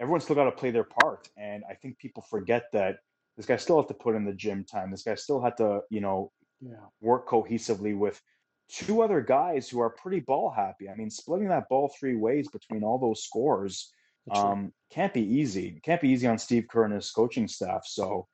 everyone's 0.00 0.24
still 0.24 0.36
got 0.36 0.44
to 0.44 0.52
play 0.52 0.70
their 0.70 0.84
part. 0.84 1.28
And 1.36 1.62
I 1.70 1.74
think 1.74 1.98
people 1.98 2.22
forget 2.22 2.64
that 2.72 2.96
this 3.36 3.46
guy 3.46 3.56
still 3.56 3.80
had 3.80 3.88
to 3.88 3.94
put 3.94 4.16
in 4.16 4.24
the 4.24 4.32
gym 4.32 4.64
time. 4.64 4.90
This 4.90 5.02
guy 5.02 5.14
still 5.14 5.40
had 5.40 5.56
to, 5.58 5.80
you 5.90 6.00
know, 6.00 6.32
yeah 6.60 6.76
work 7.00 7.26
cohesively 7.26 7.96
with 7.96 8.20
two 8.68 9.00
other 9.02 9.20
guys 9.20 9.68
who 9.68 9.80
are 9.80 9.90
pretty 9.90 10.20
ball 10.20 10.50
happy. 10.50 10.88
I 10.88 10.94
mean, 10.94 11.10
splitting 11.10 11.48
that 11.48 11.68
ball 11.68 11.92
three 11.98 12.16
ways 12.16 12.48
between 12.48 12.84
all 12.84 12.98
those 12.98 13.24
scores 13.24 13.92
um, 14.30 14.72
can't 14.90 15.14
be 15.14 15.22
easy. 15.22 15.80
Can't 15.82 16.00
be 16.00 16.10
easy 16.10 16.26
on 16.26 16.38
Steve 16.38 16.66
Kerr 16.68 16.84
and 16.84 16.94
his 16.94 17.10
coaching 17.10 17.48
staff. 17.48 17.86
So 17.86 18.28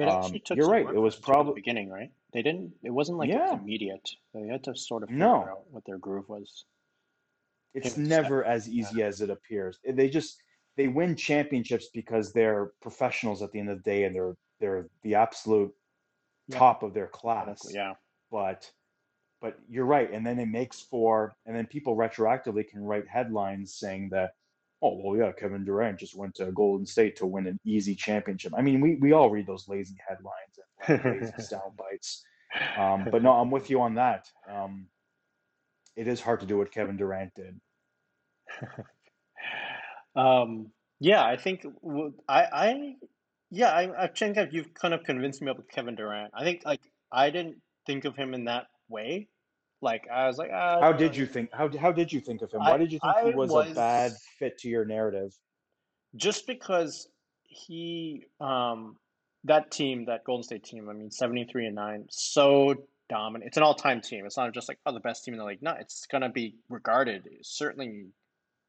um, 0.00 0.34
you're 0.52 0.68
right. 0.68 0.88
It 0.88 0.98
was 0.98 1.14
for 1.16 1.34
them 1.34 1.46
too 1.46 1.50
at 1.50 1.52
the 1.52 1.52
probably 1.52 1.54
beginning 1.54 1.90
right 1.90 2.10
they 2.32 2.42
didn't 2.42 2.72
it 2.82 2.90
wasn't 2.90 3.18
like 3.18 3.28
it 3.28 3.36
was 3.36 3.60
immediate 3.60 4.08
they 4.34 4.46
had 4.46 4.64
to 4.64 4.74
sort 4.74 5.02
of 5.02 5.08
figure 5.08 5.24
No, 5.24 5.34
out 5.42 5.70
what 5.70 5.84
their 5.84 5.98
groove 5.98 6.28
was 6.28 6.64
it's 7.74 7.96
him 7.96 8.02
and 8.02 8.06
Steph 8.06 8.22
never 8.22 8.44
as 8.44 8.68
yeah 8.68 8.80
easy 8.80 9.02
as 9.02 9.20
it 9.20 9.30
appears. 9.30 9.78
They 9.86 10.08
just 10.08 10.42
they 10.76 10.88
win 10.88 11.16
championships 11.16 11.88
because 11.92 12.32
they're 12.32 12.72
professionals 12.80 13.42
at 13.42 13.52
the 13.52 13.60
end 13.60 13.70
of 13.70 13.78
the 13.78 13.90
day 13.90 14.04
and 14.04 14.14
they're 14.14 14.36
they're 14.60 14.88
the 15.02 15.14
absolute 15.14 15.72
yeah 16.48 16.58
top 16.58 16.82
of 16.82 16.94
their 16.94 17.08
class. 17.08 17.60
yeah 17.72 17.94
But 18.30 18.70
but 19.40 19.58
you're 19.68 19.86
right. 19.86 20.10
And 20.12 20.24
then 20.26 20.38
it 20.38 20.46
makes 20.48 20.80
for 20.80 21.34
and 21.46 21.56
then 21.56 21.66
people 21.66 21.96
retroactively 21.96 22.66
can 22.68 22.82
write 22.84 23.08
headlines 23.08 23.74
saying 23.74 24.10
that, 24.10 24.32
oh 24.82 25.00
well 25.02 25.16
yeah, 25.16 25.32
Kevin 25.32 25.64
Durant 25.64 25.98
just 25.98 26.16
went 26.16 26.34
to 26.36 26.52
Golden 26.52 26.86
State 26.86 27.16
to 27.16 27.26
win 27.26 27.46
an 27.46 27.58
easy 27.64 27.94
championship. 27.94 28.52
I 28.56 28.62
mean, 28.62 28.80
we 28.80 28.96
we 28.96 29.12
all 29.12 29.30
read 29.30 29.46
those 29.46 29.68
lazy 29.68 29.96
headlines 30.06 30.58
and 30.88 31.04
lazy 31.06 31.32
sound 31.38 31.76
bites. 31.76 32.24
Um, 32.76 33.08
but 33.10 33.22
no, 33.22 33.32
I'm 33.32 33.50
with 33.50 33.70
you 33.70 33.80
on 33.82 33.94
that. 33.96 34.26
Um, 34.48 34.88
it 35.96 36.06
is 36.08 36.20
hard 36.20 36.40
to 36.40 36.46
do 36.46 36.58
what 36.58 36.70
Kevin 36.72 36.96
Durant 36.96 37.34
did. 37.34 37.60
Um, 40.14 40.68
yeah, 41.00 41.24
I 41.24 41.36
think 41.36 41.66
I, 42.28 42.42
I 42.42 42.94
yeah, 43.50 43.70
I, 43.70 44.04
I 44.04 44.06
think 44.06 44.36
that 44.36 44.52
you've 44.52 44.72
kind 44.74 44.94
of 44.94 45.04
convinced 45.04 45.42
me 45.42 45.50
about 45.50 45.68
Kevin 45.68 45.94
Durant. 45.94 46.32
I 46.34 46.44
think 46.44 46.62
like 46.64 46.80
I 47.10 47.30
didn't 47.30 47.56
think 47.86 48.04
of 48.04 48.16
him 48.16 48.34
in 48.34 48.44
that 48.44 48.66
way. 48.88 49.28
Like 49.80 50.06
I 50.12 50.26
was 50.26 50.38
like, 50.38 50.50
ah, 50.52 50.80
How 50.80 50.92
did 50.92 51.16
you 51.16 51.26
think? 51.26 51.50
How 51.52 51.68
how 51.76 51.92
did 51.92 52.12
you 52.12 52.20
think 52.20 52.42
of 52.42 52.52
him? 52.52 52.60
Why 52.60 52.76
did 52.76 52.92
you 52.92 53.00
think 53.00 53.14
he 53.24 53.32
I 53.32 53.34
was 53.34 53.52
a 53.52 53.74
bad 53.74 54.12
fit 54.38 54.58
to 54.58 54.68
your 54.68 54.84
narrative? 54.84 55.32
just 56.16 56.46
because 56.46 57.08
he, 57.44 58.24
um, 58.40 58.96
that 59.44 59.70
team, 59.70 60.06
that 60.06 60.24
Golden 60.24 60.42
State 60.42 60.64
team, 60.64 60.88
I 60.88 60.92
mean, 60.92 61.10
73 61.10 61.66
and 61.66 61.74
9, 61.74 62.06
so 62.10 62.74
dominant. 63.08 63.48
It's 63.48 63.56
an 63.56 63.62
all-time 63.62 64.00
team. 64.00 64.24
It's 64.26 64.36
not 64.36 64.52
just 64.52 64.68
like, 64.68 64.78
oh, 64.86 64.92
the 64.92 65.00
best 65.00 65.24
team 65.24 65.34
in 65.34 65.38
the 65.38 65.44
league. 65.44 65.62
No, 65.62 65.72
it's 65.72 66.06
gonna 66.06 66.28
be 66.30 66.56
regarded, 66.68 67.28
certainly, 67.42 68.06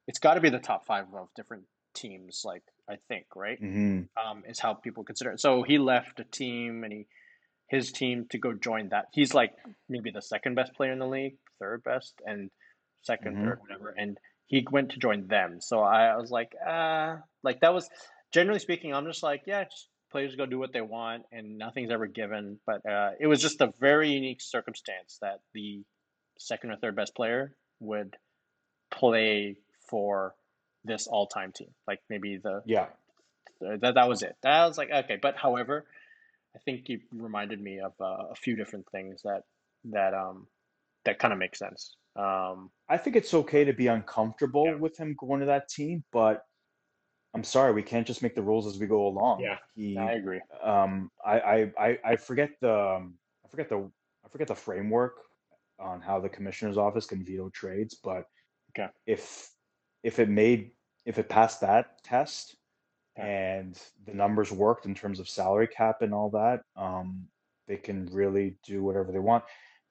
it's 0.07 0.19
got 0.19 0.35
to 0.35 0.41
be 0.41 0.49
the 0.49 0.59
top 0.59 0.85
five 0.85 1.05
of 1.13 1.29
different 1.35 1.63
teams, 1.93 2.41
like 2.45 2.63
I 2.89 2.97
think, 3.07 3.25
right? 3.35 3.59
hmm 3.59 4.01
um, 4.17 4.43
is 4.47 4.59
how 4.59 4.73
people 4.73 5.03
consider 5.03 5.31
it. 5.31 5.39
So 5.39 5.63
he 5.63 5.77
left 5.77 6.19
a 6.19 6.23
team 6.23 6.83
and 6.83 6.93
he 6.93 7.07
his 7.67 7.91
team 7.91 8.27
to 8.29 8.37
go 8.37 8.53
join 8.53 8.89
that. 8.89 9.05
He's 9.13 9.33
like 9.33 9.53
maybe 9.89 10.11
the 10.11 10.21
second 10.21 10.55
best 10.55 10.73
player 10.75 10.91
in 10.91 10.99
the 10.99 11.07
league, 11.07 11.37
third 11.59 11.83
best, 11.83 12.13
and 12.25 12.51
second, 13.01 13.37
hmm 13.37 13.43
third, 13.43 13.59
whatever. 13.61 13.89
And 13.97 14.17
he 14.47 14.65
went 14.71 14.91
to 14.91 14.99
join 14.99 15.27
them. 15.27 15.59
So 15.61 15.79
I, 15.81 16.07
I 16.07 16.17
was 16.17 16.29
like, 16.29 16.51
ah, 16.65 17.17
like 17.43 17.61
that 17.61 17.73
was 17.73 17.89
generally 18.31 18.59
speaking. 18.59 18.93
I'm 18.93 19.05
just 19.05 19.23
like, 19.23 19.43
yeah, 19.47 19.63
just 19.63 19.87
players 20.11 20.35
go 20.35 20.45
do 20.45 20.59
what 20.59 20.73
they 20.73 20.81
want, 20.81 21.23
and 21.31 21.57
nothing's 21.57 21.89
ever 21.91 22.05
given. 22.05 22.59
But 22.67 22.85
uh, 22.85 23.11
it 23.19 23.27
was 23.27 23.41
just 23.41 23.61
a 23.61 23.73
very 23.79 24.09
unique 24.11 24.41
circumstance 24.41 25.17
that 25.21 25.39
the 25.53 25.83
second 26.37 26.71
or 26.71 26.75
third 26.75 26.95
best 26.95 27.15
player 27.15 27.55
would 27.79 28.15
play 28.91 29.57
for 29.93 30.33
this 30.85 31.05
all-time 31.05 31.51
team. 31.53 31.69
Like 31.87 31.99
maybe 32.09 32.37
the 32.43 32.63
Yeah. 32.65 32.87
uh, 33.65 33.77
that 33.81 33.95
that 33.95 34.09
was 34.09 34.23
it. 34.23 34.35
That 34.41 34.65
was 34.67 34.77
like 34.77 34.91
okay, 34.91 35.19
but 35.21 35.37
however, 35.37 35.85
I 36.55 36.59
think 36.59 36.89
you 36.89 37.01
reminded 37.11 37.61
me 37.61 37.79
of 37.79 37.93
uh, 38.01 38.31
a 38.31 38.35
few 38.35 38.55
different 38.55 38.87
things 38.91 39.21
that 39.23 39.43
that 39.85 40.13
um 40.15 40.47
that 41.05 41.19
kind 41.19 41.33
of 41.33 41.39
makes 41.39 41.59
sense. 41.59 41.95
Um, 42.15 42.71
I 42.89 42.97
think 42.97 43.15
it's 43.15 43.33
okay 43.33 43.63
to 43.65 43.73
be 43.73 43.87
uncomfortable 43.87 44.65
yeah, 44.65 44.75
with 44.77 44.97
him 44.97 45.15
going 45.19 45.39
to 45.41 45.47
that 45.47 45.69
team, 45.69 46.03
but 46.11 46.43
I'm 47.33 47.43
sorry, 47.43 47.73
we 47.73 47.83
can't 47.83 48.07
just 48.07 48.21
make 48.23 48.35
the 48.35 48.43
rules 48.43 48.67
as 48.67 48.79
we 48.79 48.87
go 48.87 49.07
along. 49.07 49.39
yeah, 49.39 49.57
I 49.97 50.13
agree. 50.13 50.41
um, 50.63 51.11
I, 51.25 51.39
I, 51.39 51.71
I, 51.79 51.99
I 52.05 52.15
forget 52.15 52.51
the, 52.61 52.73
um, 52.73 53.17
I 53.45 53.49
forget 53.49 53.69
the, 53.69 53.89
I 54.25 54.29
forget 54.29 54.47
the 54.47 54.55
framework 54.55 55.17
on 55.79 56.01
how 56.01 56.19
the 56.19 56.29
commissioner's 56.29 56.77
office 56.77 57.05
can 57.05 57.23
veto 57.23 57.49
trades, 57.49 57.95
but 58.03 58.25
Okay, 58.71 58.89
if, 59.05 59.49
if 60.03 60.19
it 60.19 60.29
made, 60.29 60.71
if 61.05 61.17
it 61.17 61.29
passed 61.29 61.61
that 61.61 62.03
test 62.03 62.55
okay, 63.17 63.27
and 63.27 63.79
the 64.05 64.13
numbers 64.13 64.51
worked 64.51 64.85
in 64.85 64.93
terms 64.93 65.19
of 65.19 65.29
salary 65.29 65.67
cap 65.67 66.01
and 66.01 66.13
all 66.13 66.29
that, 66.29 66.61
um, 66.75 67.27
they 67.67 67.77
can 67.77 68.05
really 68.11 68.55
do 68.65 68.83
whatever 68.83 69.11
they 69.11 69.19
want. 69.19 69.43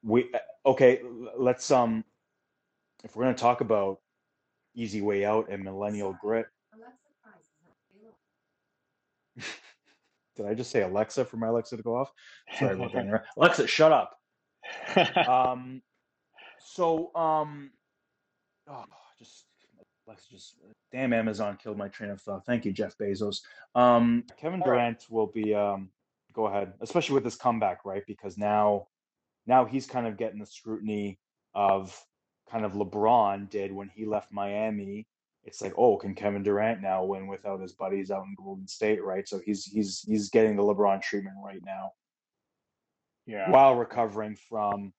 We, 0.03 0.31
uh, 0.35 0.69
okay, 0.69 1.01
let's, 1.39 1.71
um, 1.71 2.05
if 3.05 3.17
we're 3.17 3.25
going 3.25 3.35
to 3.35 3.41
talk 3.41 3.61
about 3.61 3.99
easy 4.75 5.01
way 5.01 5.25
out 5.25 5.49
and 5.51 5.65
millennial 5.65 6.17
grit, 6.21 6.47
did 10.37 10.47
I 10.47 10.55
just 10.55 10.71
say 10.71 10.83
Alexa 10.83 11.25
for 11.25 11.37
my 11.37 11.49
Alexa 11.49 11.77
to 11.77 11.83
go 11.83 11.97
off? 11.97 12.13
Sorry. 12.59 12.79
Alexa, 13.37 13.67
shut 13.67 13.93
up. 13.93 14.19
Um, 15.29 15.83
so, 16.65 17.11
um, 17.15 17.73
oh, 18.69 18.85
just 19.19 19.47
let's 20.13 20.27
just 20.27 20.57
damn 20.93 21.15
Amazon 21.15 21.59
killed 21.63 21.79
my 21.79 21.89
train 21.89 22.11
of 22.11 22.21
thought. 22.21 22.45
Thank 22.45 22.67
you, 22.67 22.73
Jeff 22.73 22.97
Bezos. 22.99 23.41
Um, 23.75 24.25
Kevin 24.39 24.61
Durant 24.61 25.07
will 25.09 25.27
be 25.27 25.55
um, 25.55 25.89
go 26.35 26.47
ahead, 26.47 26.75
especially 26.83 27.15
with 27.15 27.25
this 27.25 27.37
comeback, 27.37 27.85
right? 27.87 28.03
Because 28.07 28.37
now, 28.37 28.89
now 29.47 29.65
he's 29.65 29.87
kind 29.87 30.07
of 30.07 30.19
getting 30.19 30.39
the 30.39 30.47
scrutiny 30.47 31.19
of 31.55 31.99
kind 32.51 32.67
of 32.67 32.73
LeBron 32.73 33.49
did 33.49 33.73
when 33.73 33.89
he 33.89 34.05
left 34.05 34.31
Miami. 34.33 35.07
It's 35.45 35.63
like, 35.63 35.73
oh, 35.79 35.97
can 35.97 36.15
Kevin 36.15 36.43
Durant 36.43 36.83
now 36.83 37.05
win 37.05 37.27
without 37.27 37.61
his 37.61 37.73
buddies 37.73 38.11
out 38.11 38.25
in 38.25 38.35
Golden 38.37 38.69
State, 38.69 39.03
right? 39.03 39.27
So 39.27 39.41
he's 39.45 39.65
he's 39.65 40.05
he's 40.07 40.29
getting 40.29 40.57
the 40.57 40.63
LeBron 40.63 41.01
treatment 41.01 41.37
right 41.43 41.63
now. 41.65 41.93
Yeah. 43.27 43.51
While 43.51 43.77
recovering 43.77 44.37
from 44.37 44.93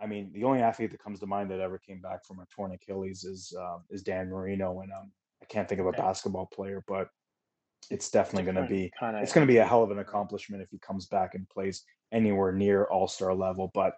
I 0.00 0.06
mean, 0.06 0.30
the 0.32 0.44
only 0.44 0.60
athlete 0.60 0.90
that 0.90 1.02
comes 1.02 1.20
to 1.20 1.26
mind 1.26 1.50
that 1.50 1.60
ever 1.60 1.78
came 1.78 2.00
back 2.00 2.24
from 2.24 2.40
a 2.40 2.46
torn 2.46 2.72
Achilles 2.72 3.24
is 3.24 3.54
um, 3.58 3.84
is 3.90 4.02
Dan 4.02 4.28
Marino, 4.28 4.80
and 4.80 4.92
um, 4.92 5.10
I 5.42 5.46
can't 5.46 5.68
think 5.68 5.80
of 5.80 5.86
a 5.86 5.92
basketball 5.92 6.46
player, 6.46 6.84
but 6.86 7.08
it's 7.90 8.10
definitely 8.10 8.50
going 8.50 8.62
to 8.62 8.72
be 8.72 8.90
kind 8.98 9.16
of 9.16 9.22
it's 9.22 9.32
going 9.32 9.46
to 9.46 9.52
be 9.52 9.58
a 9.58 9.64
hell 9.64 9.82
of 9.82 9.90
an 9.90 9.98
accomplishment 9.98 10.62
if 10.62 10.70
he 10.70 10.78
comes 10.78 11.06
back 11.06 11.34
and 11.34 11.48
plays 11.48 11.84
anywhere 12.12 12.52
near 12.52 12.84
All 12.84 13.06
Star 13.08 13.34
level. 13.34 13.70
But 13.74 13.94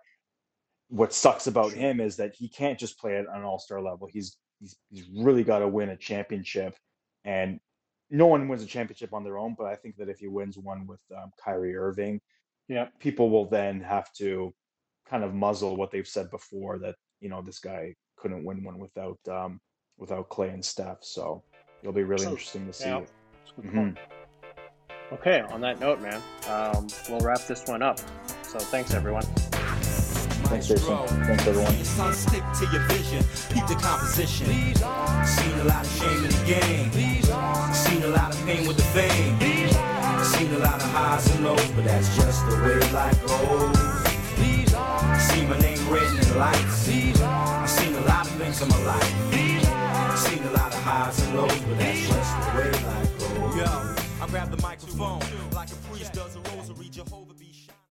what 0.89 1.13
sucks 1.13 1.47
about 1.47 1.73
him 1.73 2.01
is 2.01 2.17
that 2.17 2.35
he 2.35 2.49
can't 2.49 2.79
just 2.79 2.99
play 2.99 3.17
at 3.17 3.27
an 3.33 3.43
All 3.43 3.59
Star 3.59 3.81
level. 3.81 4.09
He's 4.11 4.37
he's 4.61 4.77
he's 4.91 5.07
really 5.17 5.45
got 5.45 5.61
to 5.61 5.69
win 5.69 5.91
a 5.91 5.97
championship, 5.97 6.77
and 7.25 7.59
no 8.11 8.27
one 8.27 8.49
wins 8.49 8.63
a 8.63 8.67
championship 8.67 9.13
on 9.13 9.25
their 9.25 9.39
own. 9.39 9.55
But 9.57 9.67
I 9.67 9.77
think 9.77 9.97
that 9.97 10.09
if 10.09 10.19
he 10.19 10.29
wins 10.29 10.59
one 10.59 10.87
with 10.87 11.01
um, 11.17 11.31
Kyrie 11.43 11.77
Irving, 11.77 12.21
yeah. 12.69 12.89
people 13.01 13.31
will 13.31 13.49
then 13.49 13.81
have 13.81 14.13
to 14.15 14.55
kind 15.09 15.25
of 15.25 15.35
muzzle 15.35 15.77
what 15.77 15.91
they've 15.91 16.07
said 16.07 16.31
before 16.31 16.79
that 16.79 16.95
you 17.21 17.29
know 17.29 17.43
this 17.43 17.59
guy 17.59 17.95
couldn't 18.17 18.45
win 18.45 18.63
one 18.65 18.79
without 18.79 19.19
um, 19.31 19.61
without 19.99 20.29
Clay 20.29 20.51
and 20.51 20.65
Steph. 20.65 20.99
So 21.03 21.43
it'll 21.83 21.93
be 21.93 22.03
really 22.05 22.25
True. 22.25 22.33
interesting 22.33 22.67
to 22.67 22.73
see 22.73 22.89
Yeah. 22.89 22.99
it. 22.99 23.11
It's 23.43 23.53
a 23.59 23.61
good 23.63 23.71
Mhm. 23.73 23.97
Okay, 25.13 25.41
on 25.41 25.61
that 25.61 25.79
note, 25.79 26.01
man, 26.01 26.21
um, 26.49 26.89
we'll 27.09 27.21
wrap 27.21 27.41
this 27.47 27.65
one 27.67 27.81
up. 27.81 28.01
So 28.43 28.59
thanks, 28.59 28.93
everyone. 28.93 29.23
Thanks, 29.23 30.69
Jason. 30.69 30.97
Thanks, 31.07 31.47
everyone. 31.47 31.85
Son, 31.85 32.13
stick 32.13 32.43
to 32.59 32.67
your 32.73 32.83
vision, 32.89 33.23
keep 33.55 33.67
the 33.67 33.75
composition. 33.81 34.47
Seen 34.47 35.61
a 35.61 35.65
lot 35.65 35.85
of 35.85 35.93
shame 35.93 36.25
in 36.25 36.31
the 36.31 36.45
game. 36.47 37.73
Seen 37.73 38.03
a 38.03 38.09
lot 38.09 38.35
of 38.35 38.47
pain 38.47 38.67
with 38.67 38.77
the 38.77 38.83
fame. 38.83 39.39
Seen 40.25 40.53
a 40.55 40.59
lot 40.59 40.75
of 40.75 40.91
highs 40.91 41.35
and 41.37 41.45
lows, 41.45 41.71
but 41.73 41.85
that's 41.85 42.15
just 42.17 42.45
the 42.49 42.57
way 42.57 42.93
life 42.93 43.27
goes. 43.27 43.86
See 45.37 45.45
my 45.45 45.59
name 45.59 45.89
written 45.91 46.17
in 46.17 46.39
lights. 46.39 46.89
I've 46.89 47.69
seen 47.69 47.95
a 47.95 48.01
lot 48.07 48.27
of 48.27 48.33
things 48.37 48.63
in 48.63 48.69
my 48.71 48.83
life. 48.85 50.17
Seen 50.17 50.43
a 50.43 50.51
lot 50.53 50.73
of 50.73 50.83
highs 50.83 51.21
and 51.21 51.37
lows, 51.37 51.61
but 51.61 51.79
that's 51.79 52.09
just 52.09 52.41
the 52.41 52.57
way 52.57 52.71
life 52.71 53.19
goes. 53.19 53.57
Yo, 53.57 53.69
I 54.23 54.27
grab 54.31 54.51
the 54.51 54.63
microphone 54.63 55.21
like 55.53 55.71
a 55.71 55.75
priest 55.91 56.15
does 56.15 56.37
a 56.37 56.41
rosary. 56.57 56.89
Jehovah 56.89 57.35
be 57.35 57.46